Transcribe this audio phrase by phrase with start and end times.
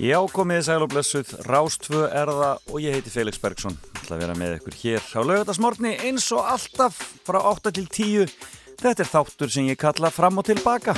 [0.00, 3.74] Já, komið sæl og blessuð, Rástfö er það og ég heiti Felix Bergsson.
[3.84, 7.84] Það ætla að vera með ykkur hér á lögadagsmorni eins og alltaf frá 8 til
[7.84, 8.32] 10.
[8.80, 10.94] Þetta er þáttur sem ég kalla fram og tilbaka.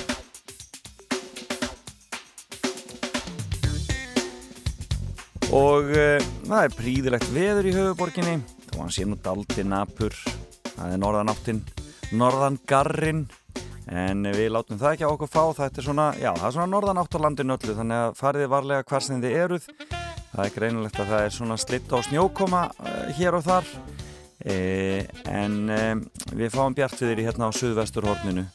[5.51, 8.39] Og uh, það er príðilegt veður í höfuborginni,
[8.71, 10.15] þá hann sé nú daldi napur,
[10.77, 11.65] það er norðanáttinn,
[12.15, 13.27] norðangarrin
[13.91, 16.71] en við látum það ekki á okkur fá þetta er svona, já, það er svona
[16.71, 19.69] norðan átt á landinu öllu þannig að fariði varlega hvar sem þið eruð.
[20.33, 23.73] Það er greinilegt að það er svona slitt á snjókoma uh, hér og þar.
[24.43, 24.55] E,
[25.31, 28.47] en um, við fáum bjartviðir í hérna á suðvesturhorninu.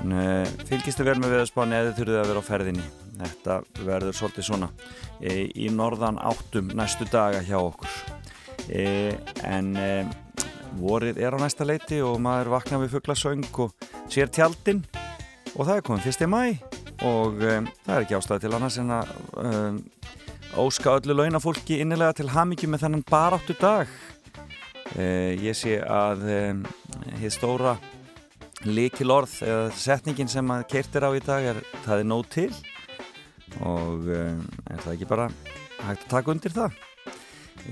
[0.00, 2.86] En uh, fylgist þið vel með viðspáni eða þurfið að vera á ferðinni?
[3.14, 4.68] Þetta verður svolítið svona
[5.20, 7.98] e, í norðan áttum næstu daga hjá okkur.
[8.68, 8.86] E,
[9.46, 9.74] en
[10.78, 13.74] vorið er á næsta leiti og maður vakna við fugglasöng og
[14.12, 14.82] sér tjaldinn.
[15.54, 16.42] Og það er komið fyrst í mæ
[17.04, 19.10] og um, það er ekki ástæði til annars en að
[19.42, 19.80] um,
[20.64, 23.90] óska öllu launafólki innilega til hamingi með þennan baráttu dag.
[24.94, 26.64] Uh, ég sé að um,
[27.20, 27.76] hér stóra
[28.64, 32.50] líkilorð eða setningin sem að keirtir á í dag er það er nóg til.
[33.62, 35.28] Og er það ekki bara
[35.84, 36.74] hægt að taka undir það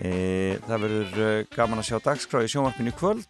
[0.00, 3.26] E, það verður uh, gaman að sjá dagskrá í sjónvarpinu kvöld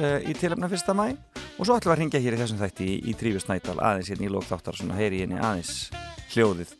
[0.00, 2.86] uh, í tilöfna fyrsta mæ og svo ætlum við að ringja hér í þessum þætti
[2.86, 5.90] í, í Trífusnætal aðeins hérna í lókþáttar svona heyri henni aðeins
[6.32, 6.72] hljóðið.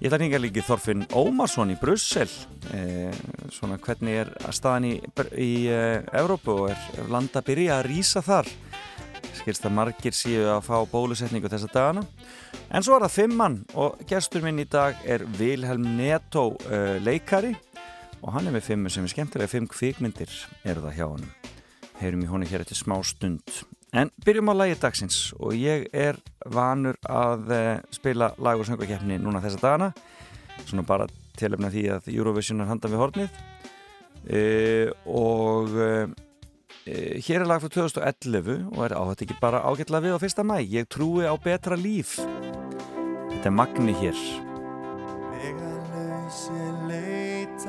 [0.00, 2.28] Ég ætla að ringja líki Þorfinn Ómarsson í Brussel.
[2.70, 3.10] E,
[3.52, 4.92] svona hvernig er að staðan í,
[5.34, 5.50] í
[6.20, 8.52] Evrópu og er landa að byrja að rýsa þar?
[9.40, 12.06] Skilst að margir síu að fá bólusetningu þessa dagana.
[12.70, 16.52] En svo er það fimmann og gestur minn í dag er Vilhelm Netto
[17.02, 17.56] leikari
[18.20, 20.32] og hann er með fimmu sem er skemmtilega fimm kvikmyndir
[20.64, 21.30] eru það hjá hann
[22.00, 23.60] heyrum í honi hér eftir smá stund.
[23.92, 25.18] En byrjum á lægi dagsins.
[25.38, 29.90] Og ég er vanur að uh, spila lag og söngakeppni núna þessa dagana.
[30.64, 33.40] Svona bara tilöfna því að Eurovision er handan við hornið.
[34.20, 36.04] Uh, og uh,
[36.86, 40.60] hér er lag frá 2011 og er áhætt ekki bara ágætla við á fyrsta mæ
[40.64, 42.18] ég trúi á betra líf.
[43.30, 44.26] Þetta er Magni hér.
[45.40, 46.69] Leitaði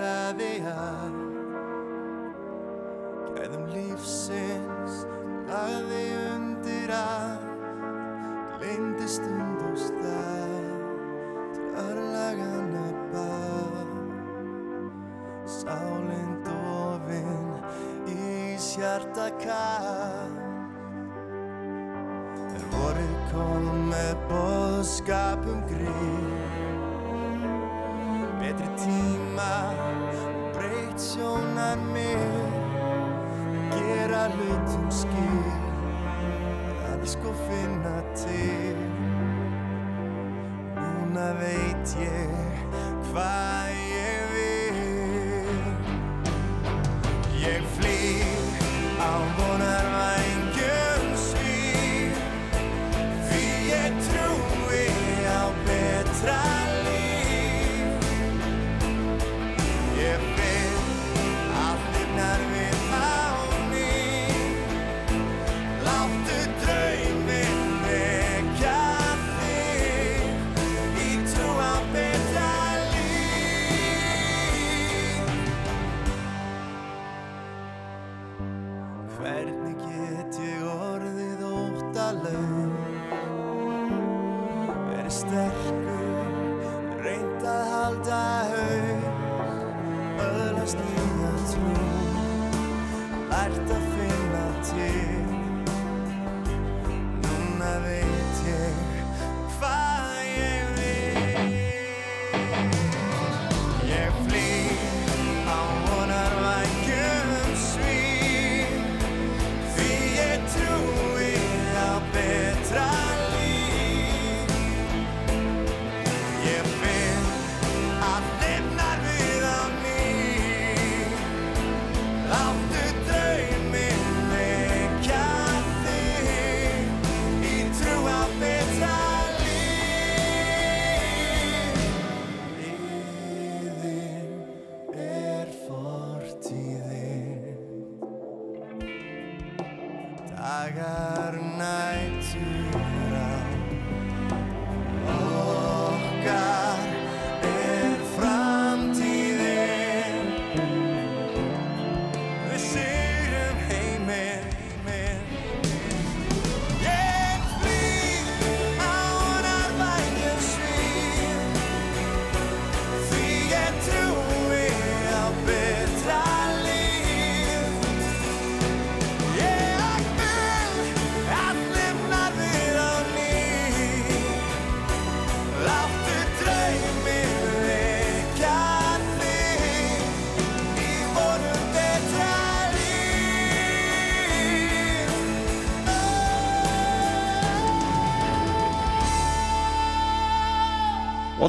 [0.01, 1.15] að
[3.35, 4.95] Gæðum lífsins
[5.49, 6.01] lagði
[6.31, 7.45] undir að
[8.57, 10.55] Gleindi stund og stað
[11.55, 13.93] til örlagana bað
[15.49, 17.49] Sálinn dofin
[18.09, 20.37] í sjarta kall
[22.51, 26.80] Er vorið kom með boðskapum grið
[28.41, 29.53] betri tíma
[30.33, 32.17] og breytt sjónar mig
[33.69, 35.51] gera hlutum skil
[36.89, 38.81] að sko finna til.
[40.73, 42.65] Núna veit ég
[43.11, 43.60] hvað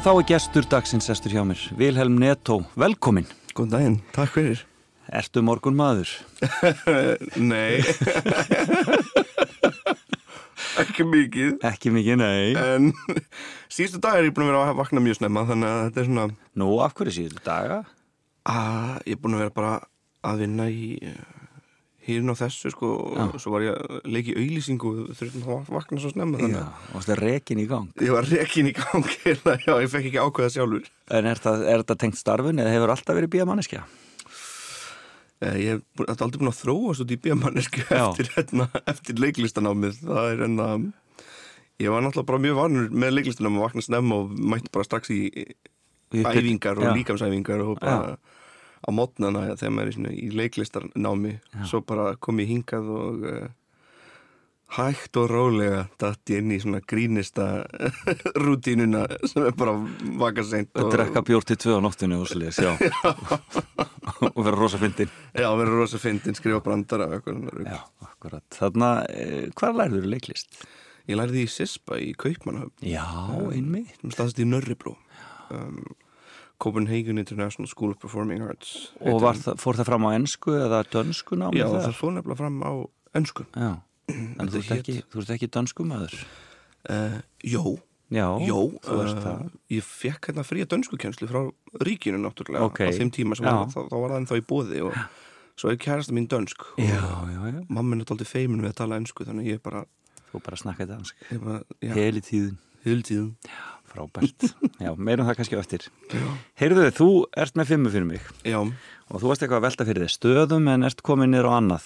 [0.03, 3.23] Og þá er gestur dagsins sestur hjá mér, Vilhelm Netto, velkomin.
[3.55, 4.63] Góðan daginn, takk fyrir.
[5.15, 6.09] Ertu morgun maður?
[7.39, 7.79] Nei.
[10.83, 11.53] Ekki mikið.
[11.69, 12.51] Ekki mikið, nei.
[12.59, 12.89] En
[13.71, 16.09] síðustu dag er ég búin að vera að vakna mjög snemma þannig að þetta er
[16.09, 16.27] svona
[16.59, 17.79] Nú, af hverju síðustu daga?
[18.43, 19.73] að ég er búin að vera bara
[20.27, 20.89] að vinna í
[22.03, 22.87] hérna á þessu sko
[23.23, 26.65] og svo var ég að leiki auðlýsingu og þurftum að vakna svo snemma þannig Já,
[26.93, 27.89] og það er rekin í gang.
[28.03, 30.89] ég var rekin í gang hérna, já, ég fekk ekki ákveða sjálfur.
[31.19, 33.83] En er, þetta tengt starfun eða hefur alltaf verið bíamanneskja?
[35.43, 38.03] Eh, Ég hef aldrei búin að þróast út í bíamannesku Já.
[38.11, 39.97] eftir, hérna, eftir leiklistanámið.
[40.07, 40.67] Það er enna,
[41.83, 45.11] ég var náttúrulega bara mjög vanur með leiklistanám að vakna snemma og mætti bara strax
[45.15, 45.21] í
[46.13, 46.93] æfingar og Já.
[46.99, 48.15] líkamsæfingar og bara
[48.83, 51.35] á mótnana þegar maður er í, leiklistarnámi.
[51.69, 53.47] Svo bara kom ég hingað og uh,
[54.73, 57.47] hægt og rólega datt ég inn í svona grínista
[58.43, 59.75] rútínuna sem er bara
[60.21, 60.71] vaka seint.
[60.75, 62.73] Að drekka bjór til tvö á nóttinu og sliðis, já.
[64.33, 65.11] og vera rosa fyndin.
[65.37, 67.67] Já, vera rosa fyndin, skrifa brandara og eitthvað.
[67.67, 68.47] Já, akkurat.
[68.57, 70.63] Þarna, eh, hvað lærður þú leiklist?
[71.03, 73.03] Ég lærði í Sispa í Kaupmannahöfn Já,
[73.51, 73.91] einmitt.
[73.99, 74.93] sem staðist í Nörribró
[75.51, 75.81] um,
[76.63, 78.75] Copenhagen International School of Performing Arts.
[79.03, 82.61] Og það, fór það fram á ennsku eða dönsku námi Já, það fór nefnilega fram
[82.63, 82.71] á
[83.13, 83.71] Já,
[84.13, 86.15] en þú ert ekki, þú ert ekki dönsku maður?
[86.83, 87.75] Uh, Jó,
[88.13, 89.43] Já, jó þú ert uh, það.
[89.73, 91.41] Ég fekk hérna fría dönskukenslu frá
[91.81, 92.83] ríkinu náttúrulega Ok.
[92.85, 94.97] á þeim tíma sem var, þá, þá var það ennþá í bóði og
[95.57, 98.79] svo er kærasta mín dönsk Já, og já, já, mamma er náttúrulega feimin við að
[98.83, 99.85] tala önsku þannig ég bara,
[100.29, 101.25] þú bara snakkaði dansk.
[101.31, 101.93] Ég bara já,
[103.93, 104.47] frábært.
[104.81, 105.85] Já, meirum það kannski á eftir.
[106.59, 107.07] Heyrðu, þú
[107.45, 108.25] ert með fimmu fyrir mig.
[108.47, 111.53] Já, og þú varst eitthvað að velta fyrir þig stöðum en ert komin niður á
[111.61, 111.85] annað.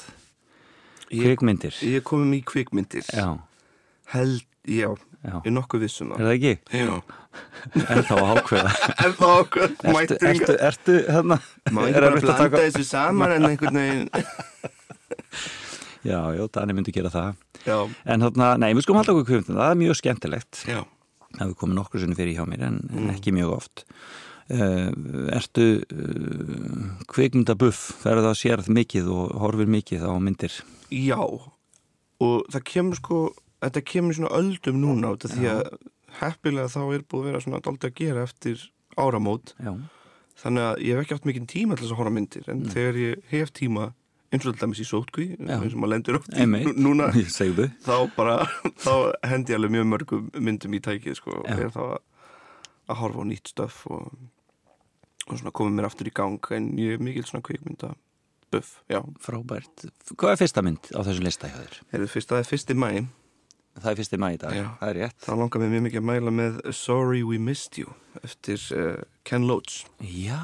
[1.12, 1.75] Ég, Kvikmyndir.
[1.88, 3.06] ég komum í kvikmyndir.
[3.15, 3.27] Já,
[4.12, 4.89] Held, já,
[5.24, 6.54] já, ég nokkuð vissum er það ekki?
[6.71, 6.94] Já.
[7.92, 8.71] En þá ákveða.
[9.06, 11.38] En þá okkur Ertu, ertu, ertu, hérna
[11.75, 14.07] Má ekki bara blanda taka- þessu saman en einhvern veginn?
[16.07, 17.33] Já, já, Dani myndi gera það.
[17.68, 17.77] Já,
[18.07, 20.62] En þarna, nei, við skulum halda okkur kvikmyndin Það er mjög skemmtilegt.
[20.69, 20.80] Já
[21.35, 22.97] Það hefur komið nokkur sinni fyrir hjá mér en, Mm.
[23.09, 23.85] en ekki mjög oft.
[24.47, 24.91] Uh,
[25.35, 27.81] Ertu uh, kvikmyndabuff?
[28.03, 30.53] Þegar það sérð mikið og horfir mikið á myndir?
[30.94, 33.18] Já Og það kemur sko
[33.57, 35.62] Þetta kemur svona öldum núna út af Því að
[36.21, 38.63] heppilega þá er búið að vera svona Daldið að gera eftir
[38.97, 39.53] áramót.
[39.59, 39.73] Já,
[40.38, 42.53] Þannig að ég hef ekki átt mikinn tíma til þess að horfa myndir Mm.
[42.53, 43.88] En þegar ég hef tíma
[44.31, 47.09] eins og alltaf í sótkví eins og maður lendur oft í núna
[47.85, 48.39] þá bara,
[48.85, 48.94] þá
[49.27, 52.01] hendi alveg mjög mörgum myndum í tækið sko, og er þá að,
[52.88, 54.09] að horfa á nýtt stöf og,
[55.28, 57.94] og komið mér aftur í gang en ég er mikil svona kvikmynda
[58.52, 59.87] buff, já, Frábært.
[60.16, 61.25] Hvað er fyrsta mynd á þessum
[61.99, 62.92] er að það er fyrsti mæ
[63.78, 64.63] Það er fyrsti mæ í dag, Já.
[64.80, 65.18] það er rétt.
[65.21, 67.92] Þá langar mér mjög mikið að mæla með Sorry We Missed You
[68.25, 69.83] eftir uh, Ken Loach.
[70.02, 70.40] Já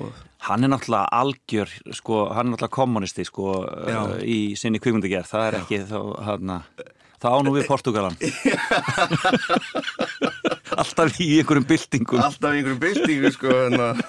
[0.00, 3.98] og, Hann er náttúrulega algjör, sko, hann er náttúrulega kommunisti, sko, Já.
[4.00, 6.52] uh, í sinni kvikmyndagerð, það er ekki þá, hann
[7.20, 8.16] það ánú við Portugalan.
[10.80, 12.20] Alltaf í einhverjum byltingum.
[12.24, 14.00] alltaf í einhverjum byltingu sko, en að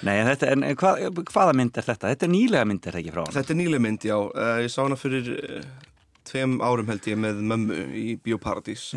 [0.00, 2.08] Nei, en þetta, en hvað, hvaða mynd er þetta?
[2.14, 3.34] Þetta er nýlega mynd, er það ekki frá hann?
[3.36, 5.66] þetta er nýlega mynd, já uh, ég sá hana fyrir uh,
[6.30, 8.90] tveim árum held ég með mömmu í Bíóparadís.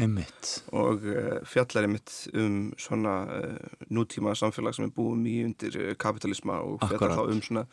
[0.75, 5.91] Og uh, fjallar einmitt um svona uh, nútíma samfélag sem við búum í undir uh,
[5.99, 7.65] kapitalisma og fjallar þá um svona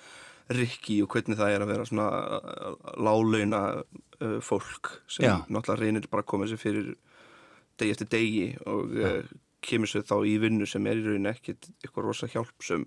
[0.50, 2.08] rikki og hvernig það er að vera svona
[2.98, 5.36] lálauna uh, fólk sem Já.
[5.46, 6.90] náttúrulega reynir bara að koma sér fyrir
[7.80, 8.96] degi eftir degi og
[9.64, 12.86] kemur sér þá í vinnu sem er í rauninni ekkit eitthvað rosa hjálpsum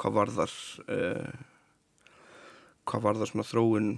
[0.00, 0.54] hvað varðar
[0.92, 1.32] uh,
[2.88, 3.90] hvað varðar svona þróun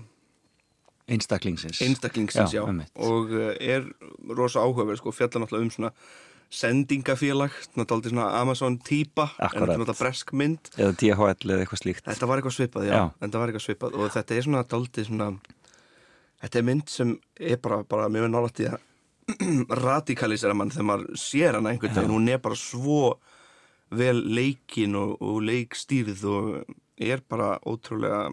[1.12, 1.80] Einstaklingsins.
[1.84, 3.86] einstaklingsins, Já, já, og uh, er
[4.32, 5.92] rosa áhugaverð, sko, fjallar náttúrulega um svona
[6.52, 10.72] sendingafélag, náttúrulega svona Amazon típa, en náttúrulega bresk mynd.
[10.76, 12.04] Eða DHL eða eitthvað slíkt.
[12.08, 13.04] þetta var eitthvað svipað, já, Já.
[13.24, 15.28] þetta var eitthvað svipað og þetta er svona daldið svona
[16.42, 18.28] þetta er mynd sem er bara, bara mjög
[18.60, 18.80] í að
[19.86, 23.18] radikalisera mann þegar maður sér hana einhvern veginn, hún er bara svo
[23.92, 28.32] vel leikin og, og leikstýrið og er bara ótrúlega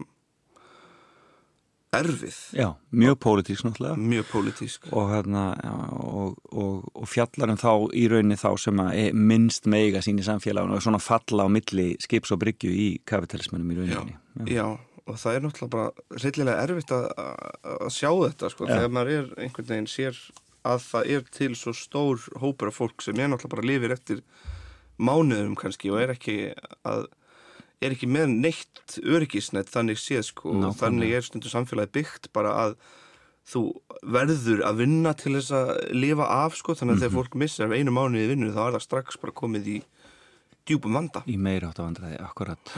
[1.96, 3.96] erfið, Já, mjög pólitísk náttúrulega.
[3.98, 8.81] mjög pólitísk og, hérna, já, og, og, og fjallar um þá í rauninni þá sem
[8.84, 12.69] að er minnst meiga sín í samfélaginu og svona falla á milli skips og bryggju
[12.69, 14.19] í kapitalismannum í já, rauninni.
[14.53, 14.67] já,
[15.10, 17.08] og það er náttúrulega bara reyðilega erfitt að
[17.79, 18.75] að sjá þetta sko, Já.
[18.75, 20.22] þegar maður er einhvern veginn sér
[20.69, 24.22] að það er til svo stór hópur af fólk sem er náttúrulega bara lifir eftir
[25.00, 26.36] mánuðum kannski og er ekki
[26.86, 27.08] að
[27.79, 30.51] er ekki með neitt öryggisnett þannig séð sko.
[30.51, 30.79] Og Nákvæmlega.
[30.81, 32.75] þannig er stundu samfélagi byggt bara að
[33.50, 33.63] þú
[34.05, 37.93] verður að vinna til þess að lifa af sko, þannig að þegar fólk missar einu
[37.95, 39.77] mánuði í vinnu þá er það strax bara komið í
[40.69, 41.24] djúpum vanda.
[41.25, 42.74] Í meira átt að vandræði, akkurat.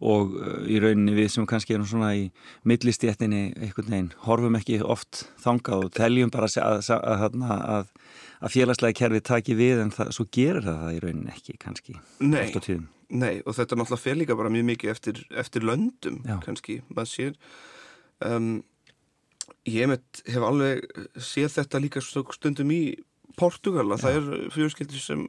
[0.00, 2.28] Og uh, í rauninni við sem kannski erum svona í
[2.68, 7.90] millistjættinni einhvern veginn, horfum ekki oft þangað og teljum bara að, að, að, að,
[8.40, 11.98] að félagslega kerfi taki við en það, svo gerir það það í rauninni ekki kannski
[12.22, 12.46] Nei.
[13.10, 16.38] Nei, og þetta náttúrulega fer líka bara mjög mikið eftir, eftir löndum Já.
[16.44, 17.38] kannski, maður sér
[18.26, 18.50] um,
[19.68, 20.84] ég mitt hef alveg
[21.18, 22.82] séð þetta líka stundum í
[23.38, 25.26] Portugal að það er fjölskyldur sem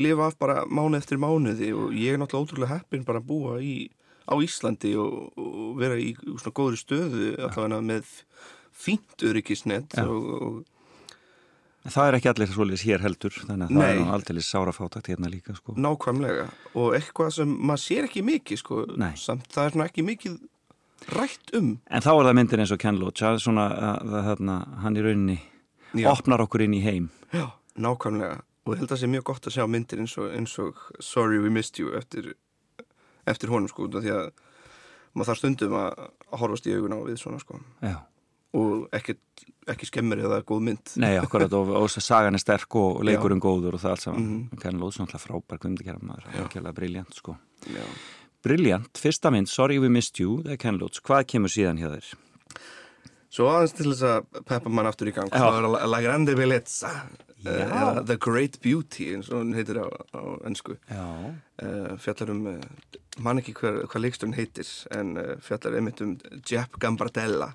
[0.00, 3.56] lifa af bara mánu eftir mánuði og ég er náttúrulega ótrúlega heppin bara að búa
[3.62, 3.90] í,
[4.30, 8.12] á Íslandi og, og vera í svona góðri stöðu allavega með
[8.80, 10.06] fínt öryggisnett Já.
[10.06, 10.79] og, og
[11.80, 13.90] Það er ekki allir svolítið hér heldur þannig að það Nei.
[13.90, 15.72] er nú aldrei sárafátakt hérna líka sko.
[15.80, 19.14] nákvæmlega og eitthvað sem maður sér ekki mikið sko, Nei.
[19.16, 20.34] samt það er svona ekki mikið
[21.16, 24.12] rætt um En þá er það myndin eins og Ken Loach það er svona að,
[24.28, 25.38] þarna, hann í rauninni
[25.96, 26.10] Já.
[26.12, 27.48] opnar okkur inn í heim Já,
[27.80, 30.58] nákvæmlega og ég held að það sé mjög gott að sjá myndir eins og, eins
[30.60, 32.34] og Sorry We Missed You eftir,
[33.26, 34.28] eftir honum sko því að
[35.16, 37.96] maður þarf stundum að að horfast í augun á við svona sko Já.
[38.58, 39.14] Og ekki,
[39.70, 40.94] ekki skemmir eða góð mynd.
[41.02, 44.24] Nei, akkurat og, og sagan er sterk og leikurinn góður og það allt saman.
[44.30, 44.62] Mhm.
[44.62, 47.36] Ken Loach er náttúrulega frábær kvimdikera maður, algjörlega briljant sko.
[47.70, 47.84] Já.
[48.40, 51.90] Briljant, fyrsta mynd, Sorry We Missed You það er Ken Loach, hvað kemur síðan hjá
[51.92, 52.12] þér?
[53.30, 56.90] Svo aðeins til þess að peppa mann aftur í gang þá er La, Grande Bellezza
[56.90, 62.48] uh, eða The Great Beauty eins og hún heitir á, á ennsku uh, fjallar um
[62.50, 64.66] uh, man ekki hvað leiksturinn heitir
[64.96, 67.52] en uh, fjallar einmitt um Jepp Gambardella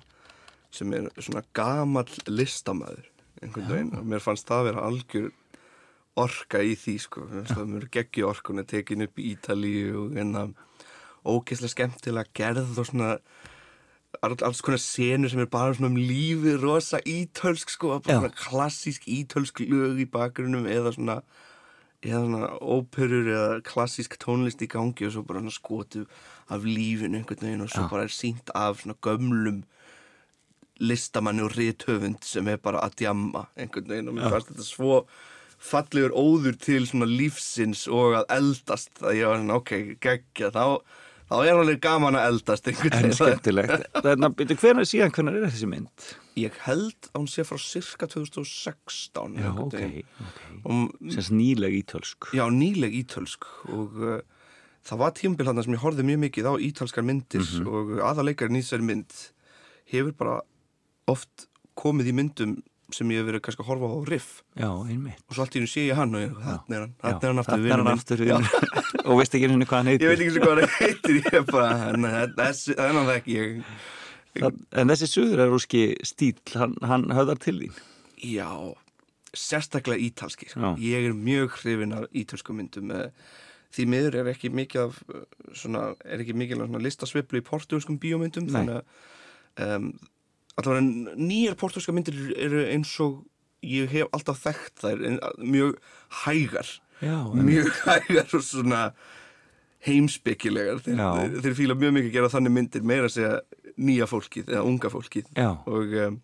[0.76, 3.08] sem er svona gamall listamæður
[3.42, 5.30] einhvern veginn og mér fannst það að vera algjör
[6.16, 7.26] orka í því sko.
[7.68, 10.46] Mér geggi orkun að tekin upp í Ítalíu og enna
[11.26, 13.10] ógeðslega skemmtilega gerð og svona
[14.24, 19.04] all- alls konar senur sem er bara svona um lífi rosa ítölsk sko, bara klassísk
[19.04, 21.18] ítölsk lög í bakgrunum eða svona
[22.06, 26.06] eða svona óperur eða klassísk tónlist í gangi og svo bara svona skotu
[26.48, 27.90] af lífinu einhvern veginn og svo Já.
[27.90, 29.64] bara er sínt af svona gömlum
[30.80, 35.00] listamanni og rithöfund sem er bara að djamma einhvern veginn og mér fannst þetta svo
[35.58, 39.72] fallegur óður til svona lífsins og að eldast að ég var svona ok,
[40.04, 40.64] geggja þá,
[41.30, 43.16] þá er alveg gaman að eldast einhvern en veginn.
[43.16, 43.86] skemmtilegt.
[44.04, 46.08] Að byrju hvernig síðan, hvernig er þessi mynd?
[46.36, 49.76] ég held að hún sé frá cirka 2016 Já, ok,
[50.20, 50.40] ok.
[51.14, 52.28] Sens nýleg ítölsk.
[52.36, 54.18] Já, nýleg ítölsk og uh,
[54.84, 57.64] það var tímabil hann sem ég horfði mjög mikið á ítalskar myndir Mhm.
[57.72, 59.16] og aðaleikarinn í þessari mynd
[59.88, 60.36] hefur bara
[61.10, 61.46] oft
[61.76, 62.56] komið í myndum
[62.94, 64.28] sem ég hef verið kannski að horfa á riff.
[64.54, 67.24] Já, og svo allt í hennu sé ég hann og ég, þannig er hann, þannig
[67.26, 68.22] er hann aftur er hann aftur
[69.10, 71.46] og veist ekki henni hvað hann Ég heitir veit ekki hvað hann heitir, ég er
[71.50, 73.58] bara, þannig að það ekki ég,
[74.36, 77.78] Það, en þessi suður er úrski stíl hann, hann höfðar til þín?
[78.26, 78.50] Já,
[79.36, 80.62] sérstaklega ítalski sko.
[80.62, 80.82] Já.
[80.82, 83.08] Ég er mjög hrifin af ítölsku myndum eh,
[83.76, 85.24] Því miður er ekki mikið af eh,
[85.56, 88.54] svona, er ekki mikið af listasviplu í portugalskum bíómyndum Nei.
[88.56, 89.90] þannig að um,
[90.56, 93.24] allavega nýjar portugalska myndir eru eins og
[93.66, 95.04] ég hef alltaf þekkt þær
[95.42, 95.78] mjög
[96.24, 96.70] hægar.
[97.02, 98.82] Já, mjög hægar og svona
[99.86, 100.80] heimspekilegar.
[100.84, 103.34] Þeir, þeir, fíla mjög mikið að gera þannig myndir meira að segja
[103.76, 105.28] nýja fólkið eða unga fólkið.
[105.36, 105.50] Já.
[105.68, 106.16] og um,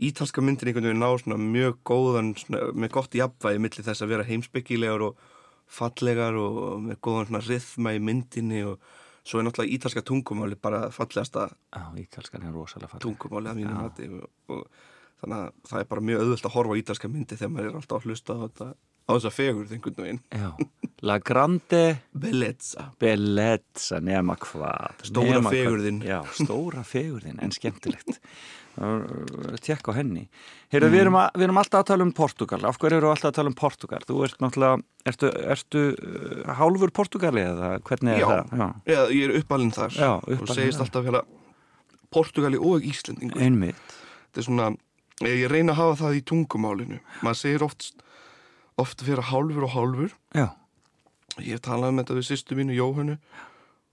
[0.00, 4.14] ítalska myndir einhvern veginn ná svona mjög góðan svona, með gott jafnvægi milli þess að
[4.14, 5.28] vera heimspekilegar og
[5.70, 8.80] fallegar og með góðan svona rithma í myndinni og
[9.24, 14.64] svo er náttúrulega ítalska tungumáli bara fallegasta er tungumáli að mínu og
[15.20, 18.00] þannig að það er bara mjög auðvöld að horfa ítalska myndi þegar maður er alltaf
[18.00, 18.70] að hlusta á þetta
[19.10, 20.20] á þessa fegur einhvern veginn.
[20.30, 20.50] Já,
[21.02, 22.90] La Grande Bellezza.
[23.00, 25.04] Bellezza nema hvað.
[25.08, 25.56] Stóra nema hvað.
[25.56, 26.00] fegurðin.
[26.06, 28.20] Já, stóra fegurðin, en skemmtilegt
[29.60, 30.22] Tjekk á henni.
[30.72, 33.32] Heyrðu, við, erum að, við erum alltaf að tala um Portugal Af hverju eru alltaf
[33.32, 34.00] að tala um Portugal?
[34.06, 34.78] Þú ert náttúrulega,
[35.10, 38.28] ertu, ertu uh, hálfur Portugali eða hvernig er Já.
[38.30, 38.54] það?
[38.62, 39.96] Já, Já, ég er uppalinn þar.
[39.98, 40.86] Já, og uppalinn segist þar.
[40.86, 41.24] alltaf hérna
[42.14, 43.42] Portugali og Íslendingur.
[43.42, 43.98] Einmitt.
[44.30, 44.70] Þetta er svona,
[45.26, 47.02] ég ég reyna að hafa það í tungumálinu.
[47.26, 47.90] Maður segir oft
[48.80, 50.14] oft vera hálfur og hálfur.
[50.32, 50.48] Já,
[51.42, 53.18] ég hef talað um þetta við sýstu mínu Jóhannu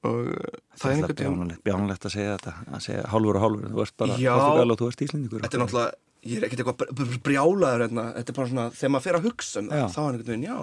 [0.06, 3.70] og uh, það er einhvern veginn bjánulegt að segja þetta að segja hálfur og hálfur,
[3.74, 4.18] þú ert bara.
[4.44, 5.94] Portugal og þú ert Íslendingur þetta er náttúrulega,
[6.28, 9.18] ég er ekkert eitthvað br- br- brjálaður hérna, þetta er bara svona, þegar maður fer
[9.22, 10.58] að hugsa um það, þá er einhvern veginn, já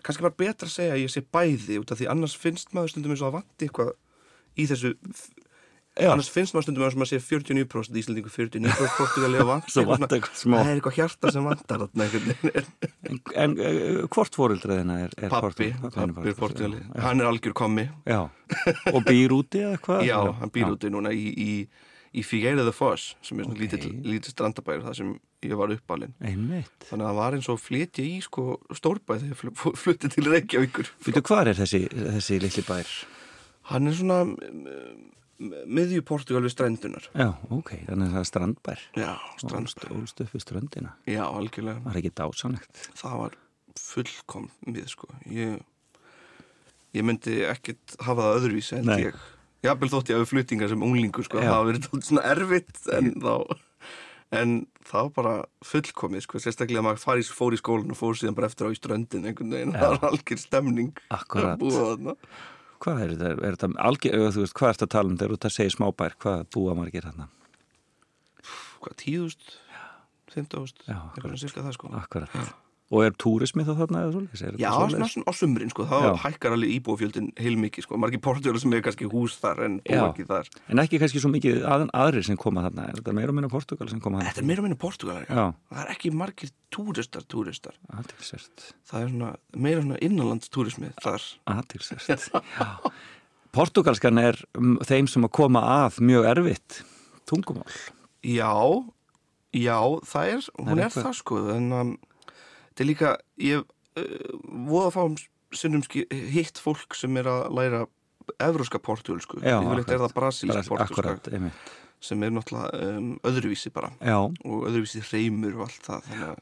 [0.00, 2.92] kannski bara betra að segja að ég sé bæði út af því annars finnst maður
[2.94, 3.90] stundum eins og að vanti eitthvað
[4.56, 4.92] í þessu.
[6.08, 9.50] Annars finnst maður stundum og maður sé 49% Íslandingu 49% Portugali og
[10.32, 10.56] smá.
[10.60, 11.84] það er eitthvað hjarta sem vantar
[13.10, 17.88] En, en uh, hvort fóreldræðina er, er pappi, pappi er Portugali hann er algjör kommi.
[18.08, 18.22] Já.
[18.94, 20.04] og býr úti eða hvað?
[20.08, 21.50] já, hann býr úti núna í, í,
[22.16, 23.62] í Figueira de Foz sem er svona Ok.
[23.62, 25.12] lítill, lítill strandabæri það sem
[25.46, 26.12] ég var uppalinn.
[26.20, 30.26] Þannig að það var eins og flytja í sko stórbæð þegar ég fl- flutti til
[30.28, 30.90] Reykjavíkur.
[31.06, 32.90] Fyrir hvað er þessi, þessi litli bær?
[33.70, 34.16] hann er svona
[35.40, 38.82] miðju Portugal við strændunar Já, ok, þannig að það er strandbær.
[39.00, 40.94] já, strand, Ólst, ólst upp við ströndina.
[41.08, 42.82] já, algjörlega er ekki dásanlegt.
[43.00, 43.36] það var
[43.80, 45.60] fullkom við sko ég,
[46.98, 48.98] ég myndi ekkit hafa það öðruvísi en Nei.
[49.08, 49.20] ég
[49.64, 51.48] jafnvel þótt ég hafi fluttingar sem unglingur sko, Já.
[51.48, 53.34] það hafa verið svona erfitt en þá
[54.40, 54.52] en
[54.86, 55.32] það var bara
[55.66, 58.70] fullkomið sko, sérstaklega að maður fari, fór í skólan og fór síðan bara eftir á
[58.70, 59.80] í ströndin einhvern veginn, Já.
[59.82, 61.64] það var algjör stemning Akkurat.
[62.80, 63.30] Hvað er þetta?
[63.46, 66.14] Er þetta algjör, þú veist, hvað er þetta að tala um þegar að segja smábær?
[66.22, 67.26] Hvað búa margir þarna?
[68.80, 69.50] hvað, tíðust,
[70.32, 71.74] fimmtúst Já, akkurat.
[71.76, 72.36] sko Akkurat.
[72.90, 74.20] Og er túrismi þá þarna eða?
[74.34, 76.10] Er þetta Já, svona, á sumrin sko, Já.
[76.24, 80.00] hækkar alveg íbúafjöldin heilmikið sko, margir portjólar sem er kannski hús þar en Já.
[80.08, 82.88] ekki þar En ekki kannski svo mikið að, aðrir sem koma þarna.
[82.90, 84.32] Er þetta meira og minna Portugal sem koma þarna?
[84.32, 88.66] Þetta er meira og minna portugalar Já, Það er ekki margir túristar, túristar aðtilsert.
[88.90, 92.26] Það er svona, meira svona innanlandstúrismi þar Aðtilsert.
[92.58, 92.68] Já.
[93.54, 94.36] Portugalskan er
[94.86, 96.82] þeim sem að koma að mjög erfitt
[97.26, 97.66] tungumál.
[98.26, 98.50] Já,
[99.54, 101.90] já, það er, hún er, eitthvað- það sko en um,
[102.80, 103.10] þetta er líka
[103.44, 104.38] ég uh,
[104.70, 105.16] voða fáum
[105.52, 107.80] sinnum ski- hitt fólk sem er að læra
[108.40, 111.50] evróska portugalsku yfirleitt er það brasilísk portugalska
[112.00, 113.90] sem er náttúrulega um, öðruvísi bara.
[114.00, 116.38] Já, og öðruvísi reymur og allt það þannig að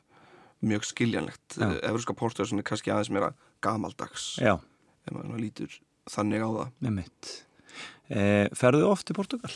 [0.68, 1.57] mjög skiljanlegt.
[1.59, 1.66] Já.
[1.88, 3.33] evróska portugalska er kannski aðeins meira
[3.64, 4.53] gamaldags já,
[5.09, 5.74] ef maður lítur
[6.14, 6.70] þannig á það.
[6.87, 7.33] Einmitt.
[8.09, 9.51] E, ferðu oft til Portugal?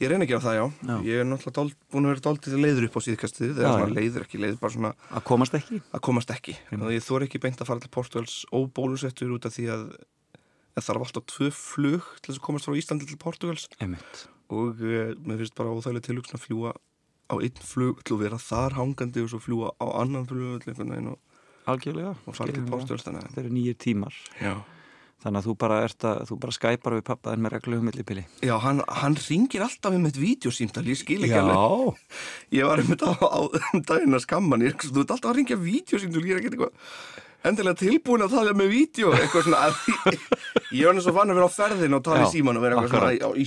[0.00, 0.64] Ég reyna að gera það, já.
[0.88, 0.94] Já.
[1.04, 3.96] Ég er náttúrulega dál, búin að vera dálítið leiður upp á síðkastið, Já, eða svona
[3.98, 5.80] leiður ekki, leiður bara svona Að komast ekki?
[5.92, 6.54] að komast ekki.
[6.70, 9.84] Þannig að ég þóri ekki beint að fara til Portugals óbólusettur út af því að
[10.78, 14.24] það þarf alltaf tvö flug til þess að komast frá Íslandi til Portugals Einmitt.
[14.48, 16.72] og uh, mér finnst bara óþægilega tilhugsun að fljúa
[17.28, 20.64] á einn flug og vera þar hangandi og svo fljúa á annan flug
[21.68, 22.14] Algjörlega.
[22.24, 22.64] og fara til.
[22.64, 24.14] Portugals að Þetta eru nýjir tímar.
[24.40, 24.54] Já,
[25.18, 28.22] Þannig að þú bara, að, þú bara skæpar við pappaðin með reglugum millipili.
[28.46, 32.82] já hann, hann ringir alltaf um eitt vídeosýmtal, ég skil ekki alveg Já, Ég var
[32.84, 33.40] einmitt á, á
[33.74, 37.26] um daginn að skamma hann, þú ert alltaf að ringja vídeosýmtal, ég er ekkert eitthvað
[37.48, 39.76] endilega tilbúin að tala með vídeo eitthvað svona að
[40.74, 42.88] ég var og vann að vera á ferðin og tala í síman og vera eitthvað
[42.88, 43.20] akkurat.
[43.22, 43.46] svona í, í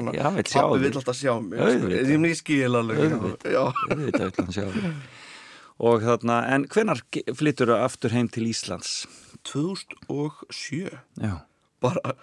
[0.00, 0.14] svona.
[0.16, 0.86] Já, vill sjá Pabbi þig.
[0.86, 1.94] vill alltaf sjá mig Auðvitað.
[1.94, 3.04] ég, skil alveg.
[3.06, 4.90] Auðvitað vill hann sjá þig.
[5.76, 7.02] Og þarna, en hvenar
[7.36, 9.02] flyttur þú aftur heim til Íslands?
[9.44, 10.88] 2007
[11.20, 11.34] Já,
[11.84, 12.14] bara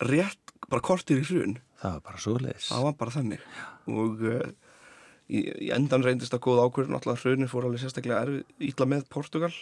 [0.00, 1.58] rétt, bara kortir í hrun.
[1.82, 2.70] Það var bara svo leiðis.
[2.70, 3.44] það var bara þannig.
[3.92, 4.48] Og uh,
[5.28, 6.96] í, í endan reyndist að góð ákvörðun.
[6.98, 9.52] Alltaf hrunin fór alveg sérstaklega erfið ítla með Portugal.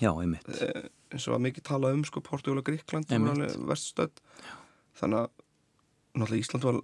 [0.00, 0.46] Já, einmitt.
[0.64, 3.10] eh, eins og að mikið talað um sko Portugal og Gríkland
[3.68, 4.20] verststödd
[4.96, 5.30] þannig að
[6.14, 6.78] náttúrulega Ísland var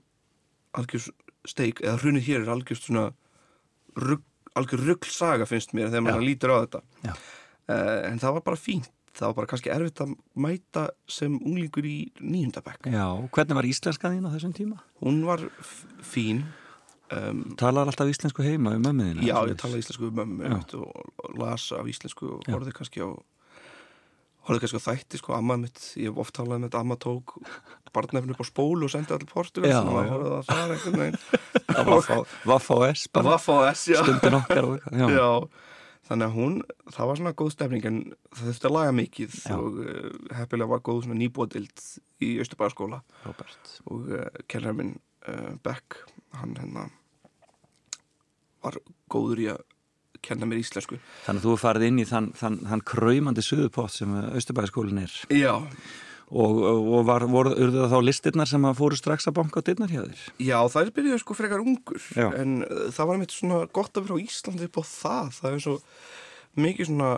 [0.77, 1.07] algjör
[1.49, 3.05] steik eða hrunið hér er algjör svona
[3.97, 4.25] rugg,
[4.57, 8.93] algjör rugglsaga finnst mér þegar maður lítur á þetta uh, en það var bara fínt
[9.17, 10.13] það var bara kannski erfitt að
[10.45, 14.81] mæta sem unglingur í nýjundabæk Já, hvernig var íslenska þín á þessum tíma?
[15.01, 15.45] hún var
[16.05, 16.43] fín
[17.13, 19.25] um, Talar alltaf íslensku heima um mömmuðina?
[19.25, 22.53] já ég talaði íslensku um mömmu og, las af íslensku og Já.
[22.57, 23.09] horfði kannski á
[24.47, 27.37] horfði kannski á þætti sko, amma mitt, ég hef oft talað með þetta, amma tók
[27.97, 30.11] barnefni upp á spólu og sendið allir Portugal, þannig að já.
[30.13, 32.27] horfði það þar einhvern veginn.
[32.51, 34.01] Vaff á S, bara Vaff á S, já.
[34.03, 34.91] stundin okkar og.
[34.93, 35.07] Já.
[35.17, 35.31] Já,
[36.11, 36.59] þannig að hún,
[36.95, 39.57] það var svona góð stefning en það þurfti að laga mikið Já.
[39.57, 41.87] og uh, heppilega var góð svona nýbóðild
[42.23, 43.73] í Östubæðarskóla Robert.
[43.91, 44.95] og uh, kennar minn
[45.27, 45.99] uh, Beck,
[46.39, 46.87] hann hérna
[48.63, 48.79] var
[49.13, 49.65] góður í að
[50.27, 50.99] kenna mér íslensku.
[51.27, 55.17] Þannig að þú farið inn í þann, þann, þann kraumandi suðupott sem Östubæðaskólinn er.
[55.35, 55.55] Já,
[56.27, 60.01] Og, og var, voru, það þá listirnar sem að fóru strax að banka dyrnar hjá
[60.09, 60.23] þér?
[60.43, 62.27] Já, það er byrjuð sko frekar ungur Já.
[62.35, 65.55] en uh, það var mitt svona gott að vera á Íslandi upp á það, það
[65.55, 65.77] er svo
[66.67, 67.11] mikið svona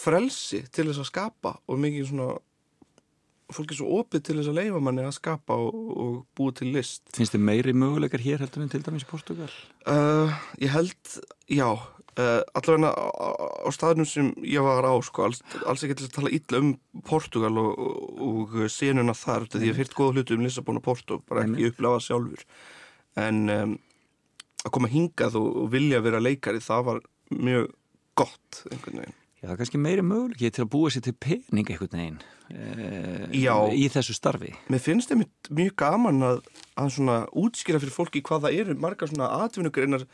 [0.00, 2.30] frelsi til þess að skapa og mikið svona
[3.58, 6.72] fólk er svo opið til þess að leifa manni að skapa og, og búa til
[6.74, 9.52] list Finnst þið meiri möguleikar hér heldur en til dæmis í Portugal?
[9.84, 10.32] uh,
[10.64, 11.12] Ég held,
[11.52, 11.68] já
[12.20, 16.32] uh, allavega á, staðnum sem ég var á sko, alls, alls ekki til að tala
[16.38, 16.72] illa um
[17.06, 17.82] Portugal og,
[18.28, 21.70] og, senuna þar, því ég hef hýrt góða hluti um Lissabon og Porto, bara ekki
[21.70, 22.46] upplefa sjálfur
[23.26, 23.76] en um,
[24.66, 27.04] að koma hingað og, og vilja vera leikari það var
[27.36, 27.70] mjög
[28.16, 31.68] gott einhvern veginn Já, það er kannski meiri möguleiki til að búa sér til pening
[31.68, 32.14] einhvern veginn
[32.48, 33.52] e, Já.
[33.68, 34.54] í þessu starfi.
[34.72, 35.26] Mér finnst þeim
[35.58, 36.40] mjög gaman að,
[36.80, 40.06] að svona útskýra fyrir fólki hvað það eru margar svona atvinnugreinar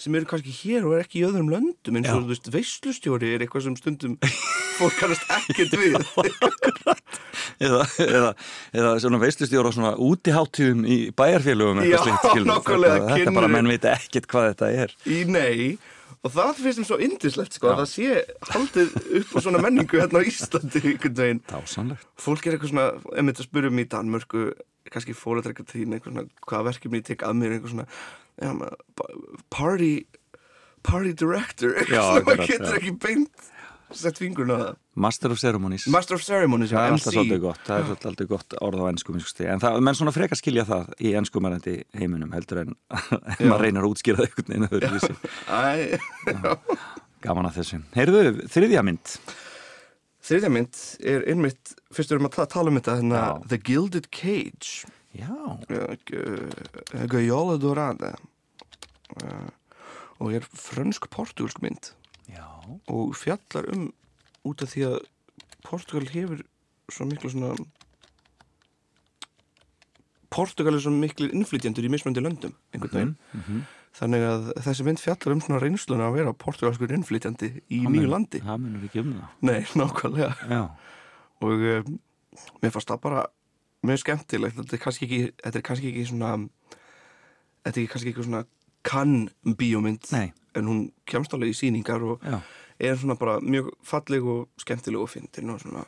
[0.00, 3.34] sem eru kannski hér og er ekki í öðrum löndum eins og þú veist, veislustjóri
[3.36, 4.16] er eitthvað sem stundum
[4.80, 5.98] fólk kannast ekkert við.
[7.60, 8.30] Eða, eða,
[8.72, 13.92] eða svona veistustjóra á svona útiháttíðum í bæjarfélögum Já, nákvæmlega, þetta, kynnir- bara menn vita
[13.98, 14.94] ekkert hvað þetta er.
[15.04, 15.78] Í nei
[16.20, 18.08] og það finnst þeim svo indislegt sko, að það sé
[18.52, 20.82] haldið upp á svona menningu hérna á Íslandi
[21.48, 24.42] Dásanlegt fólk er eitthvað svona, einmitt að spyrja mig í Danmörku
[24.90, 27.86] kannski fórættrækka tíðin eitthvað svona, hvaða verkefni ég tek að mér eitthvað svona
[28.40, 29.92] já, maður, party
[30.86, 33.50] party director Já, maður getur ekki beint
[33.96, 34.76] sett fingurna á það.
[35.00, 35.86] Master of Ceremonies.
[35.90, 39.18] Master of Ceremonies, já, er alltaf MC það er svolítið aldrei gott orð á ennskum
[39.18, 42.74] en það, menn svona frekar skilja það í ennskumærandi heiminum heldur en
[43.50, 45.90] maður reynar að útskýra það einhvern veginn
[47.20, 47.80] gaman að þessu.
[47.96, 49.16] Heyrðu, þriðja mynd
[50.30, 53.22] Þriðja mynd er einmitt, fyrst erum að ta- tala um þetta hérna.
[53.50, 54.86] The Gilded Cage.
[55.18, 58.12] Já, uh, Gaiola Dorada.
[59.18, 59.48] Uh,
[60.22, 61.90] og er frönsk-portugalsk mynd.
[62.30, 62.46] Já.
[62.86, 63.88] Og fjallar um
[64.46, 64.98] út af því að
[65.66, 66.44] Portugal hefur
[66.94, 67.50] svo miklu svona
[70.30, 73.16] Portugal er svo miklu innflytjandur í mismöndi löndum einhvern veginn.
[73.34, 73.62] Mhm.
[73.98, 78.40] Þannig að þessi mynd fjallar um svona reynsluna að vera portugalskur innflytjandi í nýju landi.
[78.44, 79.34] Það munur ekki um það.
[79.48, 80.30] Nei, nákvæmlega.
[80.50, 80.62] Já,
[81.40, 82.00] og um,
[82.62, 83.26] mér fannst það bara
[83.86, 84.58] mjög skemmtilegt.
[84.60, 86.32] Þetta er kannski ekki, þetta er kannski ekki svona
[87.64, 88.44] þetta er kannski ekki svona
[88.86, 90.32] kann bíómynd Nei.
[90.56, 92.38] en hún kemst alveg í sýningar og já.
[92.80, 95.84] er svona bara mjög falleg og skemmtileg og fyndin og svona.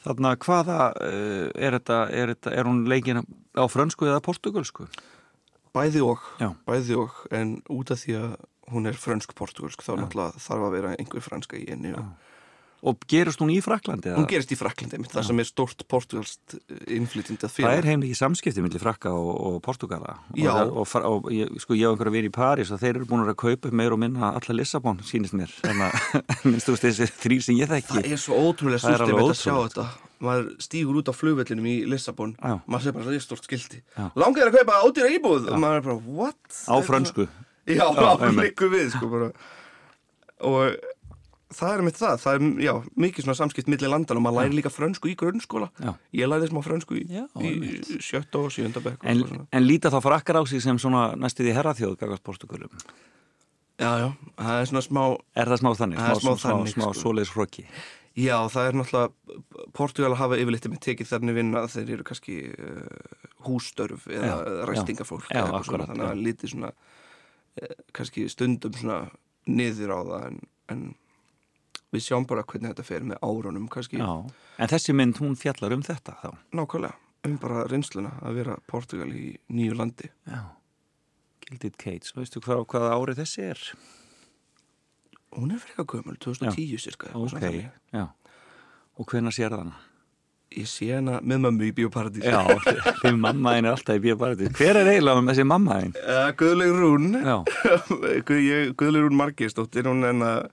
[0.00, 4.86] Þarna, hvaða uh, er þetta, er þetta, er hún leikin á frönsku eða portugalsku?
[5.76, 6.50] Bæði og, Já.
[6.66, 8.32] bæði og en út af því að
[8.70, 11.94] hún er frönsk-portugalsk þá náttúrulega þarf að vera einhver franska í henni.
[11.98, 12.10] Og
[12.80, 14.08] Og gerist hún í Fraklandi?
[14.16, 16.54] hún gerist í Fraklandi mitt, það sem er stórt portugalst
[16.88, 20.64] innflytjandað fyrir Það er heimliki samskipti millir Frakka og, og Portugala Já.
[20.64, 21.28] og, og,
[21.60, 24.00] sko ég á einhverja vini í París og þeir eru búin að kaupa meir og
[24.00, 25.52] minna alla Lissabon, sýnist mér.
[25.60, 27.98] Þannig að minnst þú veist þessi þrýr sem ég þekki.
[28.00, 29.86] Það er svo ótrúlega súrt alveg að sjá þetta
[30.20, 32.58] maður stígur út á flugvellinum í Lissabon Já.
[32.68, 34.10] maður sé bara er stort skildi Já.
[34.20, 36.62] langar þér að kaupa átýra íbúð og maður er bara, what?
[36.68, 37.26] á frönsku
[37.70, 38.50] Já, Já, já einmitt.
[38.50, 39.30] líku við sko bara
[40.40, 40.76] og
[41.50, 42.72] það er mitt það, það er já,
[43.04, 45.92] mikið svona samskipt milli landan og maður læri líka frönsku í grunnskóla Já.
[46.20, 47.90] ég læri smá frönsku í, Já, í einmitt.
[48.04, 51.56] sjötta og sjönda bekk en, en líta þá Frakkar á sig sem svona næstu því
[51.58, 52.70] herraþjóð gagast Portugalum
[53.80, 55.02] já, já, það er svona smá
[55.34, 55.98] Er það smá þannig?
[56.00, 56.92] Það er smá smá, þannig, smá, sko.
[56.92, 57.66] smá svoleiðis hrokki
[58.18, 62.38] Já, það er náttúrulega Portugal hafa yfirleitt með tekið þarna vinna að þeir eru kannski
[62.50, 65.36] uh, hússtörf eða Já, ræstingafólk já.
[65.36, 66.24] Eða eitthvað svona, akkurat, þannig að já.
[66.26, 68.98] lítið svona uh, kannski stundum svona
[69.50, 70.40] niður á það en,
[70.74, 70.82] en
[71.94, 74.10] við sjáum bara hvernig þetta fer með árunum kannski Já,
[74.58, 79.10] en þessi mynd hún fjallar um þetta þá nákvæmlega um bara reynsluna að vera Portugal
[79.14, 80.48] í nýju landi Já
[81.50, 83.62] Gilded Cage, veistu hvað, hvaða árið þessi er?
[85.36, 87.70] Hún er frekar gömul, 2010 cirka eitthvað Ok, svona þannig.
[87.94, 88.06] já
[89.00, 89.76] Og hvenær sér það hana?
[90.50, 92.40] Ég sé hana með mömmu í Bíóparadís Já,
[93.04, 95.92] því mamma þín er alltaf í bíóparadís Hver er eiginlega um þessi mamma þín?
[96.02, 97.36] uh, Guðleg Rún Já,
[98.26, 100.48] Guð- ég- Guðlaug Rún Margeisdóttir hún, að,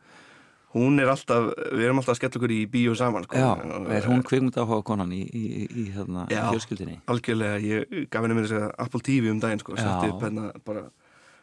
[0.77, 3.41] hún er alltaf við erum alltaf að skella okkur í bíó saman sko.
[3.41, 3.49] já,
[3.97, 6.43] er hún kvikmynd áhuga konan í, í, í, í Já.
[6.53, 6.99] fjölskyldinni?
[7.09, 9.81] algjörlega, ég gaf henni mér að segja Apple TV um daginn, sko, Já.
[9.87, 10.85] setti upp hérna bara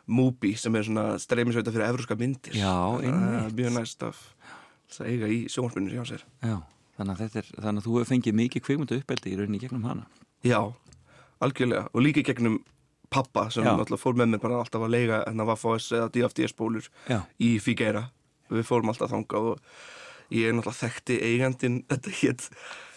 [0.07, 2.57] Mubi sem er svona streymisveita fyrir evruska myndir.
[2.59, 3.55] Já, Það einmitt.
[3.57, 4.21] mjög næst af
[4.95, 6.25] að eiga í sjónvarpinu hjá sér.
[6.45, 6.59] Já,
[6.99, 10.05] þannig að, er, þannig að þú hefur fengið mikið kvikmyndu uppeldi í rauninni gegnum hana.
[10.45, 10.61] Já,
[11.43, 12.61] algjörlega, og líka gegnum
[13.15, 16.55] pappa sem náttúrulega fór með mér bara alltaf að leiga en að Vaffos eða DFDS
[16.59, 16.87] bólur
[17.43, 18.09] í Figueira
[18.51, 19.61] við fórum alltaf þangað og
[20.35, 21.81] ég er náttúrulega þekkti eigandinn.
[21.91, 22.49] Þetta hétt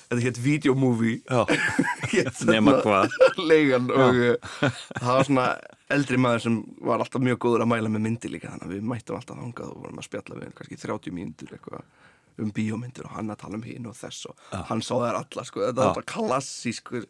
[0.08, 1.20] þetta hétt videomovie
[2.52, 3.16] nema hvað.
[3.44, 4.68] Leigan og uh,
[4.98, 5.48] það var svona
[5.94, 8.90] eldri maður sem var alltaf mjög góður að mæla með myndi líka þannig að við
[8.92, 11.86] mættum alltaf þangað og vorum að spjalla við hann kannski 30 mínútur eitthvað
[12.38, 15.48] um bíómyndir og hann að tala um hinn og þess og hann sá þær allar
[15.48, 17.08] sko, þetta var bara klassískur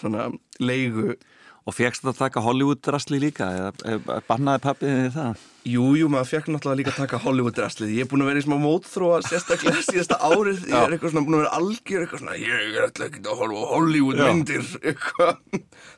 [0.00, 0.30] svona
[0.62, 1.16] leigu
[1.62, 5.42] Og fegst það að taka Hollywood-drasli líka eða bannaði pappið þið það?
[5.70, 7.92] Jú, jú, maður fekk náttúrulega líka að taka Hollywood-dresslið.
[7.94, 10.64] Ég er búin að vera í smá mótþróa sérstaklega síðasta árið.
[10.66, 13.42] Ég er eitthvað svona búin að vera algjör, eitthvað svona, ég er alltaf ekki að
[13.44, 15.34] horfa Hollywood-myndir, eitthvað.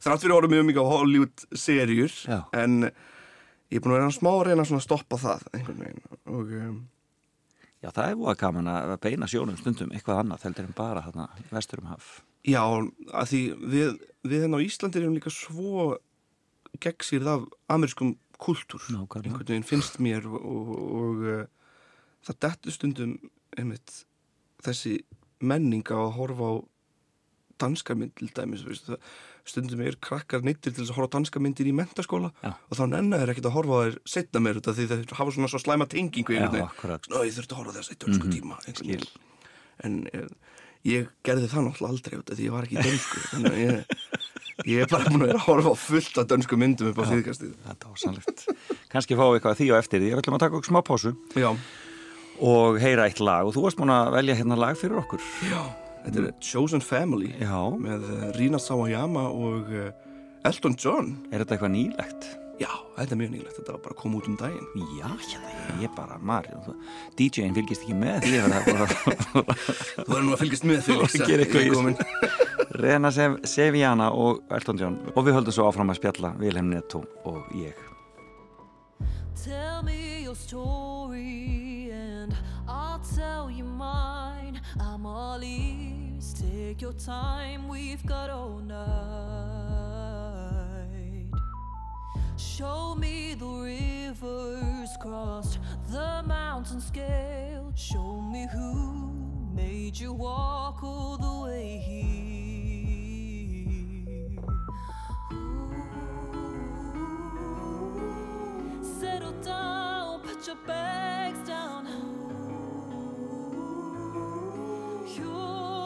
[0.05, 2.19] Þrátt fyrir að horfa mjög mikið á Hollywood-serjur,
[2.61, 6.05] en ég er búin að vera smá að reyna að stoppa það, einhvern veginn.
[6.29, 6.77] Og um,
[7.85, 10.45] Já, það er búið gaman að beina sjónum stundum eitthvað annað
[12.45, 12.63] en já,
[13.17, 13.43] að því
[13.75, 15.97] við, við hérna á Íslandi erum líka svo
[16.83, 18.83] gegnsýrð af amerískum kultúr.
[18.91, 19.31] Nákvæmlega.
[19.31, 21.45] einhvern veginn finnst mér og, og, og uh,
[22.27, 23.15] það dettur stundum
[23.57, 24.05] einmitt
[24.65, 24.99] þessi
[25.45, 26.55] menning á að horfa á
[27.63, 28.89] danska mynd til dæmis veist,
[29.47, 32.55] stundum er krakkar neittir til að horfa á danska myndir í mentaskóla Já.
[32.57, 35.37] og þá nennar þeir ekkert að horfa á þær setna út af því þeir hafa
[35.37, 37.07] svona svo slæma tengingu akkurat.
[37.13, 38.99] Ná, ég þurfti að horfa á þess að dönsku tíma einhvern skil.
[38.99, 39.31] veginn.
[39.85, 40.27] en eh,
[40.85, 43.61] ég gerði það náttúrulega aldrei út af því ég var ekki í dönsku þannig að
[43.65, 44.03] ég,
[44.75, 47.55] ég er bara búin að vera að horfa fullt af dönsku myndum upp á síðkastið
[47.69, 48.45] Þetta var sannlegt.
[48.93, 50.11] Kanski fáum við eitthvað að því á eftir því.
[50.13, 51.51] Ég ætlum að taka okkur smá pásu Já,
[52.51, 55.25] og heyra eitt lag og þú varst búin að velja hérna lag fyrir okkur.
[55.49, 55.61] já,
[56.05, 57.57] þetta er Chosen Family Já.
[57.81, 59.93] með eh, Rina Sawayama og eh,
[60.45, 62.27] Elton John Er þetta eitthvað nýlegt?
[62.55, 65.79] Já, þetta er mjög nýlegt, þetta var bara að koma út um daginn Já, hérna,
[65.83, 66.77] ég bara, Marjón,
[67.19, 71.17] DJ-in fylgist ekki með því að vera Þú verður nú að fylgjast með því að
[71.33, 72.45] gera eitthvað í þessu.
[72.79, 77.03] Rena Sev Seviana og Elton John og við höldum svo áfram að spjalla Vilhelm Netto
[77.27, 77.75] og ég.
[79.45, 82.33] Tell me your story and
[82.69, 84.61] I'll tell you mine.
[84.81, 86.33] I'm all ears.
[86.39, 89.64] Take your time, we've got all night.
[92.37, 97.79] Show me the rivers crossed, the mountains scaled.
[97.79, 99.13] Show me who
[99.55, 102.05] made you walk all the way here.
[108.83, 111.87] Settle down, put your bags down.
[115.17, 115.84] You're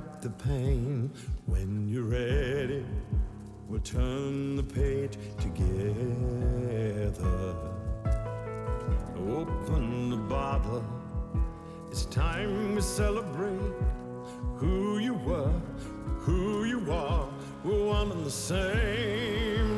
[0.00, 1.10] the pain.
[1.44, 2.84] When you're ready,
[3.68, 6.54] we'll turn the page together.
[9.28, 10.82] Open the bottle.
[11.90, 13.74] It's time we celebrate
[14.56, 15.52] who you were,
[16.20, 17.28] who you are.
[17.62, 19.71] We're one and the same.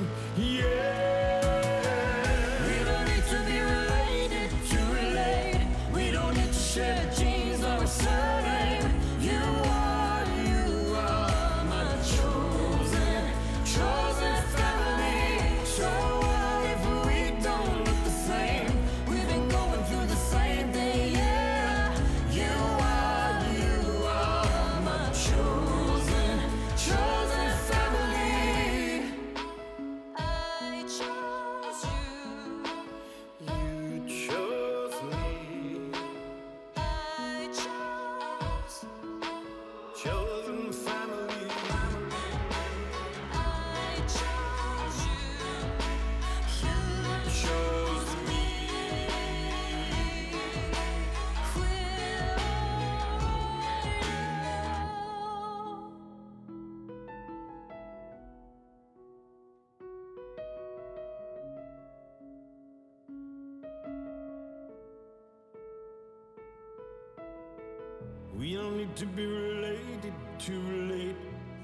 [68.97, 71.17] To be related to relate.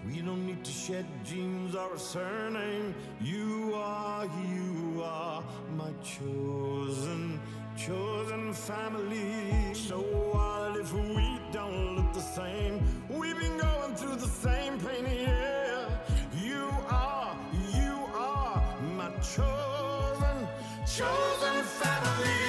[0.05, 2.95] We don't need to shed genes or a surname.
[3.21, 5.45] You are, you are
[5.77, 7.41] my chosen,
[7.77, 9.75] chosen family.
[9.75, 12.83] So what if we don't look the same?
[13.09, 15.89] We've been going through the same pain, yeah.
[16.35, 17.37] You are,
[17.73, 18.61] you are
[18.97, 20.49] my chosen,
[20.85, 22.40] chosen family.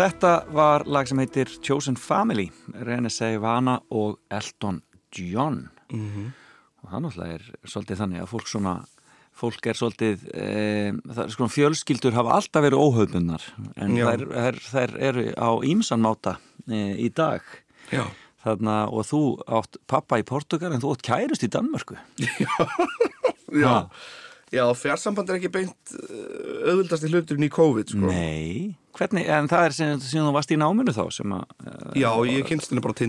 [0.00, 2.46] Þetta var lag sem heitir Chosen Family,
[2.86, 4.78] Rene Sevana og Elton
[5.12, 5.66] John.
[5.90, 8.72] það náttúrulega er svolítið þannig að fólk svona
[9.40, 10.46] fólk er svolítið e,
[11.04, 13.44] það er svona fjölskyldur hafa alltaf verið óhauðbundnar
[13.76, 14.06] en Já.
[14.08, 17.44] þær, þær, þær eru á ímsan máta e, í dag.
[17.92, 18.06] Já,
[18.46, 19.22] þarna og þú
[19.60, 22.00] átt pappa í Portugal en þú átt kærust í Danmörku.
[23.50, 23.90] Já,
[24.54, 24.62] já.
[24.78, 28.12] Fjarsamband er ekki beint uh, auðvildast í hluturinn í COVID sko.
[28.12, 31.74] Nei, hvernig, en það er sem, sem þú varst í náminu þá sem að e,
[32.02, 32.94] Já, ég kynst henni bara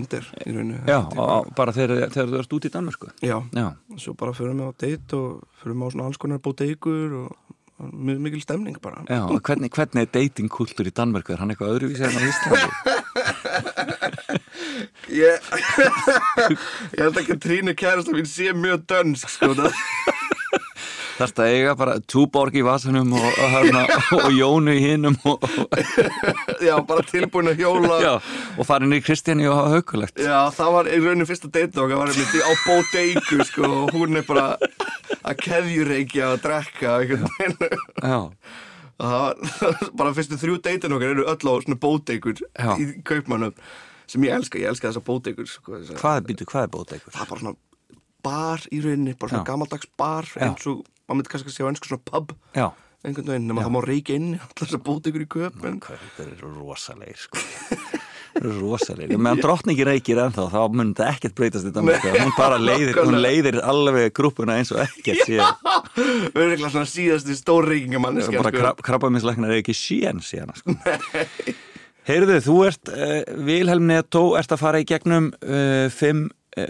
[0.56, 3.12] rauninu Já, og, bara þegar, þegar þú ert út í Danmörku?
[3.22, 3.68] Já, Já,
[4.02, 5.28] svo bara fyrir mig á date og
[5.62, 7.28] fyrir mig á svona alls konar bóteikur og
[7.82, 9.02] mjög mikil stemning bara.
[9.10, 11.34] Já hvernig, hvernig er datingkultúr í Danmörku?
[11.34, 12.68] Er hann eitthvað öðruvísi en á Íslandi?
[15.12, 15.40] Ég,
[16.96, 19.74] ég held ekki að Trínu kærasta mín sé mjög dönsk sko, það,
[21.22, 23.82] Þarst að eiga bara túborg í vasanum og, og, hana,
[24.16, 25.44] og Jónu í hinnum og,
[26.66, 28.12] Já, bara tilbúin að hjóla já,
[28.58, 32.00] og farin í Kristjáni og hafa haugulegt Já, það var í rauninu fyrsta date okkar
[32.02, 34.48] var einmitt á bóteiku sko, og hún er bara
[35.22, 36.98] að keðjureikja og drekka
[38.02, 38.18] Já,
[39.02, 39.38] var
[39.98, 42.72] bara fyrstu þrjú deitin okkar eru öll á svona bóteikur Já.
[42.82, 43.54] í kaupmannum
[44.10, 47.14] sem ég elska, ég elska þessar bóteikur sko, hvað er hvað er bóta ykkur?
[47.14, 47.60] það er bara svona
[48.22, 49.48] bar í rauninni bara svona Já.
[49.50, 50.46] gamaldags bar Já.
[50.46, 52.66] eins og, maður myndi kannski að segja á ennsku svona pub Já,
[53.02, 53.66] einhvern veginn, nema Já.
[53.66, 57.42] það má reykja inn allar þessar bóteikur í köpun hvað þetta eru rosalegir sko.
[58.32, 62.12] Þeir eru rosalegir, meðan drottningi reykir ennþá þá mun þetta ekkert breytast í Danmörku.
[62.16, 67.68] Hún bara leiðir, hún leiðir alveg grúppuna eins og ekkert sé Örgulega svona síðasti stór
[67.68, 70.78] reykingamann Það er bara krab, krabbaminslæknar er ekki síðan síðan sko.
[72.08, 76.24] Heyrðu, þú ert uh, Vilhelm Netto, ert að fara í gegnum uh, fimm,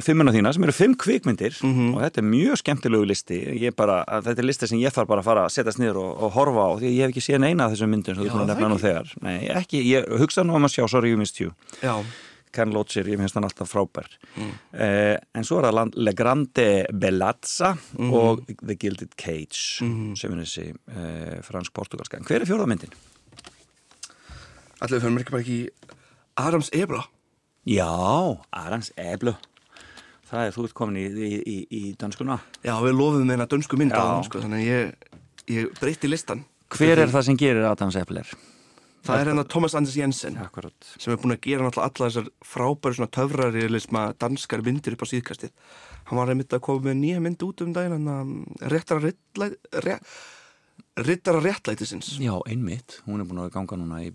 [0.06, 1.56] fimmuna þína sem eru fimm kvikmyndir.
[1.62, 1.94] Mhm.
[1.96, 3.38] og þetta er mjög skemmtilegu listi.
[3.60, 6.22] Ég bara, þetta er listi sem ég þarf bara að fara að setjast niður og,
[6.22, 8.46] og horfa á því ég hef ekki séð neina af þessum myndum sem þú það
[8.52, 9.14] nefna nú þegar.
[9.22, 11.50] Nei, ekki, ég hugsa nú um að sjá Sorry You Missed You.
[11.82, 11.96] Já,
[12.52, 14.06] Ken Loacher, ég finnst hann alltaf frábær.
[14.36, 14.50] Mm.
[14.76, 18.12] eh, en svo er það Le Grande Bellazza Mhm.
[18.12, 19.80] og The Gilded Cage
[20.14, 22.92] sem er þessi eh, fransk-portugalska en hver er fjórðamyndin?
[24.82, 25.58] allir við fyrir mér ekki bara ekki
[26.36, 27.02] Adams Ebra
[27.64, 27.88] Já,
[28.52, 29.34] Arans Eblu
[30.32, 33.80] það er þú ert komin í, í, í, í danskuna Já, við lofum þeirna dönsku
[33.80, 35.12] mynd á hann sko, þannig að ég,
[35.52, 36.46] ég breytti listan.
[36.72, 38.32] Hver er það sem gerir Adams Ebler?
[39.02, 42.28] Það er hérna Thomas Anders Jensen Akkurat sem er búin að gera náttúrulega alla þessar
[42.46, 45.50] frábæri svona töfrarealisma danskar myndir upp á síðkastið.
[46.06, 49.58] Hann var einmitt að koma með nýja mynd út um daginn hann að réttara réttlæt,
[49.82, 49.96] ré,
[50.96, 52.18] rittara réttlætisins.
[52.20, 54.10] Já, einmitt, hún er búin að ganga núna í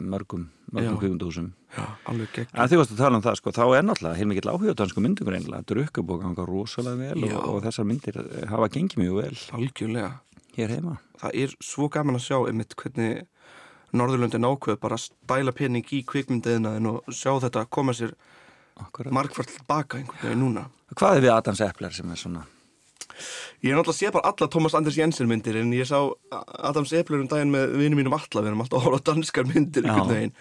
[0.00, 4.74] mörgum, mörgum kvíkundúsum En því að tala um það, sko, þá er náttúrulega heilmikill áhuga
[4.76, 8.46] á dansku myndum reynilega, drukka búið að ganga rosalega vel og, og þessar myndir eh,
[8.50, 9.38] hafa gengið mjög vel.
[9.58, 10.10] Algjörlega.
[10.56, 10.98] Hér heima.
[11.20, 13.22] Það er svo gaman að sjá einmitt hvernig
[13.92, 18.14] Norðurlöndin ákveð bara að stæla pening í kvikmyndiðinaðin og sjá þetta koma sér
[19.12, 20.66] margfald tilbaka einhvern veginn núna.
[20.96, 22.46] Hvað er við Adams Epler sem er svona
[23.62, 25.98] Ég er náttúrulega sé bara alla Thomas Anders Jensen myndir en ég sá
[26.64, 29.86] Adams Epler um daginn með vinum mínum alla, við erum alltaf að horfa danskar myndir
[29.86, 30.34] einhvern veginn.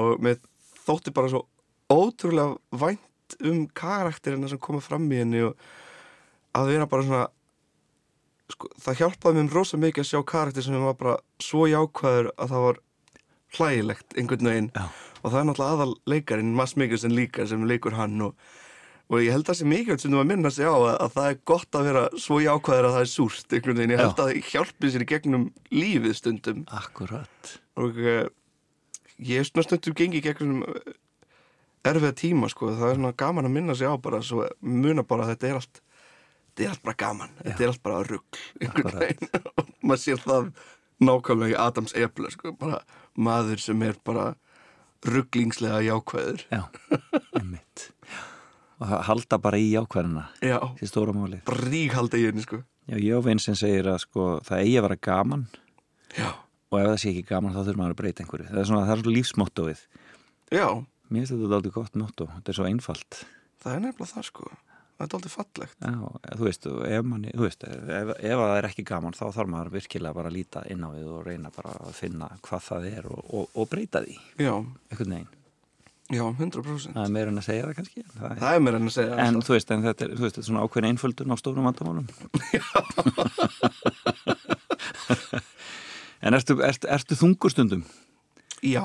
[0.00, 0.40] Og með
[0.84, 1.44] þótti bara svo
[1.92, 5.54] ótrúlega vænt um karakterina sem koma fram í henni og
[6.54, 7.24] að vera bara svona
[8.52, 12.52] sko, það hjálpaði mér rosa mikið að sjá karakter sem var bara svo jákvæður að
[12.52, 12.82] það var
[13.54, 14.70] hlægilegt einhvern veginn.
[14.74, 14.86] Já.
[15.22, 18.34] og það er náttúrulega aðal leikarinn Mads Mikkelsen líka sem leikur hann og,
[19.14, 21.14] og ég held að það sé mikilvægt sem þú að minna sig á að, að
[21.14, 24.10] það er gott að vera svo jákvæður að það er súrt einhvern veginn, ég held
[24.10, 24.14] Já.
[24.14, 26.66] að það hjálpi sér í gegnum lífið stundum.
[26.80, 27.54] Akkurat.
[27.80, 28.20] Og uh,
[29.30, 30.92] ég er svona stundum gengið gegnum uh,
[31.84, 35.26] erfiða tíma sko, það er svona gaman að minna sig á bara svo muna bara
[35.26, 35.82] að þetta er allt
[36.54, 39.32] þetta er allt bara gaman, þetta er allt bara rugg einhvern veginn.
[39.58, 40.50] Og maður sér það
[41.04, 42.80] nákvæmlega í Adams Epler sko, bara
[43.14, 44.32] maður sem er bara
[45.04, 46.46] rugglingslega jákvæður.
[46.48, 46.62] Já,
[47.34, 47.90] einmitt
[48.80, 52.62] og halda bara í ákvæðina því stóra máli bara ríkhalda í henni sko.
[52.90, 55.46] Já, ég og sem segir að sko það eigi að vera gaman.
[56.14, 56.30] Já,
[56.70, 58.48] og ef það sé ekki gaman þá þurfum maður að breyta einhverju.
[58.50, 59.86] Það er svona, það er svona lífsmottóið.
[60.54, 60.66] Já,
[61.12, 63.18] Mér finnst þetta aldrei gott motto, þetta er svo einfalt.
[63.62, 64.46] Það er nefnilega það sko.
[64.94, 65.76] Það er aldrei fallegt.
[65.84, 69.50] Já, þú veist, ef, manni, þú veist ef, ef það er ekki gaman þá þarf
[69.52, 72.88] maður virkilega bara að líta inn á við og reyna bara að finna hvað það
[72.92, 74.16] er og, og, og breyta því.
[74.40, 75.32] Já, einhvern veginn,
[76.12, 78.00] já, 100% það er meira en að segja það kannski.
[78.04, 79.46] En, það er, það er mér enn að segja en alltaf.
[79.46, 82.06] þú veist, en þetta er, þú veist, þetta er svona ákveðin einföldun á stórum vandamálum.
[86.24, 87.82] En ertu, ertu, ertu þungur stundum?
[88.64, 88.84] já,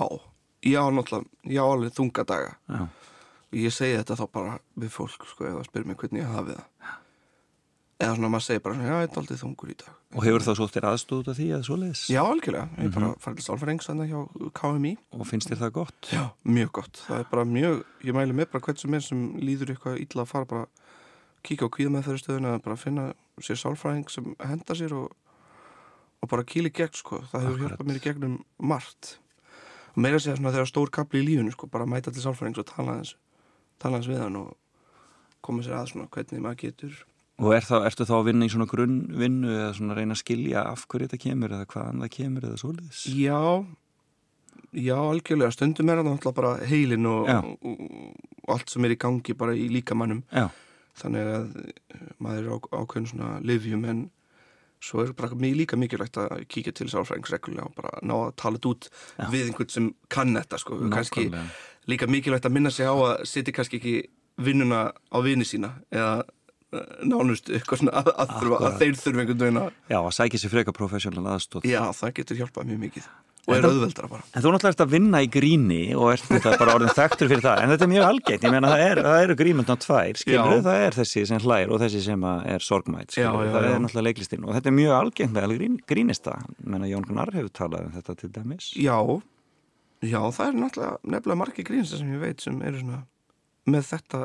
[0.60, 1.30] já, náttúrulega.
[1.48, 2.50] Já, alveg þunga daga.
[2.68, 2.82] Já,
[3.56, 6.58] ég segi þetta þá bara við fólk sko, ef það spyrir mig hvernig ég hafi
[6.58, 6.66] það
[8.00, 10.52] eða svona maður segir bara já, ég er aldrei þungur í dag og hefur þá
[10.56, 12.04] svo þér aðstóð út af því að svoleiðis?
[12.10, 12.94] já, algjörlega, ég er Mhm.
[12.96, 16.02] bara farið til sálfærings þannig hjá KMI Og finnst þér það gott?
[16.14, 19.34] já, mjög gott, það er bara mjög ég mæli með bara hvern sem er sem
[19.40, 20.66] líður eitthvað illa að fara bara
[21.44, 25.12] kíkja á kvíðameðferðistöðuna bara finna sér sálfræðing sem henda sér og,
[26.24, 27.20] og bara kýli gegn sko.
[27.32, 29.18] það hefur hjálpað mér í gegnum margt
[29.96, 32.60] og meira að segja svona þegar stór kapli í lífinu sko, bara mæta til sálfræðings
[32.60, 33.16] og tala hans
[33.80, 34.36] tala hans við hann
[37.40, 40.64] og er þá, ertu þá að vinna í svona grunnvinnu eða svona reyna að skilja
[40.68, 43.04] af hverju þetta kemur eða hvaðan það kemur eða svoleiðis?
[43.16, 43.42] Já,
[44.76, 47.76] já, algjörlega stundum er það náttúrulega bara heilin og, og,
[48.44, 50.50] og allt sem er í gangi bara í líkamannum Já,
[51.00, 54.08] þannig að eh, maður er ákveðin svona livjum en
[54.84, 58.36] svo er bara mjög líka mikilvægt að kíkja til sálfræðings reglulega og bara ná að
[58.40, 59.26] tala þetta út Já.
[59.34, 60.78] við einhvern sem kann þetta sko.
[60.80, 61.44] nákvæmlega.
[61.92, 63.96] líka mikilvægt að minna sig á að setja kannski ekki
[64.40, 66.24] vinnuna á vini sína eða
[67.10, 70.42] nánust eitthvað svona að, að, þurfa, að þeir þurfa einhvern veginn að Já, að sækja
[70.44, 71.66] sér freka professional aðstóð.
[71.66, 73.10] já, það getur hjálpað mjög mikið
[73.50, 76.52] og er auðveldra bara En þú náttúrulega ert að vinna í gríni og ert þetta
[76.60, 77.62] bara orðin þekktur fyrir það.
[77.64, 78.44] En þetta er mjög algeitt.
[78.46, 81.82] Ég meina það, er, það eru grímundna tvær, skilur það er þessi sem hlær og
[81.82, 83.72] þessi sem er sorgmætt, skilur Já, já, það já.
[83.72, 84.46] er náttúrulega leiklistinn.
[84.46, 86.36] Og þetta er mjög algengt með grín, grínista.
[86.60, 88.70] Ég meina Jón Gunnar hefur talað um þetta til dæmis.
[88.78, 88.98] Já,
[90.06, 93.02] já, það er náttúrulega nefnilega margir grínsta sem ég veit sem eru svona
[93.70, 94.22] með þetta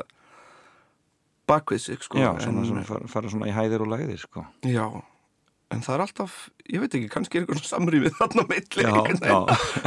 [1.49, 2.19] bakvið sig, sko.
[2.21, 4.45] Já, svona, en, svona, fara, fara svona í hæðir og læðir, sko.
[4.65, 4.85] já,
[5.73, 6.37] en það er alltaf,
[6.71, 8.45] ég veit ekki, kannski er eitthvað samrýmið þarna
[8.77, 9.39] já.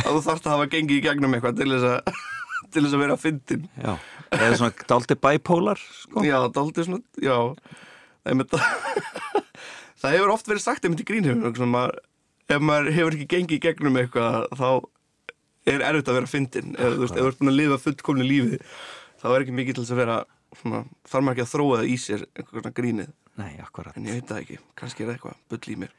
[0.04, 2.22] að þú þarft að hafa gengið í gegnum eitthvað til þess að,
[2.74, 3.68] til þess að vera að fyndin.
[3.78, 3.92] Já,
[4.38, 6.26] eða svona daldi bipolar, sko.
[6.26, 7.38] Já, það er aldrei svona, já,
[8.18, 8.68] það er með það,
[10.02, 11.98] það hefur oft verið sagt einmitt í maður,
[12.48, 14.70] ef maður hefur ekki gengið í gegnum eitthvað, þá
[15.68, 18.26] er erfitt að vera fyndin, eða þú veist, ef þú ert búin að lifa fullkomni
[18.26, 18.58] lífi,
[19.20, 20.18] þá er ekki mikið til þess að vera,
[20.56, 24.16] svona, þarf maður ekki að þróa það í sér, eitthvað svona grínið, Nei, en ég
[24.16, 25.90] veit það ekki, kannski er það eitthvað, bull í mér.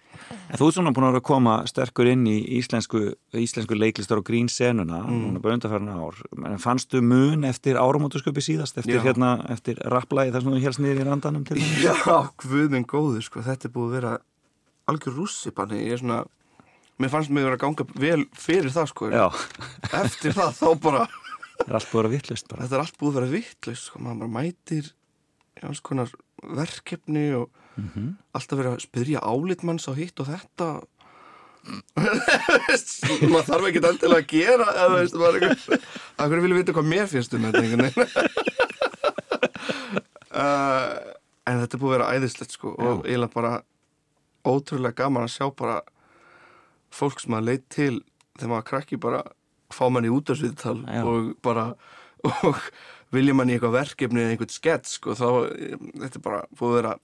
[0.51, 3.03] En þú ert svona búin að vera að koma sterkur inn í íslensku,
[3.39, 5.21] íslensku leiklistar og grínsenuna, Mm.
[5.23, 6.19] núna bara undarfærin ár.
[6.51, 10.99] En fannstu mun eftir áramótusköpi síðast, eftir hérna, eftir rapplægi þar sem þú helst niður
[10.99, 11.79] í randanum til þess?
[11.87, 14.19] Já, minn góður, sko, þetta er búið að vera
[14.89, 16.25] algjör rússipanni, ég er svona,
[16.99, 19.09] mér fannst mig vera að ganga vel fyrir það, sko,
[19.93, 21.07] eftir það, þá bara,
[21.59, 22.61] það er allt búin að vera vittlust bara.
[22.65, 24.85] þetta er allt búið að vera vittlust sko, maður bara mætir
[25.59, 26.09] í alls konar
[26.59, 27.49] verkefni og
[27.79, 28.07] Mhm.
[28.35, 30.65] alltaf verið að spyrja álitmanns á hitt og þetta
[33.29, 35.85] maður þarf ekki endilega að gera eða veist, maður er eitthvað
[36.19, 38.03] að hverju vilja vita hvað mér finnst um þetta einhvern veginn
[40.35, 40.91] uh,
[41.49, 43.53] en þetta er búið að vera æðislegt sko og eiginlega bara
[44.49, 45.79] ótrúlega gaman að sjá bara
[46.95, 47.95] fólk sem maður leit til
[48.39, 49.23] þegar maður krakki bara
[49.75, 51.03] fá mann í útarsviðtal Já.
[51.05, 51.67] og bara
[52.27, 52.57] og
[53.15, 55.27] vilja mann í eitthvað verkefni eða einhvern skets sko þá
[56.03, 56.97] þetta er bara búið að vera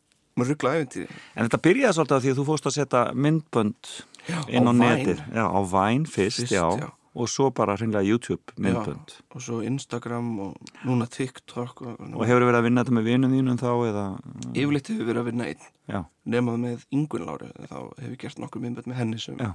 [0.46, 3.96] ruggla æfintýri En þetta byrjaði svolítið af því að þú fórst að setja myndbönd
[4.26, 5.20] Já, inn á, á netið.
[5.38, 6.66] Já, á Vine fyrst, Fyrst, já.
[6.82, 6.88] já.
[7.16, 9.14] Og svo bara hreinlega YouTube myndbönd.
[9.32, 13.32] og svo Instagram og núna TikTok og, Og hefur verið að vinna þetta með vinum
[13.38, 14.04] þínum þá eða...
[14.52, 15.64] yfirleitt hefur verið að vinna einn
[15.94, 16.02] Já,
[16.36, 19.54] nemað með Ingun Láru þá hefur ég gert nokkuð myndbönd með henni sem Já.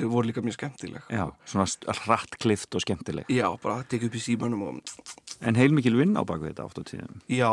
[0.00, 1.02] Voru líka mjög skemmtileg.
[1.12, 1.66] Já, svona
[2.06, 3.28] hratt klift og skemmtileg.
[3.28, 4.80] já bara að tekja upp í símanum og
[5.42, 7.20] En heilmikil vinn á baku þetta oft á tíðum.
[7.28, 7.50] já,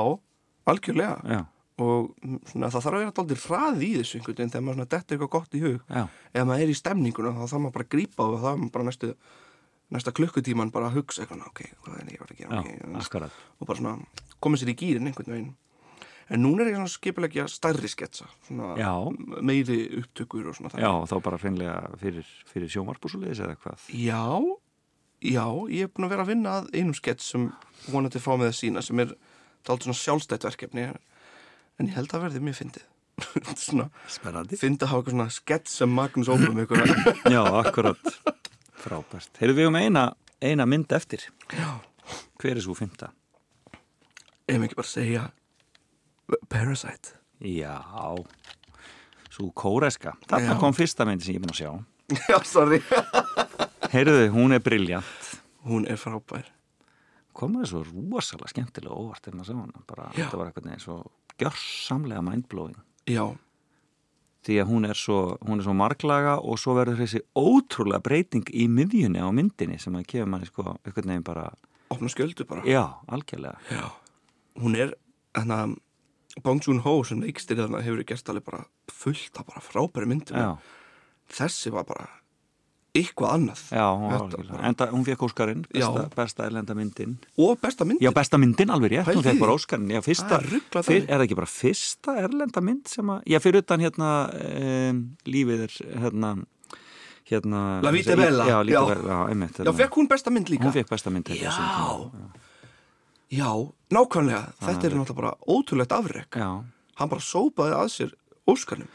[0.65, 1.17] algjörlega.
[1.25, 1.45] Já,
[1.79, 4.79] og mm, svona, það þarf að vera alltaf hrað í þessu einhvern veginn þegar maður
[4.79, 5.79] svona dettur eitthvað gott í hug.
[5.89, 8.59] Já, ef maður er í stemninguna þá þarf maður bara að grípa og þá er
[8.59, 9.13] maður bara næstu
[9.89, 12.49] næsta klukkutíman bara að hugsa eitthvað ok, hvað er ég var að gera?
[12.51, 13.39] Já, okay, akkurat.
[13.57, 13.95] og bara svona
[14.39, 15.55] koma sér í gýrin einhvern veginn
[16.29, 18.27] en núna er ég svona skipilegja stærri sketsa
[19.41, 23.87] meiri upptökur og svona Já, þá bara hreinlega fyrir, fyrir sjómarpúsulegis eða hvað.
[23.93, 24.21] já,
[25.25, 27.49] já, ég er búin að vera að vinna að einum skets sem
[27.89, 29.15] vonandi fá með að sína sem er
[29.67, 32.87] talt svona sjálfstætt verkefni en ég held að verði mjög fyndið
[34.63, 36.93] fyndið að hafa eitthvað svona skets sem Magnús eitthvað
[37.35, 38.13] Já, akkurat.
[38.79, 39.33] Frábært.
[39.41, 40.03] Heyrðu við um eina,
[40.39, 41.25] eina mynd eftir.
[41.51, 41.79] já,
[42.39, 43.09] Hver er svo fymta?
[44.49, 45.25] ef ekki bara segja
[46.49, 47.77] Parasite Já,
[49.31, 50.13] svo kóreska.
[50.29, 50.57] Já.
[50.59, 51.71] kom fyrsta mynd sem ég búin að sjá.
[52.31, 52.81] já, sorry
[53.93, 55.05] Heyrðu, hún er briljant.
[55.65, 56.49] hún er frábær
[57.39, 59.81] Komaði svo rosalega skemmtilega óvart en að sjá hana.
[59.87, 60.25] Bara, Já.
[60.25, 60.95] þetta var eitthvað neginn svo
[61.39, 62.75] gjörsamlega mindblowing.
[63.07, 63.23] já,
[64.43, 68.47] Því að hún er, svo, hún er svo marglaga og svo verður þessi ótrúlega breyting
[68.55, 71.45] í miðjunni á myndinni sem að kemur manni sko eitthvað neginn bara,
[71.91, 73.59] opna sköldu bara já, algjörlega.
[73.71, 73.87] Já,
[74.63, 74.93] hún er
[75.35, 75.61] hérna,
[76.43, 78.63] Bong Joon-ho sem leikstir þarna hefur gert alveg bara
[78.93, 80.57] fullt af bara frábæri myndum Já,
[81.39, 82.07] þessi var bara
[82.95, 87.17] eitthvað annað já, hún bara- Enda, hún fekk Óskarinn, besta, besta erlenda myndin.
[87.37, 89.39] og besta myndin Já, besta myndin alveg rétt, hún Pældi fekk því.
[89.43, 89.89] bara Óskarinn.
[89.93, 91.09] Já, fyrsta, Það ruglað fyr, þannig.
[91.09, 94.09] er það ekki bara fyrsta erlenda mynd sem að, já, fyrir utan hérna
[94.89, 96.31] um, lífið er hérna,
[97.29, 97.61] hérna.
[97.83, 98.45] La Vita Bella.
[98.49, 98.81] Já, Já.
[98.89, 99.73] Hérna.
[99.77, 101.29] fekk hún besta mynd líka Hún fekk besta mynd.
[101.29, 101.51] Já.
[101.53, 102.38] já.
[103.29, 103.49] Já,
[103.93, 106.37] nákvæmlega, þetta er náttúrulega bara ótrúlegt afrek.
[106.39, 106.49] Já,
[106.99, 108.15] Hann bara sópaði að sér
[108.49, 108.89] Óskarnum.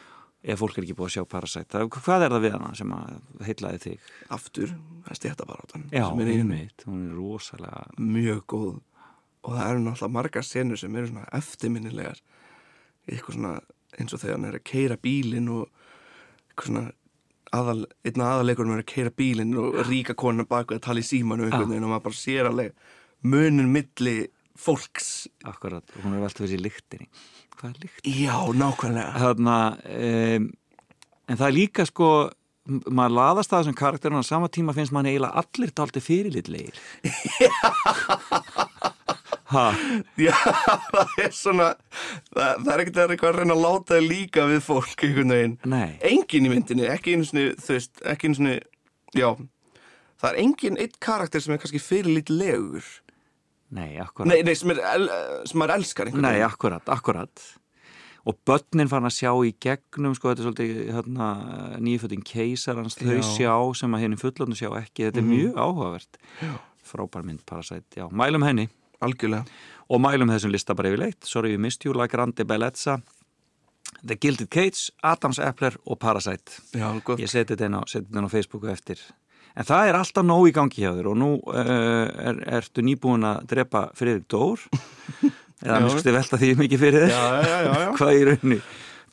[0.45, 3.45] Ef fólk er ekki búið að sjá Parasite hvað er það við hana sem að
[3.47, 4.09] heitlaði þig?
[4.37, 4.74] Aftur,
[5.07, 8.74] það er stéttabarátan Já, sem er í henni einmitt, hún er rosalega mjög góð.
[9.45, 12.20] Og það eru náttúrulega margar senur sem eru svona eftirminnilegar.
[13.09, 13.55] Eitthvað svona
[13.97, 15.64] eins og þegar hann er að keira bílinn og
[16.51, 16.85] eitthvað svona
[17.55, 21.49] aðal, einna aðalegur er að keira bílinn og ríka konan baku að tala í símanu
[21.49, 22.76] og maður bara sér alveg
[23.24, 24.16] munin milli
[24.58, 25.26] fólks.
[25.48, 27.08] Akkurat, hún er veltið fyrir lyktinni.
[27.54, 28.06] Hvað er lykt?
[28.06, 29.12] Já, nákvæmlega.
[29.24, 29.58] Þarna,
[29.98, 30.48] um,
[31.28, 32.08] en það er líka sko
[32.64, 36.80] maður laðast það þessum karakterinn á sama tíma finnst mann eiginlega allir daldi fyrirlitlegir.
[39.54, 39.68] Ha,
[40.18, 40.32] Já,
[40.90, 41.66] það er svona
[42.32, 45.56] það, það er ekkert að eitthvað að reyna að láta líka við fólk einhvern veginn.
[45.70, 45.92] Nei.
[46.08, 48.54] Engin í myndinni, ekki einu sinni þú veist, ekki einu sinni,
[49.14, 49.28] já.
[50.18, 52.88] Það er engin eitt karakter sem er kannski fyrir lítið legur
[53.70, 54.28] nei, akkurat.
[54.30, 55.06] Nei, nei, sem, er, el,
[55.48, 56.48] sem maður elskar einhvern Nei, veginn.
[56.50, 57.44] akkurat, akkurat.
[58.24, 61.26] Og börnin fann að sjá í gegnum sko, þetta er svolítið hérna,
[61.84, 63.24] nýföldin keisarans, þau Já.
[63.34, 66.20] Sjá sem að henni fullorðinu sjá ekki, þetta er mjög áhugavert.
[66.84, 68.68] Frábær mynd Parasite, já, mælum henni.
[69.04, 69.44] Algjörlega.
[69.92, 71.20] Og mælum þessum lista bara yfirleitt.
[71.28, 72.98] Sorry We Missed You, La Grande Bellezza.
[74.04, 76.62] The Gilded Cage, Adams Epler og Parasite.
[76.72, 79.00] Já, gott, ég seti þetta inn á, á Facebooku eftir
[79.55, 83.26] en það er alltaf nóg í gangi hjá þér og nú uh, er, ertu nýbúin
[83.28, 84.64] að drepa Friðrik Dór?
[85.64, 85.80] Eða Já.
[85.80, 87.14] mér skusti velta því mikið fyrir þér?
[87.14, 87.92] Já, já, já, já.
[87.98, 88.59] hvað í raunni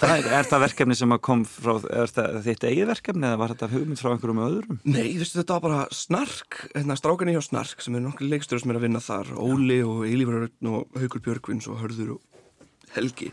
[0.01, 3.53] það er, er það verkefni sem að kom frá er þitt eigið verkefni eða var
[3.53, 4.79] þetta hugmynd frá einhverjum öðrum?
[4.87, 8.63] Nei, þú veist, þetta var bara snark, hérna strákanir hjá snark sem eru nokkri leikstöru
[8.63, 9.33] sem er að vinna þar.
[9.37, 13.29] Óli og Eilífur Örn og Haukur Björgvins og Hörður og Helgi.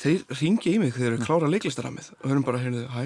[0.00, 3.04] Þeir ringi í mig þegar þeir eru klára leiklistaramið og höfum bara, heyrðu, hæ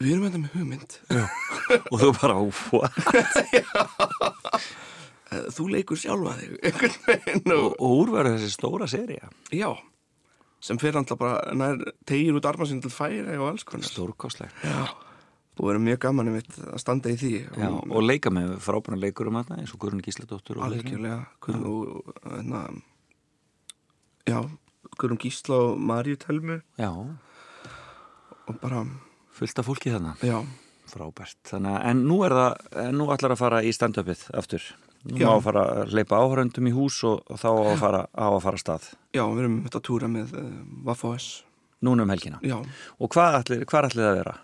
[0.00, 0.96] Við erum þetta með hugmynd.
[1.92, 2.34] Og þú bara?
[5.32, 9.70] Eh, Þú leikur sjálfa þig og, og, og úrverður þessi stóra seria Já,
[10.62, 13.88] sem fyrir alltaf bara nær tegir út arma sinni til færi og alls konar.
[13.88, 14.60] Stórkostlegt.
[14.62, 14.84] Já,
[15.56, 19.32] og verið mjög gaman einmitt að standa í því Já, og leika með frábæna leikur
[19.32, 21.18] um þetta eins og Guðrun Gísladóttur og algjörlega.
[21.48, 22.62] Og, og hérna
[24.28, 24.38] já,
[25.00, 26.92] Guðrún Gísla og Maríu Telmu Já,
[28.44, 28.84] og bara,
[29.34, 30.38] fullt af fólki þannig já,
[30.94, 34.66] Frábært, þannig að en nú er það, en nú ætlar að fara í stand-upið aftur.
[35.04, 35.26] Nú Já.
[35.28, 38.26] má að fara að leipa áhöröndum í hús og, og þá á að fara, á
[38.30, 38.86] að fara stað.
[39.12, 40.46] já, við erum þetta að túra með uh,
[40.86, 41.26] Vaffos,
[41.84, 42.38] Núna um helgina.
[42.40, 42.54] já,
[43.00, 44.36] Og hvað ætlir, hvað ætlir það að vera?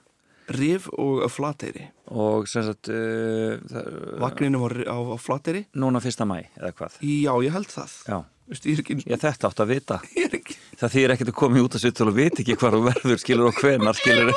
[0.51, 3.88] Rif og Flateyri Og sem sagt, uh, það,
[4.20, 6.99] Vagninu var á, á Flateyri núna fyrsta mæ, eða hvað?
[7.07, 8.18] Já, ég held það Já,
[8.51, 10.01] Ég þetta átt að vita.
[10.27, 12.81] ekki Það þýr ekkert að koma í út að svittul og viti ekki hvað þú
[12.89, 14.33] verður, skilur og hvenar, skilur.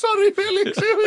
[0.00, 1.00] Sorry Felix, ég,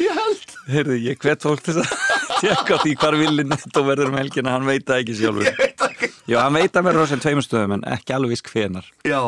[0.00, 1.90] ég, held Heyrðu, ég hvet fólk til að
[2.42, 5.48] tjekka því hvar villin netto verður um helgina, hann veit það ekki sjálfur.
[5.50, 8.34] Ég veit ekki Já, hann veit að verður á sem tveimur stöðum en ekki alveg
[8.36, 8.86] viss hvenar.
[9.06, 9.20] Já,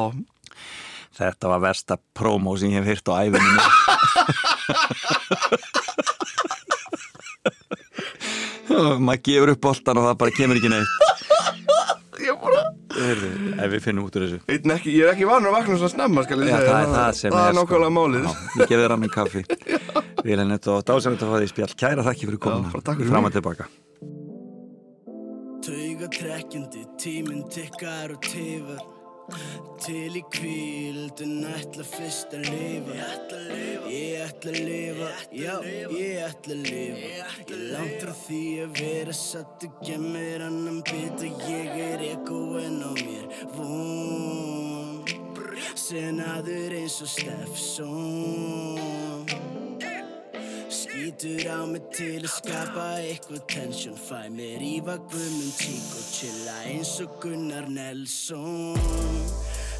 [1.14, 3.62] Þetta var versta prómó sem ég hef hýrt á æfinni.
[9.00, 10.92] Maður gefur upp boltan og það bara kemur ekki neitt.
[12.28, 12.62] ég bara
[12.94, 14.38] Heyrðu, ef við finnum út úr þessu.
[14.46, 16.70] Veit ekki, ég er ekki vanur að vakna svona snemma skal ég Já, segja.
[16.70, 17.58] það er það sem Það er sko.
[17.64, 19.42] nákvæmlega málið Já, ég gef þér annan kaffi.
[20.24, 21.74] Vil henni þetta og dásanlega að fá því spjall.
[21.82, 22.70] Kæra þakki fyrir komuna.
[22.76, 23.66] bara takk fyrir Fram og tilbaka.
[25.64, 28.80] Tauga trekkjandi, tíminn tikkar og tifar
[29.84, 32.92] Til í kvíldun ætla fyrst að lifa.
[32.94, 33.88] Ég ætla að lifa.
[33.92, 35.54] Ég ætla að lifa Já,
[35.92, 36.98] ég ætla að lifa.
[37.08, 42.92] Ég langt frá því að vera satt og gemmir annan bita Ég er egoinn á
[43.00, 43.24] mér.
[43.56, 45.04] Von
[45.74, 48.74] Senaður eins og Steffson
[50.94, 53.96] Skítur á mig til að skapa eitthvað tension.
[53.98, 58.78] Fæ mér í vagnum tík og chilla eins og Gunnar Nelson.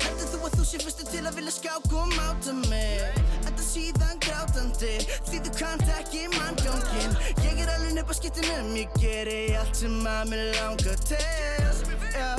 [0.03, 3.23] Heldur þú að þú sé fyrstu til að vilja skák og máta mig?
[3.45, 4.93] Þetta síðan grátandi
[5.29, 7.15] Því þú kannt ekki manngangin
[7.47, 11.71] Ég er alveg upp á skiptinum Ég geri allt sem að mér langar til.
[12.11, 12.33] Já.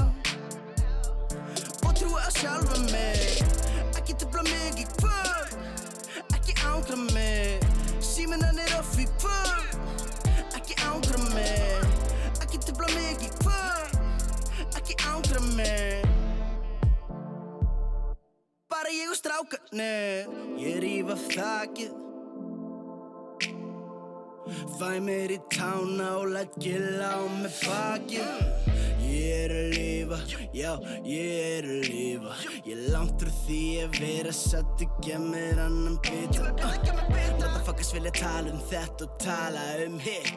[1.80, 3.40] Og trúi á sjálfa mig.
[3.96, 5.56] Ekki tefla mig í kvöld.
[6.36, 7.25] Ekki ángra mig
[8.36, 9.76] Síminn hann er off í kvöld
[10.58, 11.86] Ekki ángra mig
[12.44, 13.96] Ekki tefla mig í kvöld
[14.76, 16.04] Ekki ángra mig
[18.68, 20.28] Bara ég og strákarnir
[20.60, 21.94] Ég ríf af þakið
[24.76, 30.18] Fæ mér í tána og læt gilla á með bakið Ég er að lifa,
[30.56, 30.72] já,
[31.08, 32.34] ég er að lifa.
[32.68, 36.50] Ég langt úr því að vera satt og gemmir annan bita.
[37.40, 40.36] Motherfuckers vilja tala um þetta og tala um hitt.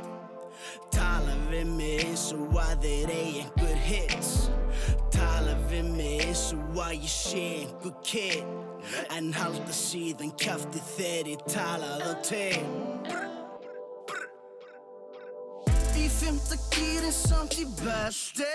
[0.94, 4.32] Tala við mig eins og að þeir eigi einhver hits.
[5.14, 8.54] Tala við mig eins og að ég sé einhver kid.
[9.16, 13.37] En halda síðan kjafti þegar ég tala þá til
[15.98, 18.46] Í fymta gýrin samt í belti.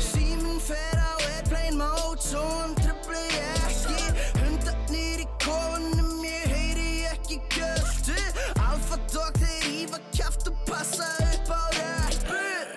[0.00, 3.20] Síminn fer á airplane mode Svo hann tröfli
[3.66, 3.98] ekki.
[4.38, 8.16] Hundarnir í kofunum Ég heyri ekki göldu
[8.64, 12.72] Alfa dog þeir ífa kjaft Og passa upp á rappur.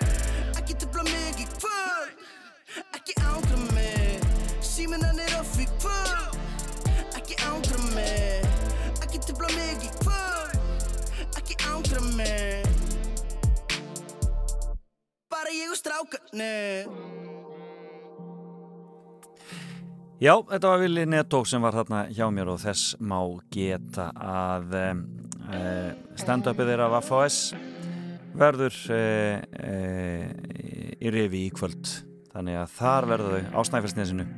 [0.60, 4.28] Ekki tröfla mig í kvöld Ekki ángra mig.
[4.60, 8.44] Síminn hann er off í kvöld Ekki ángra mig.
[9.00, 12.47] Ekki tröfla mig í kvöld Ekki ángra mig
[15.48, 16.88] Bara ég og strákarnir
[20.20, 23.16] Já, þetta var Vili Netto sem var þarna hjá mér og þess má
[23.54, 25.88] geta að uh,
[26.20, 27.38] stand-upið þeirra af AFS
[28.36, 30.28] verður uh, uh,
[31.00, 31.94] í rifi í kvöld.
[32.34, 34.28] Þannig að þar verður þau á Snæfellsnesinu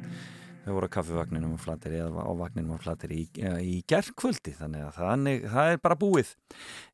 [0.71, 3.25] þau voru á kaffivagninum og flatir eða á vagninum og flatir í,
[3.67, 6.33] í gerðkvöldi þannig að þannig, það er bara búið.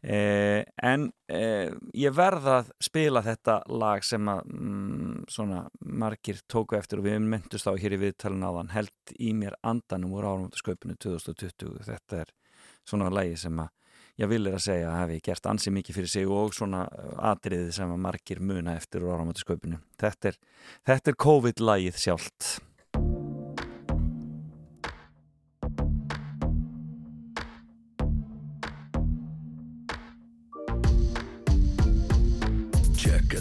[0.01, 6.79] Eh, en eh, ég verða að spila þetta lag sem að mm, svona margir tóku
[6.79, 10.97] eftir og við myndust á hér í viðtalin áðan held í mér andanum úr árumótasköpunu
[11.03, 12.37] 2020 þetta er
[12.87, 13.73] svona lagi sem að
[14.17, 16.87] ég vil er að segja að hafi gert ansi mikið fyrir sig og svona
[17.29, 20.41] atriði sem að margir muna eftir úr árumótasköpunu þetta er,
[20.97, 22.55] er COVID-lagið sjálft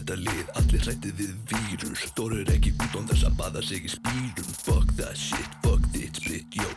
[0.06, 2.02] þetta lið, allir hrættið við vírus.
[2.14, 4.50] Dórir ekki út án þess að baða sig í spýrum.
[4.62, 6.68] Fuck that shit, fuck this shit, yo.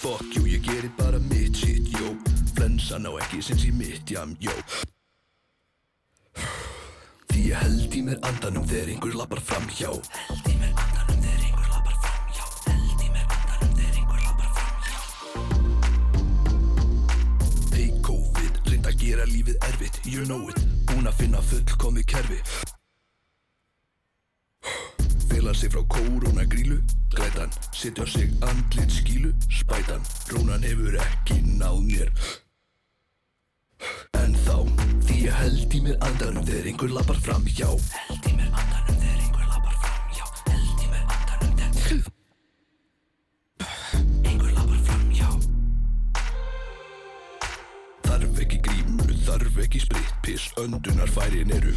[0.00, 2.16] Fuck you, ég gerir bara mitt shit, yo.
[2.56, 4.52] Flensan á ekki sinns í mitt jam, yo.
[7.28, 9.92] Því ég held í mér andanum þegar einhver lappar fram hjá.
[10.30, 12.44] Held í mér andanum þegar einhver lappar fram hjá.
[12.70, 14.96] Held í mér andanum þegar einhver lappar fram hjá.
[17.76, 20.64] Hey COVID, reynda að gera lífið erfitt, you know it.
[20.88, 22.40] Búin að finna fullkomið kerfi
[25.48, 26.76] Fela sig frá kórónagrílu
[27.08, 32.10] Grætan, setja sig andlit skílu Spætan, rónan hefur ekki náð mér.
[34.12, 34.68] En þá,
[35.08, 38.98] því ég held í mér andanum þegar einhver lappar fram hjá Held í mér andanum
[39.00, 42.04] þegar einhver lappar fram hjá Held í mér andanum þegar
[44.28, 45.30] Einhver lappar fram hjá
[48.10, 51.72] Þarf ekki grímu, þarf ekki spritpiss Öndunarfærin eru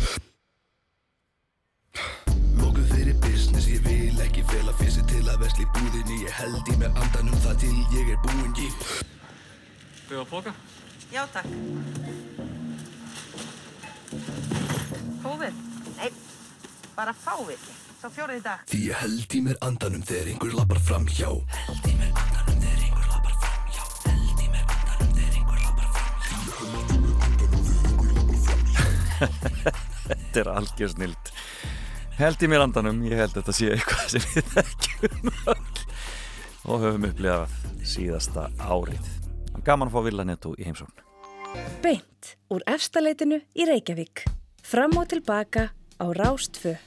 [5.62, 8.74] vesli búðinni Ég held í mér andanum það til ég er búinn ég
[10.10, 10.54] Bjóða póka?
[11.12, 11.46] Já, takk.
[15.22, 15.54] COVID?
[15.98, 16.10] Nei,
[16.96, 17.72] bara fáviti.
[18.00, 18.60] Svo fjórið í dag.
[18.72, 21.30] Því ég held í mér andanum þegar einhver lappar fram hjá
[21.68, 25.60] Held í mér andanum þegar einhver lappar fram hjá Held í mér andanum þegar einhver
[25.64, 26.12] lappar fram
[30.12, 31.36] Þetta er algjör snild
[32.20, 35.86] Held í mér andanum, ég held að þetta sé eitthvað sem við þekkjum öll
[36.72, 37.56] og höfum upplifað
[37.94, 39.16] síðasta árið
[39.66, 41.02] Gaman að fá Villanetto í heimsókn
[41.84, 44.24] Beint úr efstaleitinu í Reykjavík.
[44.64, 46.78] Fram og tilbaka á Rástfö.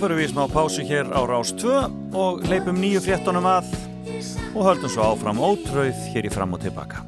[0.00, 1.72] Förum við í smá pásu hér á Rás 2
[2.16, 3.68] og leipum nýju fréttonum að
[4.54, 7.04] og höldum svo áfram ótröð hér í fram og tilbaka.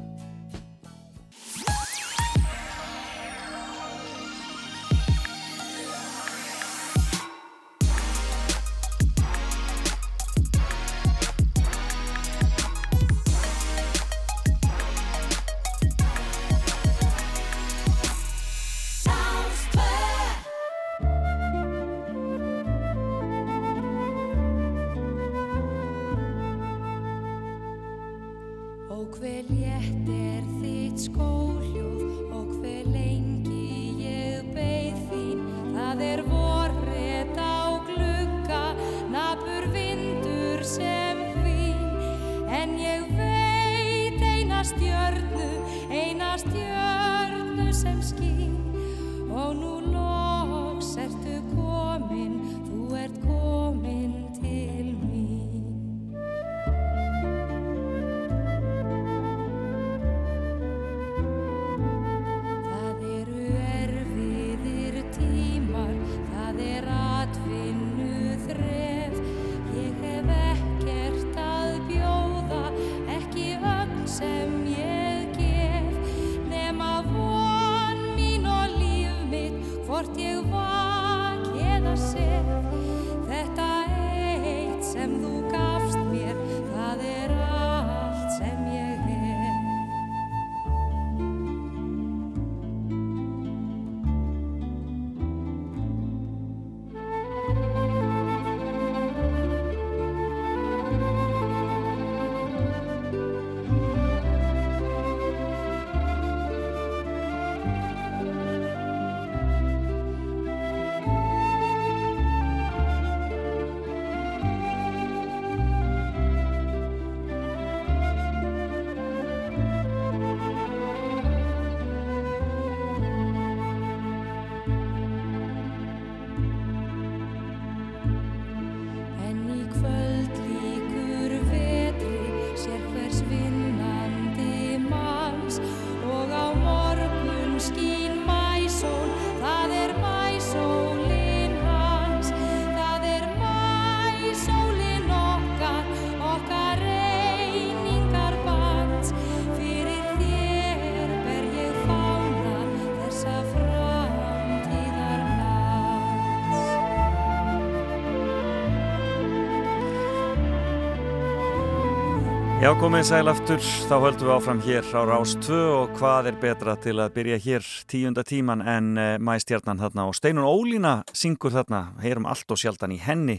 [162.67, 166.37] Já, komið sæl aftur, þá höldum við áfram hér á Rás 2 og hvað er
[166.41, 171.53] betra til að byrja hér tíunda tíman en uh, mæstjarnan þarna og Steinun Ólína syngur
[171.55, 173.37] þarna, heyrum allt og sjaldan í henni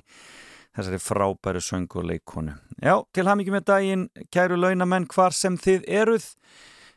[0.72, 2.54] þessari frábæru söng og leikonu.
[2.80, 6.30] Já, til hamingi með daginn, kæru launamenn, hvar sem þið eruð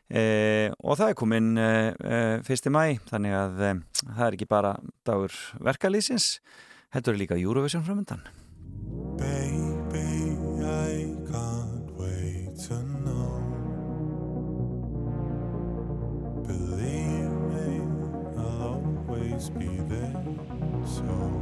[0.08, 4.48] eh, og það er komin eh, eh, fyrsti mæ, þannig að eh, það er ekki
[4.54, 6.38] bara dagur verkalýsins,
[6.96, 8.24] heldur er líka Eurovision framöndan.
[9.20, 9.71] Baby,
[19.42, 20.12] always be there.
[20.84, 21.38] So.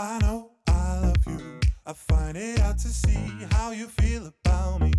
[0.00, 4.80] I know I love you, I find it hard to see how you feel about
[4.80, 4.97] me.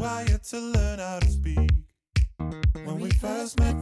[0.00, 1.70] Are yet to learn how to speak.
[2.84, 3.76] When we first met,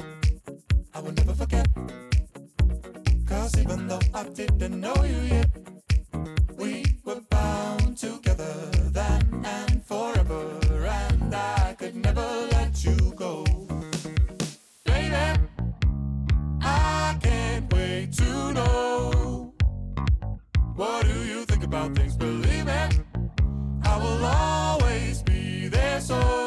[0.95, 1.69] I will never forget.
[3.27, 5.51] Cause even though I didn't know you yet,
[6.57, 8.55] we were bound together
[8.93, 10.59] then and forever.
[10.89, 13.45] And I could never let you go.
[14.85, 15.41] Baby,
[16.63, 19.53] I can't wait to know.
[20.75, 22.16] What do you think about things?
[26.07, 26.46] So.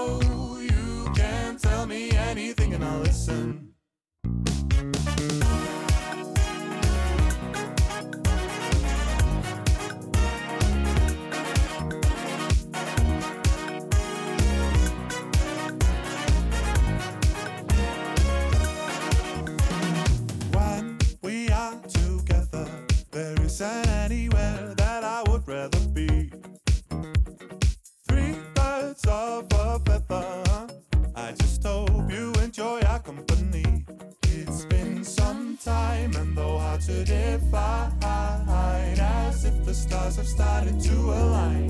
[40.20, 41.69] Have started to align.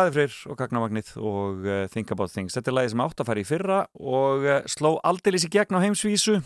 [0.00, 2.54] Daði Freyr og Gagnamagnið og uh, Think About Things.
[2.56, 5.76] Þetta er lagið sem átt að fara í fyrra og uh, sló aldeilis í gegn
[5.76, 6.38] á heimsvísu.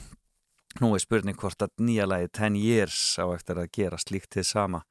[0.82, 4.42] Nú er spurning hvort að nýja lagið 10 Years á eftir að gera slíkt til
[4.48, 4.82] sama.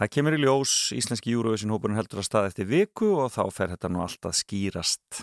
[0.00, 3.74] Það kemur í ljós, íslenski Eurovision hópurinn heldur að stað eftir viku og þá fer
[3.74, 5.20] þetta nú alltaf skýrast.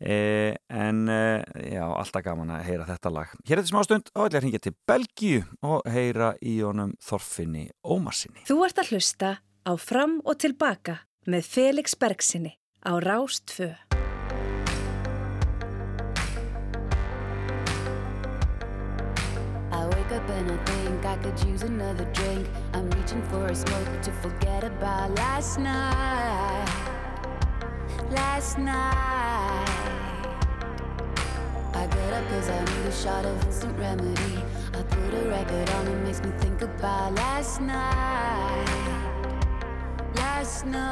[0.00, 3.38] Eh, en eh, já, alltaf gaman að heyra þetta lag.
[3.44, 7.68] Hér er þetta smástund og ætla að hringja til Belgíu og heyra í honum Þorfinni
[7.84, 8.48] Ómarsinni.
[8.48, 13.78] Þú ert að hlusta á Fram og Tilbaka með Felix Bergsinni á Rástfö.
[19.70, 22.48] I wake up and I think I could use another drink.
[22.74, 26.68] I'm reaching for a smoke to forget about last night.
[28.10, 29.68] Last night.
[31.74, 34.42] I get up cause I need a shot of instant remedy.
[34.74, 39.01] I put a record on, it makes me think about last night.
[40.42, 40.82] Last night.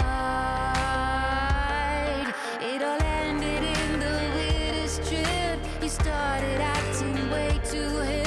[2.60, 5.58] It all ended in the weirdest trip.
[5.82, 8.19] You started acting way too hip,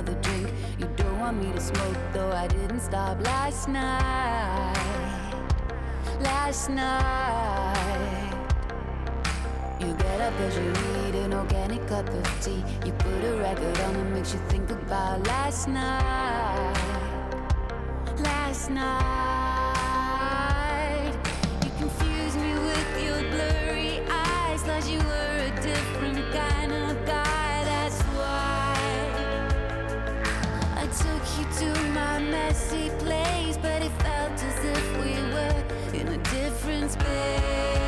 [0.00, 0.50] another drink.
[0.78, 4.74] You don't want me to smoke, though I didn't stop last night.
[6.20, 8.34] Last night.
[9.80, 12.64] You get up cause you need an organic cup of tea.
[12.84, 16.76] You put a record on that makes you think about last night.
[18.18, 19.39] Last night.
[32.70, 37.79] Messy place, but it felt as if we were in a different space.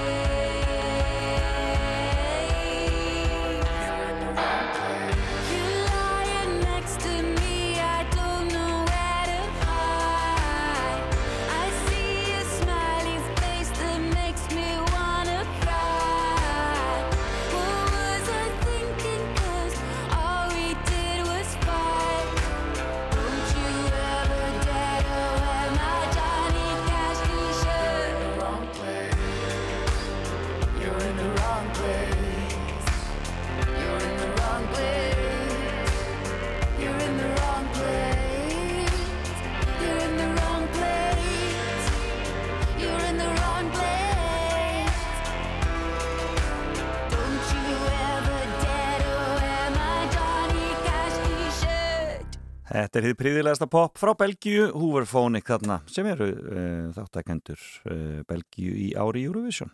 [52.73, 58.73] Þetta er hið príðilegasta pop frá Belgíu, Hooverphonic þarna, sem eru uh, þáttakendur uh, Belgíu
[58.73, 59.73] í ári Eurovision.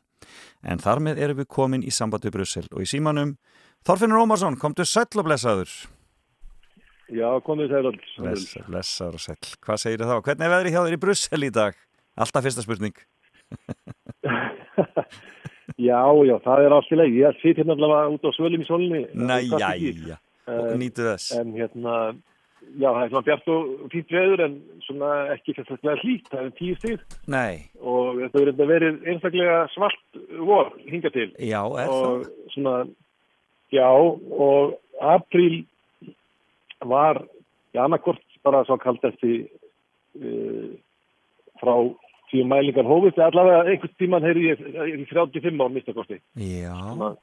[0.67, 3.37] En þar með erum við komin í samband við Brussel og í símanum
[3.87, 5.71] Þorfinnur Ómarsson, komdu sæll og blessaður.
[7.15, 8.09] Já, komið sæl alls.
[8.19, 9.53] Blessaður, blessaður og sæll.
[9.65, 10.17] Hvað segir þá?
[10.27, 11.79] Hvernig er veðri hjá þér í Brussel í dag?
[12.19, 12.99] Alltaf fyrsta spurning.
[15.79, 17.17] Já, já, það er allt í leið.
[17.21, 19.03] Ég sitt hérna allavega út á svölum í sólinni.
[19.15, 19.37] Næ.
[19.55, 19.63] Og
[20.49, 21.33] Eh, nýtu þess.
[21.37, 21.95] En hérna,
[22.77, 24.57] já, það er svona bjart og fínt veður en
[24.87, 27.05] svona ekki sérstaklega hlýtt, það er tíu stíð
[27.35, 31.29] Nei, og þetta verður þetta verið einstaklega svart vor hinga til.
[31.39, 32.27] já, er og það?
[32.55, 32.75] svona,
[33.75, 34.77] já, og
[35.15, 35.63] apríl
[36.85, 37.23] var,
[37.75, 39.41] já, annarkort bara svo kaldasti
[40.21, 40.69] uh,
[41.61, 41.75] frá
[42.31, 44.61] tíu mælingar hófist, allavega einhvern tíman heyrði ég
[45.01, 46.19] í 35 á mistakosti.
[46.37, 47.15] Já, Svona,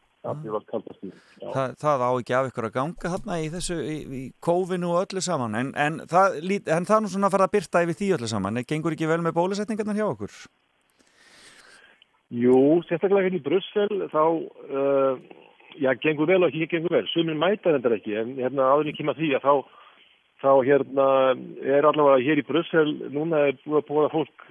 [1.42, 1.48] Já.
[1.54, 5.02] það, það á ekki af ykkur að ganga þarna í þessu, í, í kófinu og
[5.06, 6.38] öllu saman, en, en, það,
[6.78, 9.22] en það nú svona að fara að byrta yfir því öllu saman, gengur ekki vel
[9.26, 10.38] með bólusetningarnar hjá okkur?
[12.34, 14.24] Jú, sérstaklega hérna í Brussel þá,
[14.82, 15.20] uh,
[15.78, 17.06] já, gengur vel og ekki gengur vel.
[17.14, 19.54] Sumir mæta þetta ekki, en hérna áður en ég kemur að því að þá,
[20.42, 21.08] þá hérna
[21.78, 24.48] er allavega hér í Brussel, núna er búið að að fólk,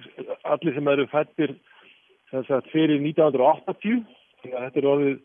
[0.55, 1.55] allir sem eru fættir
[2.31, 4.01] sem sagt fyrir 1980,
[4.41, 5.19] þannig að þetta er orðið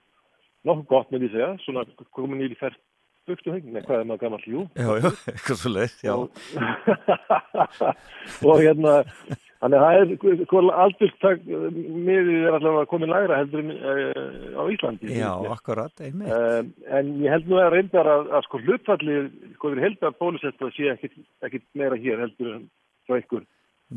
[0.69, 1.85] nokkuð gott með því segja, svona
[2.17, 2.81] komin í fært
[3.29, 4.65] buktu hengið, nei, hvað er maður gammal, jú.
[4.75, 6.15] Já, já, eitthvað svo leið, já.
[8.49, 8.95] og hérna
[9.61, 14.63] þannig að það er hvað aldurstak miðið er allavega komin lægra heldur en uh, á
[14.73, 16.33] Íslandi Já, akkurat, einmitt.
[16.33, 20.71] um, en ég held nú að reyndar að, að sko hlutfallið sko við heldar bólusetta
[20.77, 22.65] sé ekkit, meira hér heldur en
[23.05, 23.45] frá ykkur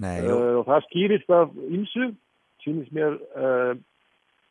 [0.03, 0.35] Nei, jú.
[0.35, 2.11] uh, og það skýrist af ymsu
[2.63, 3.15] sýnist mér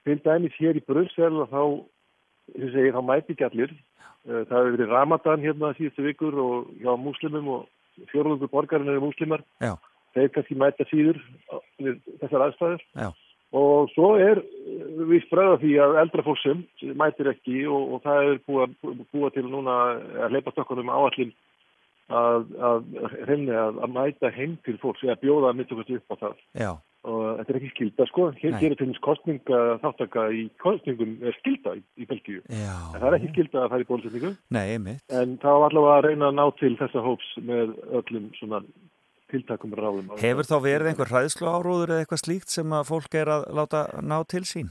[0.05, 1.63] til dæmis hér í Brussel og þá
[2.51, 3.75] sem segir, þá mæti ekki allir.
[4.23, 9.09] Uh, það hefur verið Ramadan hérna síðustu vikur og hjá múslimum og fjórðungur borgarinn eru
[9.09, 9.45] múslimar.
[9.63, 9.75] Já.
[10.13, 11.21] þeir kannski mæta síður
[12.21, 12.83] þessar aðstæður.
[13.01, 13.09] Já.
[13.57, 16.67] og svo er uh, við spræða því að eldra fólksum
[17.01, 18.77] mætir ekki og, og það er búið
[19.13, 19.79] búa til núna
[20.27, 21.35] að leipa stokkunum áallin
[22.13, 22.89] að, að,
[23.27, 26.41] að, að mæta heim til fólks eða bjóða að mynda upp á það.
[26.61, 26.73] Já,
[27.03, 28.61] og þetta er ekki skilda sko hér Nei.
[28.63, 32.77] gerir til þess kostninga þáttaka í kostningum er skilda í, í Belgíu já.
[32.93, 35.03] en það er ekki skilda að fara í bólusetningu Nei, einmitt.
[35.11, 38.63] en það var allavega að reyna að ná til þessa hóps með öllum svona
[39.33, 43.33] tiltakum ráðum Hefur þá verið einhver hræðslu áróður eða eitthvað slíkt sem að fólk er
[43.35, 44.71] að láta ná til sín?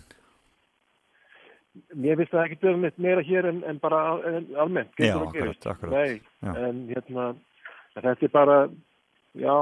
[1.95, 5.67] Mér finnst það ekki vera neitt meira hér en, en bara en, almennt Já, akkurat,
[5.71, 5.93] akkurat.
[5.95, 6.51] Nei, Já.
[6.67, 7.27] en hérna
[7.95, 8.57] þetta er bara
[9.39, 9.55] já,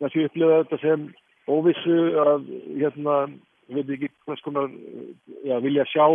[0.00, 1.08] það sé upplifa þetta sem
[1.50, 2.46] óvissu að
[2.78, 3.18] hérna,
[3.74, 4.70] veit ekki hvers konar
[5.44, 6.06] já, vilja sjá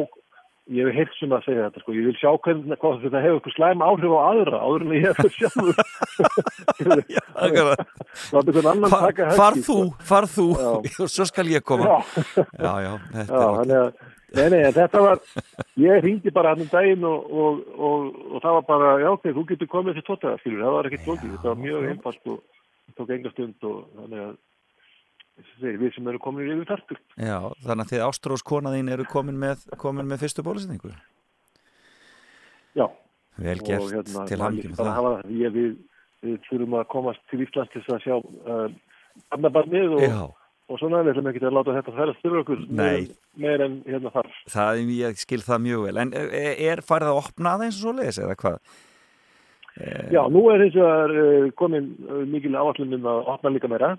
[0.69, 3.55] ég hef heilt sem að segja þetta sko, ég vil sjá hvernig þetta hefur eitthvað
[3.55, 5.75] slæm áhrif á aðra áður en ég hef það sjálfur
[7.39, 7.81] Akkurat.
[8.29, 10.05] Láta einhvern annan taka Far höggið, þú, sko.
[10.11, 10.69] far þú Já.
[10.77, 11.87] og svo skal ég koma.
[11.89, 11.97] Já.
[12.59, 13.89] Já, þetta Já, er að,
[14.37, 15.21] nei, nei, þetta var,
[15.79, 19.27] ég hringdi bara hann um daginn og, og, og, og það var bara, já, ok,
[19.37, 22.39] þú getur komið til tótaða, skilur, það var ekkert tókið, þetta var mjög einfalt og
[22.85, 24.33] það tók enga stund og þannig að,
[25.59, 27.01] segja, við sem eru komin yfir færtur.
[27.15, 30.91] Já, þannig að þið Ástrós kona þín eru komin með, komin með fyrstu bólusetningu.
[32.77, 32.85] Já.
[33.39, 34.93] Vel gert hérna, til bara það.
[34.97, 35.13] hafa.
[35.31, 35.77] Ég, við,
[36.25, 38.65] við þurfum að komast til Íslands til þess að sjá uh,
[39.31, 40.19] barnabarnið og, Já.
[40.69, 44.37] Og svona, við ætlum ekki að láta þetta færast fyrir okkur meir, en hérna þarf.
[44.53, 45.95] Það, ég skil það mjög vel.
[46.03, 48.61] En er, er farið að opna aðeins og svo leiðis eða hvað?
[50.11, 51.93] Já, nú er það er komin
[52.27, 53.93] mikil áallum um að opna líka meira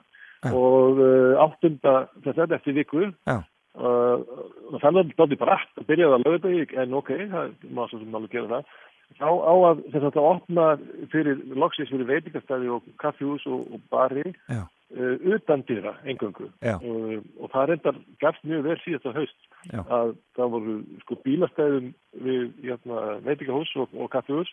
[0.44, 0.52] Já.
[0.52, 1.00] og
[1.40, 1.94] áttunda
[2.24, 3.38] þess að eftir viku Já.
[3.80, 8.18] og þannig að það brætt að byrjaði að lögða en ok, það má svo sem
[8.18, 8.76] alveg gera það
[9.20, 10.66] þá á að þess að það opna
[11.14, 14.62] fyrir loksins fyrir veitingastæði og kaffjús og, og bari Já.
[14.96, 16.76] Uh, utan dýra engöngu Já.
[16.78, 19.80] uh, og það reyndar gafst mjög vel síðast á haust Já.
[19.86, 20.74] að það voru
[21.04, 21.92] sko bílastæðum
[22.26, 24.50] við hérna, veitingahús og, og kaffjús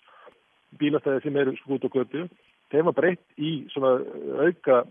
[0.79, 2.27] bílastæði sem eru sko út á götu
[2.71, 3.97] þeim var breytt í svona
[4.43, 4.83] auka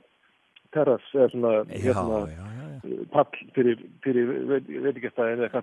[0.74, 2.46] terras eða svona Já, hérna, já,
[3.12, 4.32] pall fyrir, fyrir
[4.84, 5.62] veitingastæðin eða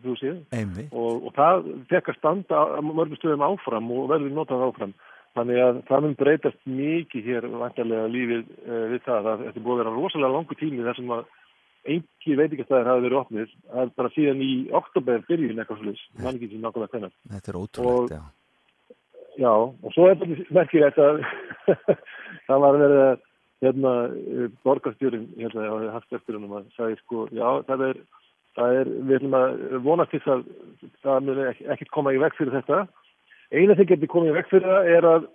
[0.52, 0.92] Einmitt.
[0.92, 4.96] og, og það fekk að standa mörgum stöðum áfram og verður notað áfram
[5.38, 9.74] þannig að það mun breytast mikið hér vantarlega lífið uh, við það að þetta búið
[9.74, 11.26] að vera rosalega langu tími þar sem að
[11.94, 16.38] engi veitingastæðir hafi verið opnið það er bara síðan í oktober byrjun eitthvað slús, mann
[16.38, 18.24] ekki sem nákvæmlega hvernig Þetta er ótrúlegt, já.
[19.34, 21.24] Já, og svo er þetta merkilegt að
[22.48, 23.14] það var verið að
[23.64, 23.94] hérna,
[24.68, 28.02] borgarstjórin hérna á hafstjórnum að sagði sko, já, það er,
[28.58, 29.56] það er við ætlum að
[29.88, 30.44] vonast til að
[31.06, 32.84] það mun ekki, ekkert koma í veg fyrir þetta
[33.54, 35.30] eina sem getur komið veg fyrir það er að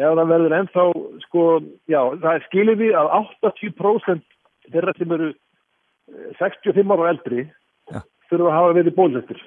[0.00, 0.84] ef það verður ennþá
[1.26, 1.44] sko,
[1.90, 4.26] já, það er skilið við að 80%
[4.70, 7.46] þeirra sem eru eh, 65 ára og eldri
[7.90, 8.02] Já.
[8.30, 9.40] þurfa að hafa verið bólusettur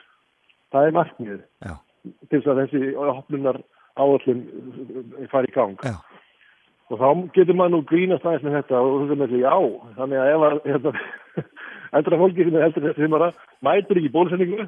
[0.74, 1.76] það er markmiðið Já.
[2.30, 3.62] til þess að þessi opnunar
[3.94, 4.44] áallum
[5.32, 5.96] fari í gang Já.
[6.92, 7.08] og þá
[7.38, 9.56] getur maður nú grínast aðeins með þetta og þú veist já,
[10.00, 10.94] þannig að ef að hérna,
[12.00, 13.18] eldra fólki sem er eldri þessi sem
[13.70, 14.68] mætur ekki bólusetningu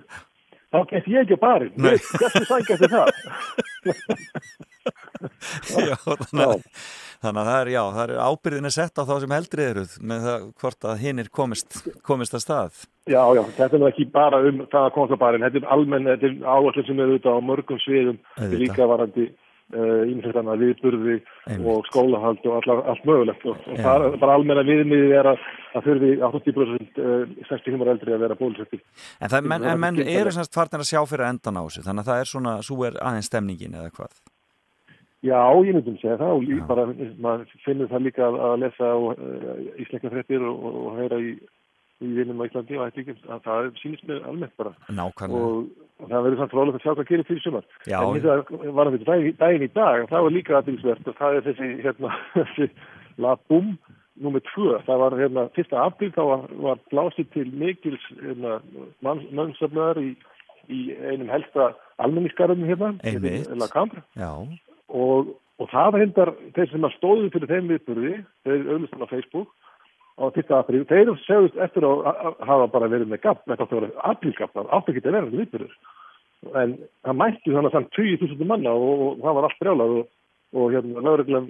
[0.75, 3.09] þá get ég ekki barinn hversu sækjast er það.
[5.65, 6.63] Já, þannig, að,
[7.23, 9.95] þannig að það er, já, það er ábyrðin er sett á þá sem heldri eruð
[10.11, 12.83] með það hvort að hinnir komist, komist að stað.
[13.09, 15.71] Já, já, þetta er nú ekki bara um það að komast á barinn, þetta er
[15.75, 19.27] almenn, þetta er áallin sem er auðvitað á mörgum sviðum, er líka varandi
[19.73, 21.15] ímyndstæðana uh, viðburði
[21.65, 25.41] og skólahald og allar, allt mögulegt og, og það er bara almenna viðmiðið er að
[25.73, 28.83] það þurfi 80% uh, 65 ára eldri að vera bólusettir.
[29.19, 32.05] En, það, menn, en menn eru semst farnir að sjá fyrir endan á þessu, þannig
[32.05, 34.15] að það er svona, svo er aðeins stemningin eða hvað.
[35.25, 36.85] Já, ég myndum segja það og lí- bara,
[37.25, 41.17] maður finnur það líka að, að lesa á uh, íslenska fréttir og, og, og heyra
[41.17, 41.31] í,
[42.05, 44.75] í vinum á Íslandi og ættingum að það sýnist mér almennt bara.
[44.93, 45.84] Nákvæmlega.
[45.95, 47.67] Og, og það verður samt frólægt að sjá hvað gerir fyrir sumar.
[47.87, 47.97] Já.
[48.01, 51.69] En vegar var þetta daginn, í dag, það var líka aðeinsvert og það er þessi,
[51.85, 52.67] hérna, þessi
[53.23, 53.71] labum
[54.25, 54.75] nummer tvö.
[54.87, 58.59] Það var, hérna, fyrsta apríl, þá var, var blásið til mikils, hérna,
[59.05, 60.11] mannsöfnaðar í,
[60.67, 61.71] í einum helsta
[62.03, 62.93] almenningsgarðum hérna.
[63.71, 64.31] Cambre Já,
[64.91, 68.15] og, og það var hendar þeir sem að stóðu fyrir þeim viðburði
[68.47, 69.64] þeir auðvitað á Facebook
[70.15, 70.51] á 1.
[70.55, 74.09] apríl, þeir segðust eftir að að hafa bara verið með gapp, þetta átti að vera
[74.11, 75.77] aprílgapp, það átti ekki að vera þetta viðburður
[76.53, 80.07] en það mætti þannig samt 20.000 manna og, og það var allt brjálað og,
[80.55, 81.47] og hérna lögreglan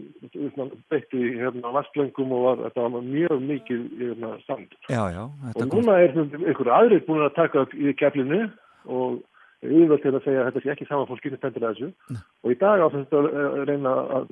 [0.93, 5.23] beitti hérna vastlöngum og var, þetta var mjög mikið hérna, sand já, já.
[5.53, 8.45] Og núna er einhver aðrir búin að taka upp í keflinu
[8.85, 9.19] og
[9.65, 12.19] yfirvöld til að segja að þetta sé ekki saman fólk getur stendur að þessu.
[12.45, 14.27] Og í dag á þetta að reyna að,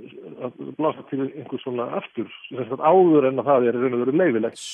[0.47, 4.03] að blása til einhver svona aftur þess að áður en að það er raun og
[4.03, 4.65] veru leifilegt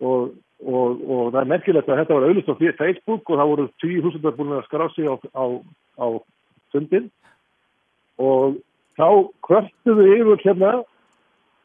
[0.00, 0.34] og,
[0.64, 4.36] og, og það er merkilegt að þetta var auðvitað á Facebook og það voru 10.000
[4.38, 5.44] búin að skrá sig á, á,
[6.00, 6.06] á
[6.74, 7.10] fundin
[8.20, 8.60] og
[8.96, 9.08] þá
[9.46, 10.72] kvörtuðu yfir hérna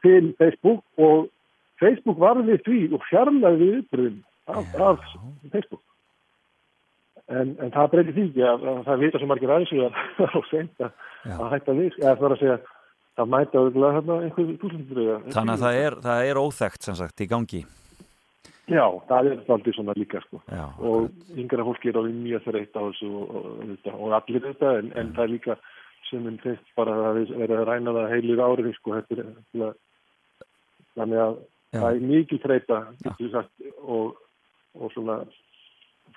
[0.06, 1.30] til Facebook og
[1.82, 4.20] Facebook var við því og fjarlæði yfirbröðin
[4.52, 5.00] af, af
[5.54, 5.84] Facebook
[7.40, 10.28] en, en það breytir því ekki að, að það vita svo margir aðeins að það
[10.28, 10.96] er á seint að,
[11.38, 12.58] að hætta við eða það er að segja
[13.22, 15.04] að mæta auðvitað hérna einhver túsundur
[15.36, 17.62] þannig að það er, það er óþekkt sem sagt í gangi.
[18.72, 20.40] Já, það er aldrei svona líka sko.
[20.48, 24.46] Já, og yngra fólki er alveg mjög þreytt á þessu og, og, og, og allir
[24.46, 25.58] þetta en, en það er líka
[26.08, 28.96] sem en þeist bara að verið að ræna það heilir árið sko.
[29.00, 29.72] Er, þetta,
[31.00, 31.80] þannig að Já.
[31.80, 34.16] það er mikið sagt, og,
[34.80, 35.18] og svona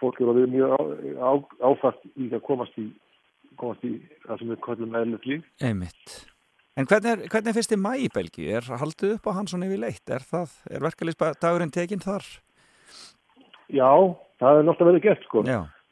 [0.01, 0.81] fólk er alveg mjög á,
[1.21, 1.33] á,
[1.71, 2.89] áfært í að komast í
[3.61, 6.15] komast í það sem við kallum eðlert líf Einmitt.
[6.75, 8.49] En hvernig er, hvernig er fyrsti mæ í Belgíu?
[8.59, 10.11] Er haldið upp á hann svona yfir leitt?
[10.11, 10.25] Er,
[10.75, 12.27] er verkalýsdagurinn tekinn þar?
[13.71, 13.91] Já,
[14.43, 15.45] það er náttúrulega verið gert sko.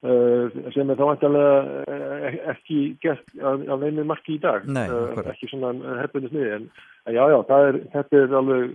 [0.03, 5.21] Uh, sem er þá vantarlega uh, ekki gert á, neinu marki í dag Nei, uh,
[5.31, 5.71] ekki svona
[6.01, 6.65] hefðbundu sniði en,
[7.07, 8.73] já, já, er, þetta er alveg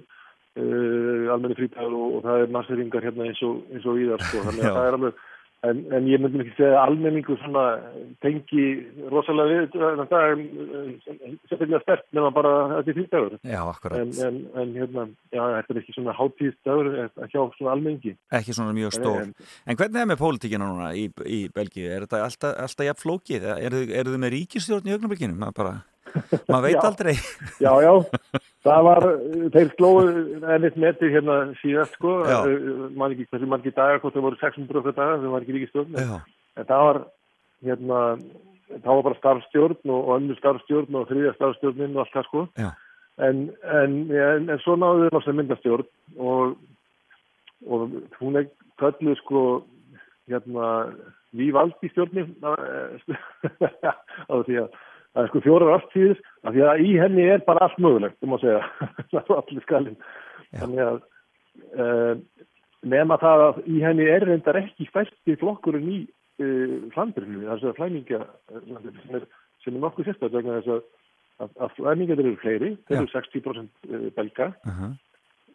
[0.58, 4.28] uh, almenni frítagur og, og það er masseringar hérna eins og, eins og í þar
[4.28, 4.46] sko.
[4.50, 5.26] þannig að það er alveg
[5.66, 7.36] en, en ég myndi ekki segja að almenningu
[8.24, 8.66] tengi
[9.12, 10.92] rosalega við þennan dag uh,
[11.50, 13.62] sérstaklega stert nema bara að þetta er frítagur Já,
[13.98, 18.58] en, en, en hérna, já, þetta er ekki svona hátíðsdagur að hjá svona almenningi Ekki
[18.58, 19.26] svona mjög stór.
[19.66, 21.90] En- hvernig er með pólitíkina núna í, í Belgíu?
[21.90, 23.52] Er þetta alltaf, alltaf jafn flókið?
[23.58, 25.38] Eru þið með ríkistjórn í augnablikinu?
[26.18, 26.82] Maður maður veit Já.
[26.90, 27.14] aldrei.
[27.62, 27.92] Já, já,
[28.68, 29.06] það var,
[29.54, 30.24] þeir slóðu
[30.56, 32.16] ennitt metið hérna síðast sko,
[32.98, 35.98] mann ekki hversu margir dagar, hvort það voru 600 okkar dagar, það var ekki ríkistjórn,
[35.98, 36.18] Já.
[36.58, 37.00] en það var,
[37.70, 38.02] hérna,
[38.74, 42.46] það var bara starfstjórn og, og önnur starfstjórn og þriðja starfstjórnin og allt það sko,
[43.28, 43.44] en,
[43.82, 45.88] en, en, en svo náðu þeir náttúrulega myndastjórn
[46.32, 46.58] og,
[47.68, 49.46] og hún er kölluð sko,
[50.28, 50.74] hérna,
[51.38, 52.36] við valdi stjórnin
[54.32, 54.78] á því að
[55.18, 58.36] það er sko fjórar aftíðis af því að í henni er bara allt mögulegt um
[58.38, 58.60] að segja,
[59.14, 59.98] það er allir skalinn.
[60.58, 61.00] Þannig að
[61.86, 62.44] uh,
[62.94, 67.68] nema það að í henni er reyndar ekki stærsti flokkurinn í uh, það er þess
[67.72, 68.22] að flæmingja
[68.54, 69.28] sem er,
[69.66, 70.86] sem er nokkuð sérstætt vegna þess að,
[71.42, 74.54] að, að flæmingjar eru fleiri, þeir eru 60% belga.
[74.70, 74.88] Uh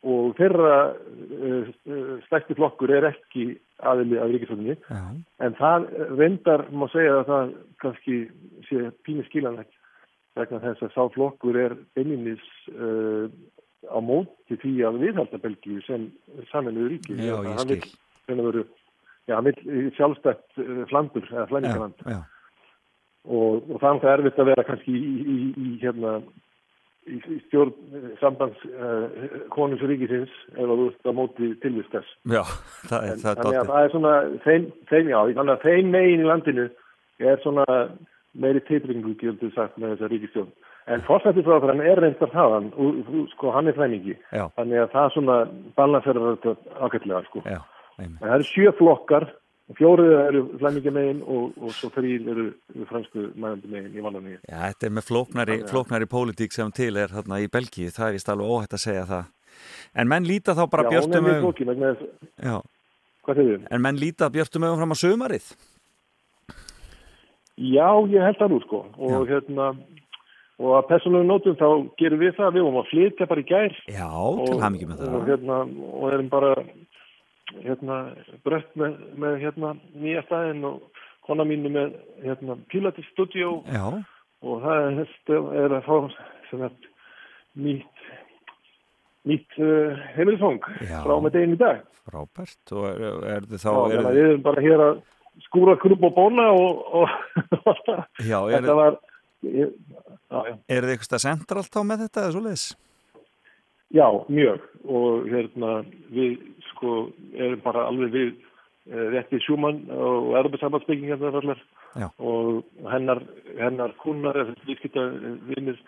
[0.03, 3.53] og þeirra uh, uh, stærsti flokkur er ekki
[3.87, 5.03] aðili af ríkisvöldinni Já.
[5.47, 5.87] en það
[6.19, 7.55] reyndar má segja að það
[7.85, 8.19] kannski
[8.69, 9.73] sé pínu skilanlegt
[10.39, 12.43] vegna þess að sá flokkur er beininnis
[12.75, 13.27] uh,
[13.91, 16.11] á móti því að viðhalda Belgíu sem
[16.53, 17.97] saminuðu ríki Já, Hann ég skil.
[18.31, 18.63] reyna veru,
[19.27, 22.07] já, hann vill sjálfstætt flandur eða flæningaland
[23.23, 26.17] og, og það er erfitt að vera kannski í, í, í hérna
[27.11, 29.07] í stjórn eh, sambands uh,
[29.55, 32.17] konus ríkisins ef að þú ert á móti tilvist þess.
[32.31, 32.43] Já,
[32.91, 34.15] það er, En, það er þannig að það er svona
[34.47, 36.69] þeim, þeim já, þannig að þeim megin í landinu
[37.23, 37.67] er svona
[38.33, 40.53] meiri teitringu gildur sagt með þessa ríkistjórn
[40.91, 45.13] en fórsættisráðan er reyndar það hann, og, og, sko, hann er fræningi þannig að það
[45.17, 45.37] svona
[45.79, 47.43] balanserar þetta ágætlega sko.
[48.03, 49.29] En það eru sjö flokkar
[49.79, 52.47] Fjórið eru flæmingja megin og, og svo þrýr eru
[52.91, 54.39] fransku mæðandi megin í Vallaníu.
[54.49, 58.09] Já, þetta er með flóknari, að- flóknari pólitík sem til er þarna í Belgíu, það
[58.09, 59.31] er vist alveg óhætt að segja það.
[59.95, 62.09] En menn líta þá bara Já, vegna þess,
[62.43, 62.57] Já,
[63.27, 63.67] hvað þið?
[63.71, 65.47] en menn líta björtum augum fram á sömarið.
[67.63, 69.67] Já, ég held það nú sko og hérna
[70.63, 71.69] og að persónulegum nótum þá
[72.01, 74.09] gerum við það við vorum að flytja bara í gær Já,
[74.47, 75.15] til hamingi með það.
[75.19, 75.59] og, hérna,
[76.01, 76.53] og erum bara
[77.63, 77.99] hérna
[78.47, 83.87] brött með, með hérna nýja staðinn og kona mínu með hérna Pilates Studio Já,
[84.43, 85.15] og það er,
[85.65, 85.97] er að fá
[86.51, 86.91] sem að
[87.63, 88.05] nýtt
[89.29, 90.99] nýtt uh, heimilisfang Já.
[91.05, 92.63] frá með deginn í dag frábært.
[92.75, 93.73] Og er, er þið þá...
[93.73, 95.03] Já, Er, við erum bara hér að
[95.47, 97.13] skúra krupp og bóna og, og
[98.21, 98.97] já, er, þetta var
[99.49, 99.77] ég,
[100.29, 102.67] já, er þið eitthvað sentralt þá með þetta eða svo leiðis?
[103.93, 105.73] Já, mjög og hérna
[106.13, 106.37] við
[106.83, 108.31] sko erum bara alveg við
[108.91, 110.33] eh, rétti sjúmann og
[111.95, 112.09] Já.
[112.19, 113.23] og hennar,
[113.61, 115.07] hennar kunnar eða viðskipta
[115.51, 115.79] vinnir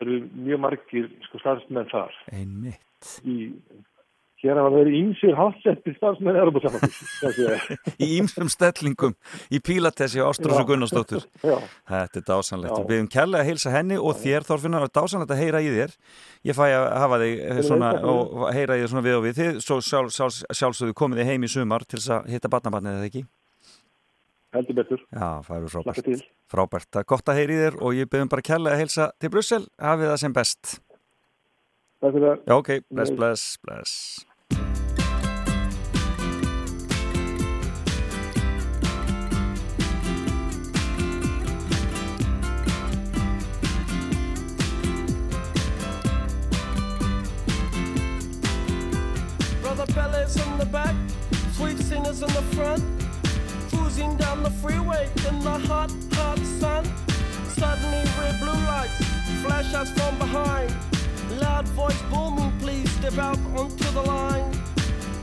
[0.00, 3.12] eru mjög margir sko starfsmenn þar Einmitt.
[3.22, 3.52] í
[4.46, 6.38] hér hafa verið ímsir hátsetti starfsmenn
[8.04, 9.14] Í ýmsum stellingum
[9.52, 11.26] í Pílatessi og Ástrós og Gunnarsdóttur.
[11.90, 12.76] Þetta er dásanlegt.
[12.80, 15.96] Við byrjum kærlega að heilsa henni og þér Þorfinnar og dásanlegt að heyra í þér.
[16.46, 19.40] Ég fæ að hafa þig eh, svona og heyra í þér svona við og við.
[19.40, 23.10] Þið svo sjálf, sjálf, sjálfsögðu komið þið heim í sumar til að hitta barnabarnið eða
[23.10, 23.26] ekki?
[24.56, 26.24] heldur betur Já, það eru frábært.
[26.52, 26.88] Frábært.
[26.92, 29.32] Það er gott að heyra í þér og ég byrjum bara kærlega að heilsa til
[29.34, 29.62] Brussel.
[29.82, 30.76] Hafið það sem best.
[32.00, 32.40] Takk fyrir það.
[32.46, 32.72] Já, ok.
[32.92, 34.25] Bless, bless, bless.
[49.94, 50.94] Bella's in the back,
[51.52, 52.82] sweet singers in the front.
[53.70, 56.84] Cruising down the freeway in the hot, hot sun.
[57.48, 59.06] Suddenly red blue lights
[59.42, 60.74] flash us from behind.
[61.40, 64.50] Loud voice booming, please step out onto the line.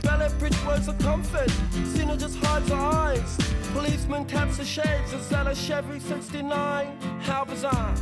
[0.02, 1.50] Ballet bridge words of comfort,
[1.92, 3.36] Cena just hides her eyes.
[3.72, 6.98] Policeman taps the shades, is that a Chevy 69?
[7.20, 7.94] How bizarre!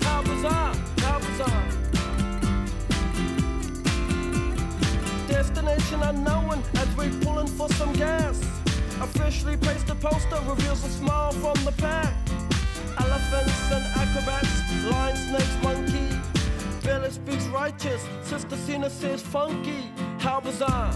[0.00, 0.74] How bizarre!
[0.98, 1.93] How bizarre!
[5.34, 8.40] Destination unknown as we pulling for some gas.
[9.00, 12.14] Officially placed a poster reveals a smile from the pack.
[12.98, 14.54] Elephants and acrobats,
[14.88, 16.08] lion, snakes, monkey.
[16.84, 19.90] Billy speaks righteous, Sister Cena says funky.
[20.20, 20.94] How bizarre!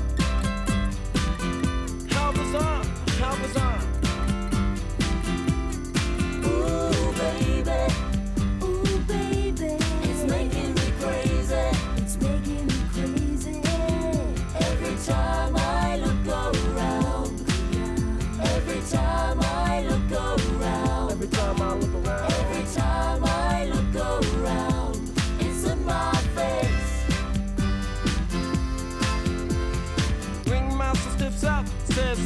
[2.11, 2.85] How bizarre!
[3.19, 3.83] How bizarre!
[6.47, 8.08] Ooh, baby.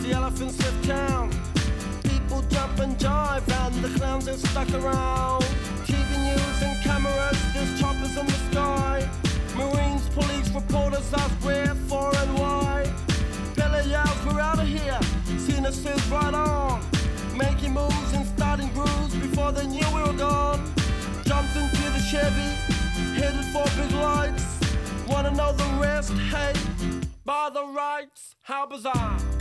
[0.00, 1.30] The elephants left town.
[2.02, 5.42] People jump and jive, and the clowns are stuck around.
[5.84, 9.08] TV news and cameras, there's choppers in the sky.
[9.56, 12.90] Marines, police, reporters ask where, for, and why.
[13.56, 14.98] Bella yells, we're out of here.
[15.38, 16.80] Cena says, right on.
[17.36, 20.60] Making moves and starting grooves before they knew we were gone.
[21.24, 22.50] Jumped into the Chevy,
[23.20, 24.60] headed for big lights.
[25.08, 26.12] Wanna know the rest?
[26.32, 26.52] Hey,
[27.24, 29.31] by the rights, how bizarre!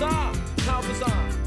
[0.00, 1.39] Bazaar, Kyle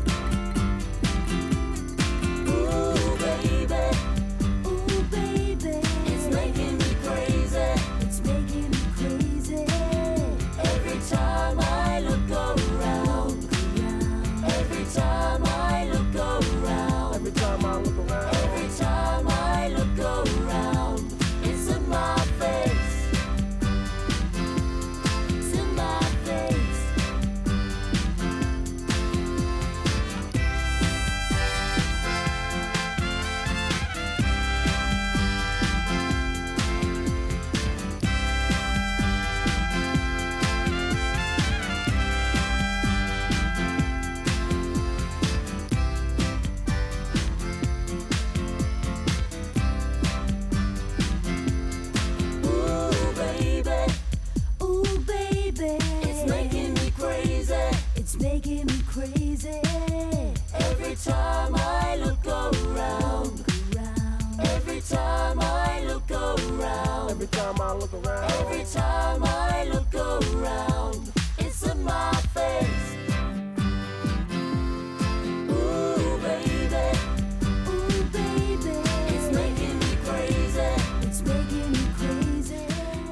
[61.04, 63.44] time I look around,
[64.40, 69.33] every time I look around, every time I look around, every time I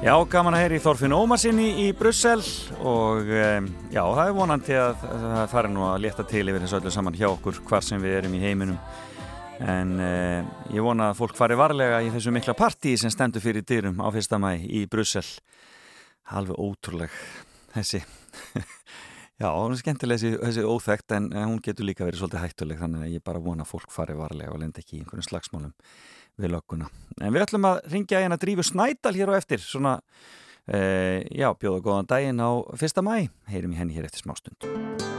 [0.02, 2.40] Já, gaman að heyri Þorfinn Ómarsinni í Brussel
[2.82, 6.78] og um, já, það er vonandi að það fari nú að leta til yfir þessu
[6.80, 8.80] öllu saman hjá okkur hvar sem við erum í heiminum.
[9.62, 13.62] En uh, ég vona að fólk fari varlega í þessu mikla partí sem stendur fyrir
[13.62, 15.22] dyrum á fyrsta mæ í Brussel.
[16.34, 17.14] Alveg ótrúleg
[17.76, 18.02] þessi.
[19.42, 23.06] Já, hún er skemmtileg þessi, þessi óþekkt en hún getur líka verið svolítið hættuleg þannig
[23.06, 25.76] að ég bara vona að fólk fari varlega og lenda ekki í einhvern slagsmálum
[26.40, 26.88] við lögguna.
[27.20, 29.98] En við ætlum að ringja hérna Drífu Snædal hér á eftir svona,
[30.70, 34.66] uh, já, bjóða góðan daginn á fyrsta mæ, heyrum í henni hér eftir smástund.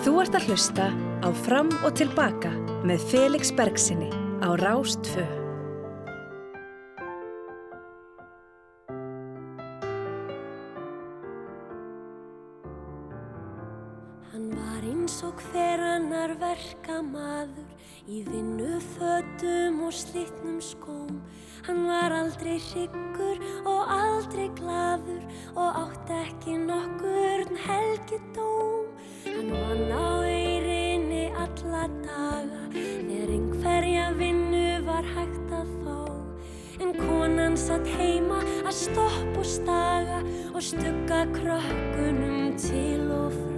[0.04, 0.90] Þú ert að hlusta
[1.24, 2.52] á Fram og Tilbaka
[2.84, 4.12] með Felix Bergsinni
[4.44, 5.43] á Rástfö.
[15.24, 17.70] Og hver annar verkamaður
[18.12, 21.22] í vinnu fötum og slitnum skóm.
[21.64, 25.24] Hann var aldrei hryggur og aldrei glaður
[25.56, 28.92] og átti ekki nokkurn helgidóm.
[29.30, 36.04] Hann vann á eyrinni alla daga þegar einhverja vinnu var hægt að fá.
[36.84, 40.20] En konan satt heima að stopp og staga
[40.52, 43.53] og stugga krökkunum til og frá.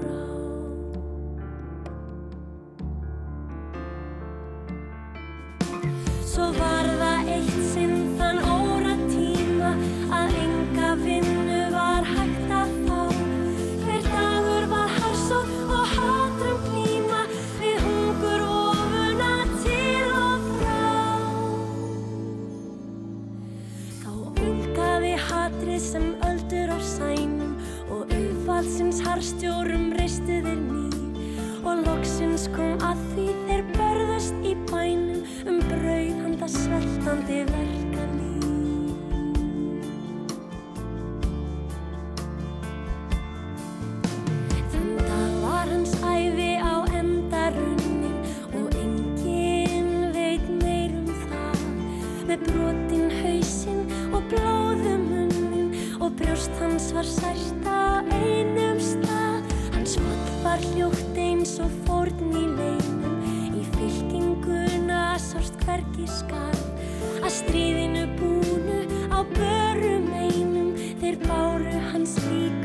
[36.46, 38.34] Handa sveltandi verkalí.
[44.72, 48.18] Þann dag var hans æfi á endarunnin
[48.54, 51.66] og enginn veit meir um það.
[52.30, 53.82] Með brotin hausinn
[54.14, 59.42] og blóðum munnin og brjóst hans var sært á einum stað.
[59.74, 63.05] Hans fall var hljótt eins og fórn í leinum í
[65.16, 72.65] fylkinguna sást hvergi skarð að stríðinu búnu á börum einum þeir báru hans lík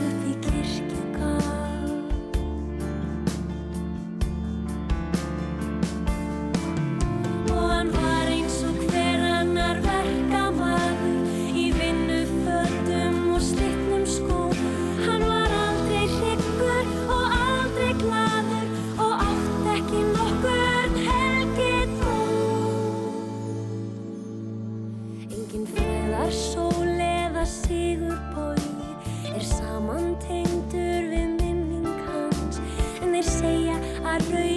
[34.11, 34.50] segja að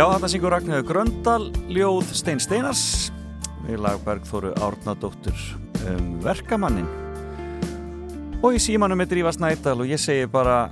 [0.00, 3.10] Já, þetta syngur Ragnhjóður Gröndal, ljóð Stein Steinars
[3.66, 5.42] við lagberg Þóru Árnadóttur
[5.90, 6.86] um verkamannin
[8.40, 10.70] og í símanum er Drífa Snædal og ég segi bara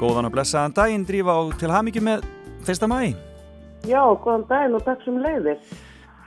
[0.00, 2.24] góðan og blessaðan daginn Drífa og til hamingi með
[2.64, 3.12] fyrsta mæ
[3.84, 5.60] Já, góðan daginn og takk sem leiðir.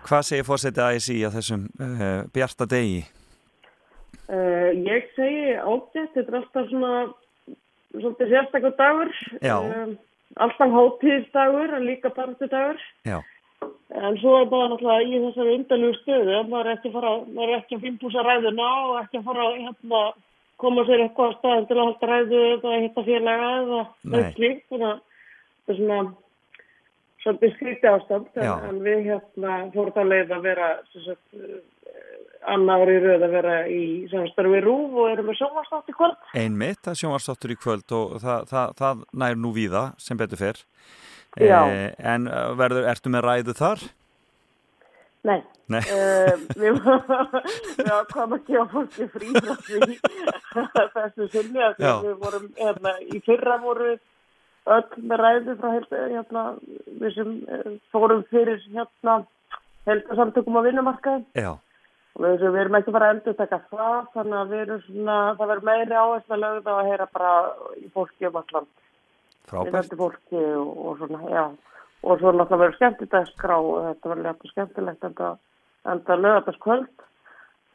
[0.06, 3.08] Hvað segir fórsetið ASI á þessum uh, bjarta degi?
[4.30, 6.94] Uh, ég segi ágætt, þetta er alltaf svona
[7.96, 9.18] svolítið sérstakur dagur.
[9.42, 9.58] Já.
[9.66, 9.98] Um,
[10.36, 12.82] alltaf hátíðisdagur en líka partudagur.
[13.08, 13.22] Já.
[13.96, 17.52] En svo er bara náttúrulega í þessari undanlegu stöðu, maður er ekki að fara, maður
[17.52, 20.02] er ekki að fimpúsa ræðuna og ekki að fara að hérna,
[20.62, 23.82] koma sér eitthvað á staðin til að halda ræðu eða hitta félaga eða
[24.14, 24.66] neitt slíkt.
[24.74, 26.00] Þannig að svona
[27.26, 31.24] svolítið skrítið ástand en, en við hérna fórum það leið að vera sagt,
[32.54, 33.82] annar ári í röð að vera í
[34.12, 36.30] samstarfi rúf og erum með sjónvarstátt í kvöld.
[36.38, 40.42] Einmitt, það er sjónvarsdóttur í kvöld og það, það, það nær nú víða sem betur
[40.42, 40.64] fyrr
[41.36, 41.60] Já.
[42.00, 43.82] En uh, verður, ertu með ræðu þar?
[45.26, 45.40] Nei,
[45.74, 45.82] Nei.
[45.90, 46.76] Uh, við
[47.80, 49.96] við ákvæmum að gefa fólki frí frá því
[50.96, 53.96] þessu sinni að við vorum, hérna, í fyrra voru
[54.76, 56.44] öll með ræðu frá hérna,
[57.02, 59.20] við sem eh, fórum fyrir hérna
[59.90, 61.52] heldasamtökum á vinnumarkaði Já.
[62.16, 65.50] Og við, erum ekki bara að endur taka það, þannig að við erum svona, það
[65.52, 67.32] verður meiri áherslu að lögða að heyra bara
[67.76, 68.70] í fólki um alland.
[69.50, 69.98] Frábært.
[70.00, 71.44] Fólki og, og svona, já.
[72.06, 75.32] Og svo náttúrulega verður skemmtidagskrá og þetta verður léttur skemmtilegt enda,
[75.92, 77.06] enda lögðarskvöld.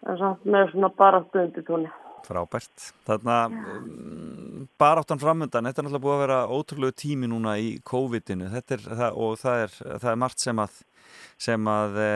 [0.08, 1.66] En samt með svona bara stundi
[2.26, 2.90] Frábært.
[3.06, 8.50] Þarna um, baráttan framundan, þetta er náttúrulega búið að vera ótrúlegu tími núna í COVID-inu
[8.50, 10.78] og það er, það er margt sem að,
[11.40, 12.10] sem að e,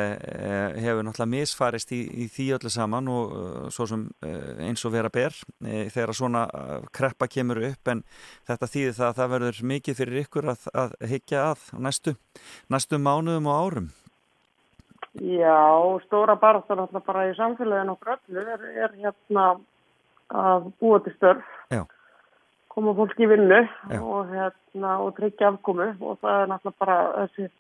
[0.85, 4.07] hefur náttúrulega misfarist í, í því öllu saman og e, svo sem
[4.69, 6.45] eins og vera ber e, þegar svona
[6.95, 8.05] kreppa kemur upp en
[8.49, 12.17] þetta þýðir það að það verður mikið fyrir ykkur að, að higgja að næstu,
[12.73, 13.93] næstu mánuðum og árum.
[15.15, 19.45] Já, stóra baráttan náttúrulega bara í samfélaginu og gröllu er, er hérna
[20.35, 21.83] að búa til störf, Já.
[22.73, 23.61] koma fólki í vinnu
[24.01, 25.93] og, hérna, og tryggja afkomu.
[26.01, 27.51] Og það er náttúrulega bara þessi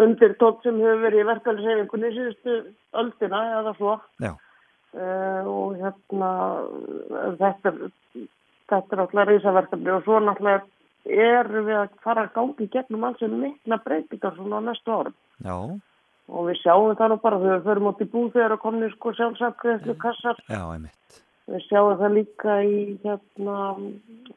[0.00, 2.60] undir tótt sem hefur verið í verkefælishefingunni síðustu
[3.02, 3.96] öldina eða svo.
[4.90, 6.30] Uh, og hérna
[7.38, 7.74] þetta
[8.70, 10.66] þetta er náttúrulega rísaverkefni og svo náttúrulega
[11.10, 15.16] erum við að fara að gangi gegnum alls sem mikla breytingar svona á næstu árum.
[15.40, 15.56] Já,
[16.30, 18.90] og við sjáum það nú bara þegar við förum átt í búð þegar að komni
[18.94, 21.22] sko sjálfsafgreðslu kassar já, einmitt.
[21.50, 23.54] Við sjáum það líka í hérna,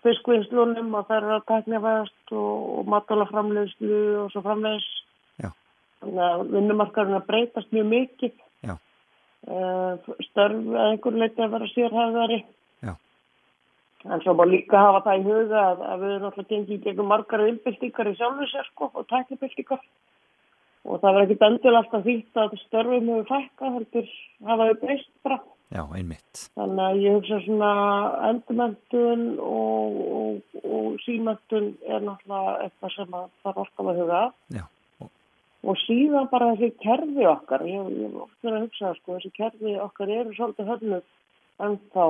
[0.02, 4.88] fiskvinnslunum að það er að tekna vægast og, og matalaframleyslu og svo framleys.
[5.44, 5.52] Já.
[6.02, 8.34] Þannig að vinnumarkarinn að breytast mjög mikið.
[8.65, 8.73] Já.
[9.45, 12.41] Uh, störf að einhver leiti að vera sérhæðari.
[12.81, 12.94] Já.
[14.10, 16.84] En svo má líka hafa það í huga að, að við erum alltaf gengið í
[16.88, 19.85] gegnum margar innbyltingar í sjálfu sér sko og teknibyltingar.
[20.84, 24.14] Og það verður ekki endilega alltaf þýtt að störfum hefur fækkað, heldur
[24.49, 25.44] hafa þau breyst bara.
[25.73, 26.43] Já, einmitt.
[26.53, 27.69] Þannig að ég hugsa svona
[28.29, 34.19] endurmentun og, og, og símentun er náttúrulega eitthvað sem að það er alltaf að huga.
[34.19, 34.59] að.
[34.59, 34.65] Já.
[35.63, 39.15] Og síðan bara þessi kerfi okkar, ég ég hef oft verið að hugsa það sko,
[39.15, 41.03] þessi kerfi okkar eru svolítið höfnum
[41.63, 42.05] en þá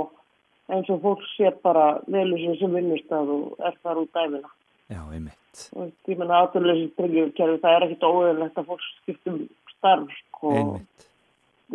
[0.74, 4.52] eins og fólk sé bara velu sér sem vinnustad og er þar út dæmina.
[4.90, 5.68] Já, einmitt.
[5.78, 9.40] Og ég menna aðtöluleysið tryggjurkerfi, það er ekkit óöðulegt að fólk skiptum
[9.76, 11.08] starf sko, Einmitt.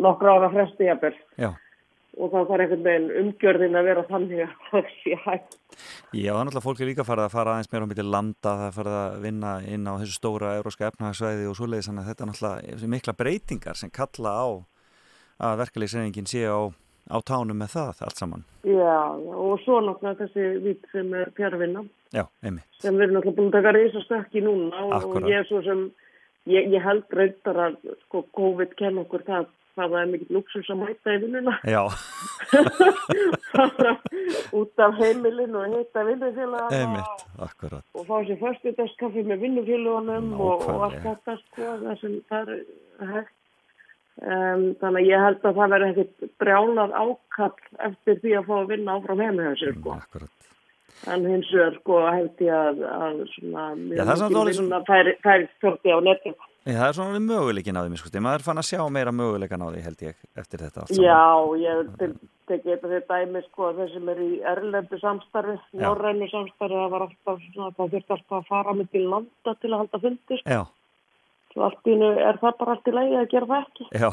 [0.03, 1.49] nokkra ára fresti jafnvel Já.
[2.17, 5.57] Og þá þarf einhvern veginn umgjörðin að vera þannig að það sé hægt.
[6.15, 8.65] Já, er náttúrulega fólk er líka farið að fara aðeins meira á milli landa, það
[8.65, 12.25] er farið að vinna inn á þessu stóra euróska efnahagsvæði og svoleiðis, þannig að þetta
[12.25, 14.47] er náttúrulega mikla breytingar sem kalla á
[15.49, 16.59] að verkalýsreyningin sé á,
[17.13, 18.43] á tánum með það allt saman.
[18.67, 23.55] Já, og svo náttúrulega þessi vitt sem er fjárvinna sem við erum náttúrulega búin að
[23.59, 25.23] taka reysa stökk í núna og, Akkúrat.
[25.23, 25.85] og ég er svo sem,
[26.49, 29.49] ég, ég held reyndar að sko COVID kenn okkur það
[29.79, 31.55] hvað það er mikill luxus að mæta í vinnuna.
[31.63, 31.81] Já,
[34.59, 37.85] út af heimilinu og heita vinnufélag einmitt, akkurat.
[37.95, 42.63] og fá sér föstudagskaffi með vinnufélagunum og, og allt þetta sko það sem það er
[43.13, 43.35] hægt.
[44.19, 47.53] Um, þannig að ég held að það verði ekkit brjálað ákall
[47.87, 49.21] eftir því að fá að vinna áfram
[49.61, 49.95] sér sko.
[49.95, 50.33] Akkurat.
[51.07, 55.95] en hins vegar sko held ég að, að svona Já, það er vinna færi, stjórti
[55.95, 58.81] á netinu Ég, það er svona möguleikin á því, mér skusti, maður fann að sjá
[58.91, 61.05] meira möguleikan á því held ég eftir þetta allt saman.
[61.07, 61.21] Já,
[61.63, 62.17] ég tek-
[62.49, 67.05] tekið þetta fyrir dæmi sko þeir sem er í erlendu samstarfi, norrænu samstarfi, það var
[67.07, 70.41] alltaf svona, það þurfti alltaf að fara með til landa til að halda fundi.
[70.45, 70.61] Já,
[71.49, 73.85] Svo allt í einu er það bara allt í lagi að gera það ekki.
[73.97, 74.09] já,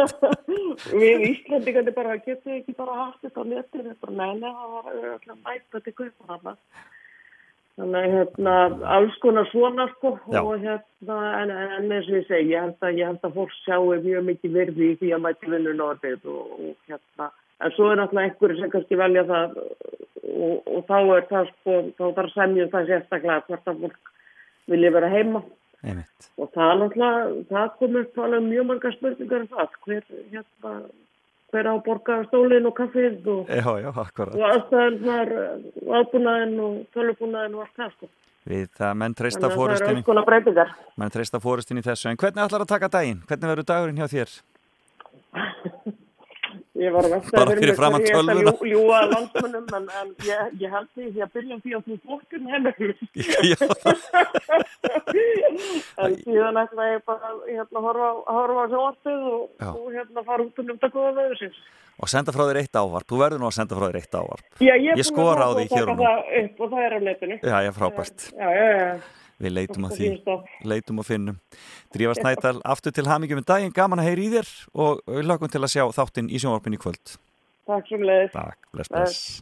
[1.00, 5.34] Við Íslandingandi bara getum ekki bara haft þetta á netinu, bara neina, það var alltaf
[5.34, 6.54] að mæta til kaupa þarna.
[7.78, 8.54] Þannig að hérna,
[8.96, 10.40] alls konar svona sko Já.
[10.40, 13.54] og hérna, en, en, eins og ég segi, ég held að, ég held að fólk
[13.62, 17.30] sjáu mjög mikið virði í því að mæti vinnu norðið og, og hérna,
[17.60, 21.78] en svo er náttúrulega einhverju sem kannski velja það og, og þá er það sko,
[21.96, 24.12] þá þarf semjum það sérstaklega hvort að fólk
[24.70, 25.42] vilja vera heima
[25.80, 26.30] einmitt.
[26.36, 30.74] og það er náttúrulega, það komur upp alveg mjög marga spurningar um það, hver, hérna,
[31.52, 35.32] hver á að borga stólinn og kaffið og, og aðstæðan þar,
[35.84, 38.10] og aðbúnaðin og tölubúnaðin og allt það sko.
[38.50, 40.04] Við það menn treysta fórustinni,
[40.96, 43.20] menn treysta fórustinni þessu, en hvernig ætlar að taka daginn?
[43.28, 44.38] Hvernig verður dagurinn hjá þér?
[46.80, 48.52] Ég var að framan hverju ég ætla að tölvuna.
[48.52, 52.44] ljú- ljúga landsmönnum en, en ég, ég held því að byrja því að þú fólkun
[52.54, 52.70] hefur
[56.00, 60.62] en síðan ætla ég bara hérna, horfa, horfa á sjóarpið og, og hérna fara út
[60.62, 61.60] um góða veður sinns.
[62.00, 64.44] Og senda frá þér eitt ávarp, þú verður nú að senda frá þér eitt ávarp.
[64.64, 66.04] Já, ég, er að skora á því að hér og nú.
[66.64, 67.36] og það er á netinu.
[67.44, 68.18] Já, já, frábært.
[68.32, 68.86] Já, já, já.
[69.40, 70.08] Við leitum að því,
[70.68, 71.38] leitum og finnum.
[71.94, 74.52] Drífa Snædal, aftur til hamingjum um daginn, gaman að heyri í þér
[74.84, 77.16] og við lögum til að sjá þáttinn í sjónvarpin í kvöld.
[77.70, 78.36] Takk svo leiðis.
[78.36, 79.40] Takk, bless, bless.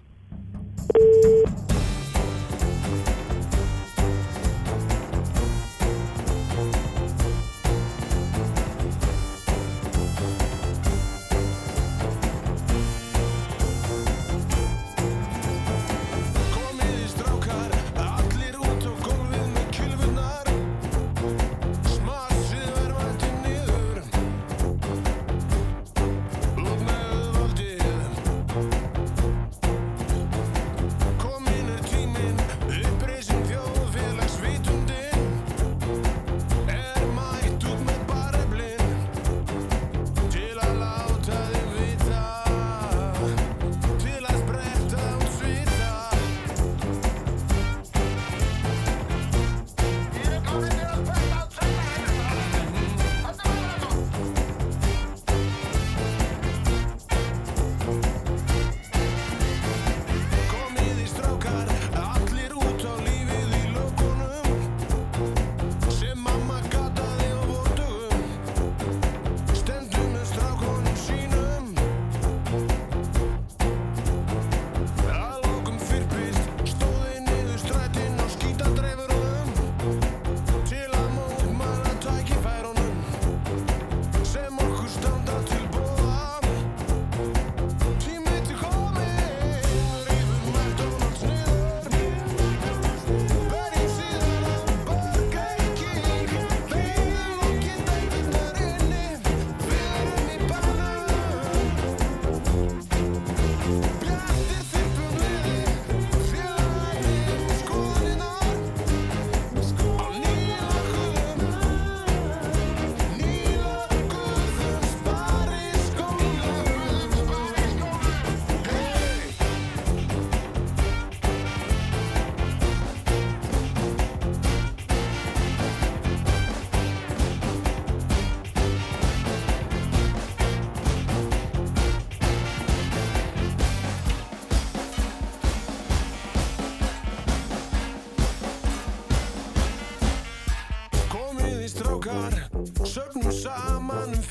[0.94, 1.78] Cause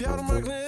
[0.08, 0.67] out of my glen.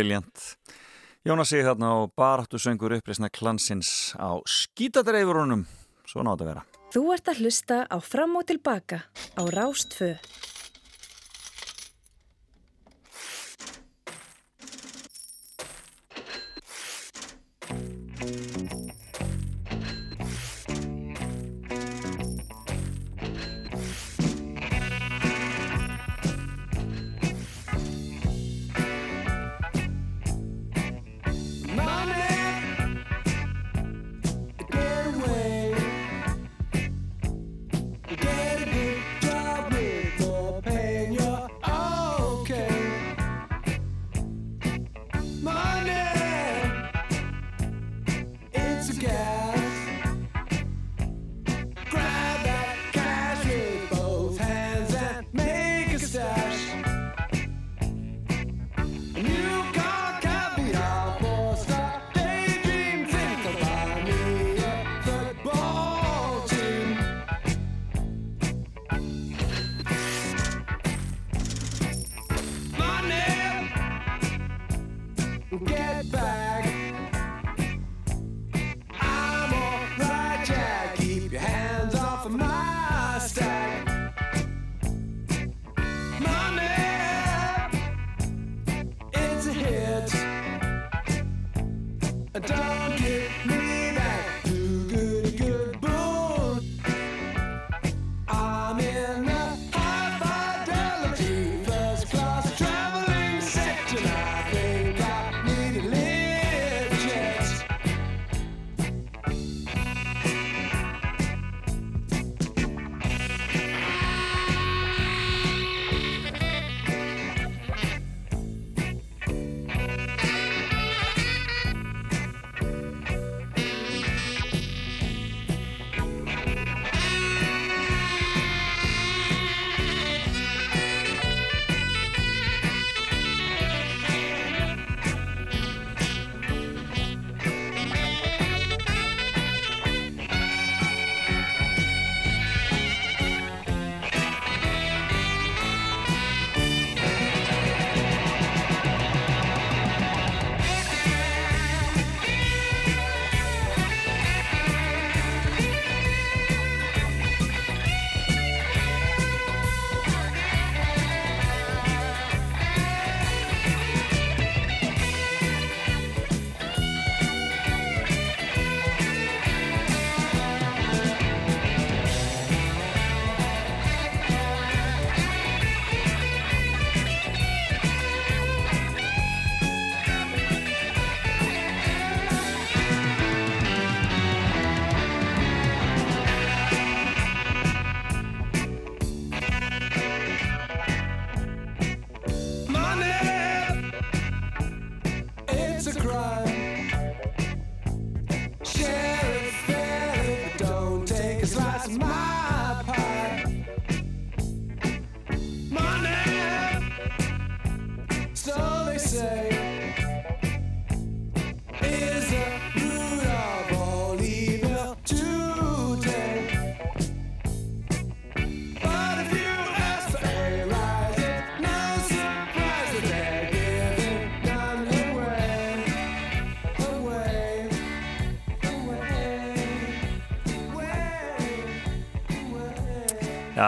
[0.00, 0.44] Briljant.
[1.28, 5.66] Jónas segi þarna og baráttu söngur uppreysna klansins á skítadreifurunum.
[6.08, 6.62] Svo nátt að vera.
[6.90, 9.02] Þú ert að hlusta á Fram og Tilbaka
[9.36, 10.24] á Rástföð.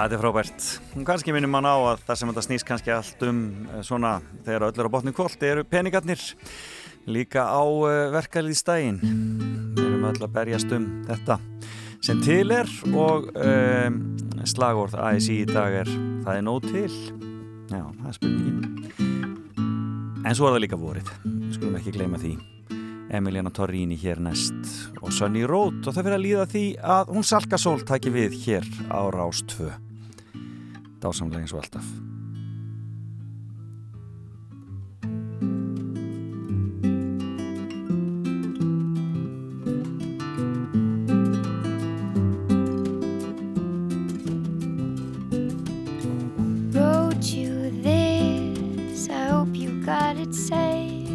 [0.03, 0.69] Þetta er frábært.
[0.97, 4.16] Og kannski minnum mann á að það sem þetta snýst kannski allt um eh, svona
[4.47, 6.23] þegar öll er á botni kvöld eru peningarnir
[7.07, 7.62] líka á
[8.15, 9.01] verkaliðstægin.
[9.77, 11.39] Við erum öll að berjast um þetta
[12.03, 13.99] sem til er og um,
[14.49, 15.91] slagorð ASI í dag er
[16.24, 16.89] það er nóg til.
[17.70, 18.62] Já, það er spurningin.
[20.23, 21.15] En svo er það líka vorið.
[21.27, 22.35] Við skulum ekki gleyma því.
[23.12, 24.70] Emiliana Torrini hér næst
[25.03, 26.66] og Sunny Road og það fyrir að líða því
[26.97, 29.91] að hún Salka Sól tæki við hér á Rás 2
[31.03, 31.87] dásamlega eins og alltaf
[46.73, 51.09] Wrote you this, I hope you got it safe.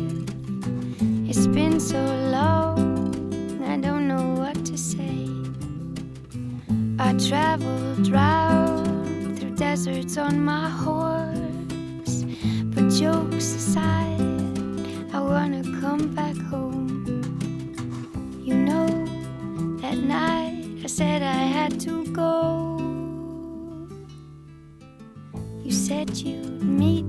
[1.30, 2.00] It's been so
[2.32, 5.28] long, I don't know what to say.
[7.00, 8.67] I traveled round through
[9.70, 12.24] deserts on my horse,
[12.74, 14.22] but jokes aside,
[15.14, 17.04] I wanna come back home.
[18.48, 18.88] You know,
[19.82, 22.30] that night I said I had to go.
[25.66, 27.06] You said you'd meet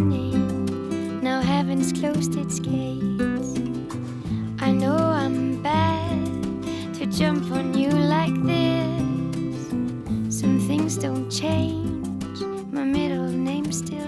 [0.00, 3.58] now heaven's closed its gates.
[4.60, 10.38] I know I'm bad to jump on you like this.
[10.40, 14.07] Some things don't change, my middle name still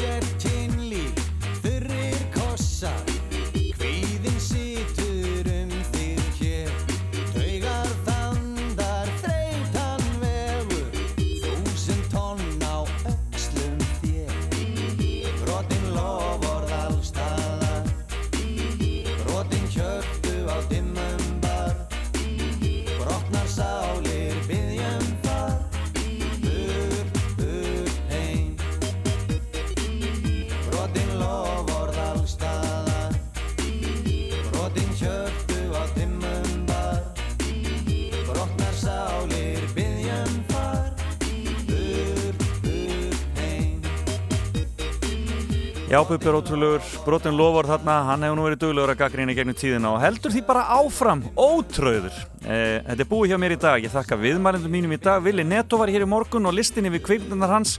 [46.07, 49.91] Bubbi er ótrúlegur, brotin lofur þarna, hann hefur nú verið duglegur að gaggrína gegnum tíðina
[49.93, 52.15] og heldur því bara áfram, ótröður.
[52.41, 55.45] Eh, þetta er búið hjá mér í dag, ég þakka viðmælendum mínum í dag, Vili
[55.45, 57.75] Netto var hér í morgun og listin yfir kvikmyndunar hans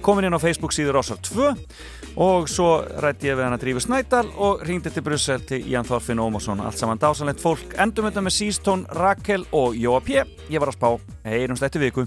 [0.00, 1.52] komin inn á Facebook síður Rásar 2
[2.22, 2.70] og svo
[3.02, 6.62] rætti ég við hann að drífa Snædal og ringdi til Brussel til Ian Þorfinn Ómarsson,
[6.64, 10.22] allt saman dásanlegt fólk, endum þetta með Sístón, Rakel og Jóa P.
[10.48, 12.06] Ég var að spá, heyrumst eftir viku.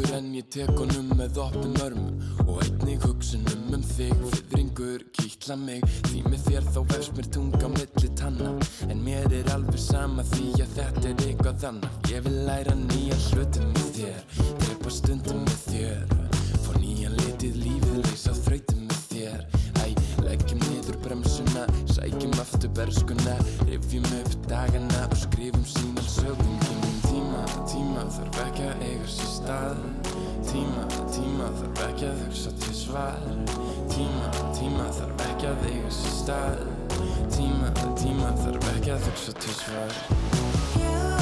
[0.00, 5.56] Gustur en ég tek honum með opnum örmum og einnig hugsunum um þig fyrringur kýtla
[5.56, 5.84] mig.
[6.08, 8.52] Því með þér þá vefst mér tunga milli tanna.
[8.88, 11.98] En mér er alveg sama því að þetta er eitthvað annað.
[12.12, 14.20] Ég vil læra nýja hlutum með þér
[14.62, 16.14] drepa stundum með þér.
[16.64, 19.44] Fá nýjan litið lífið leysa þrautum með þér.
[19.80, 19.86] Æ,
[20.28, 23.36] leggjum niður bremsuna sækjum aftur berskuna.
[23.68, 26.99] Rifjum upp dagana og skrifum sína sögum kynum
[27.70, 29.82] tíma, þarf ekki að eiga sér stað.
[30.50, 33.24] Tíma, tíma þarf ekki að hugsa til svar.
[33.92, 36.64] Tíma, tíma þarf ekki að eiga sér stað.
[37.36, 41.19] Tíma, tíma þarf ekki að hugsa til svar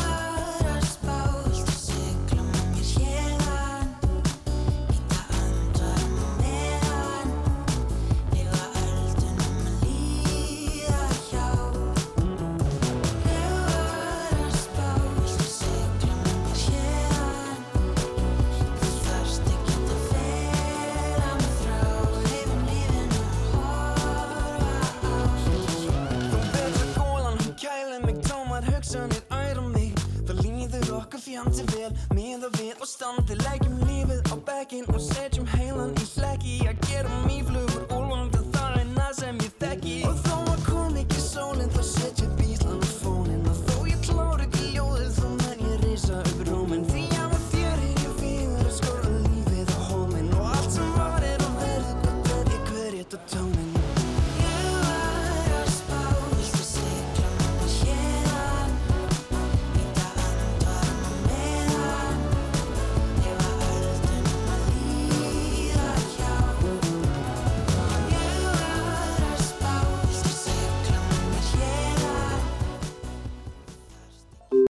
[31.29, 36.07] Hlýjan til vel, miða við og standi Lækjum lífið á bekkin og setjum heilan í
[36.15, 40.63] hlæki Að gerum íflugur úlvand að það er næð sem ég þekki Og þó að
[40.71, 41.78] kom ekki sólinn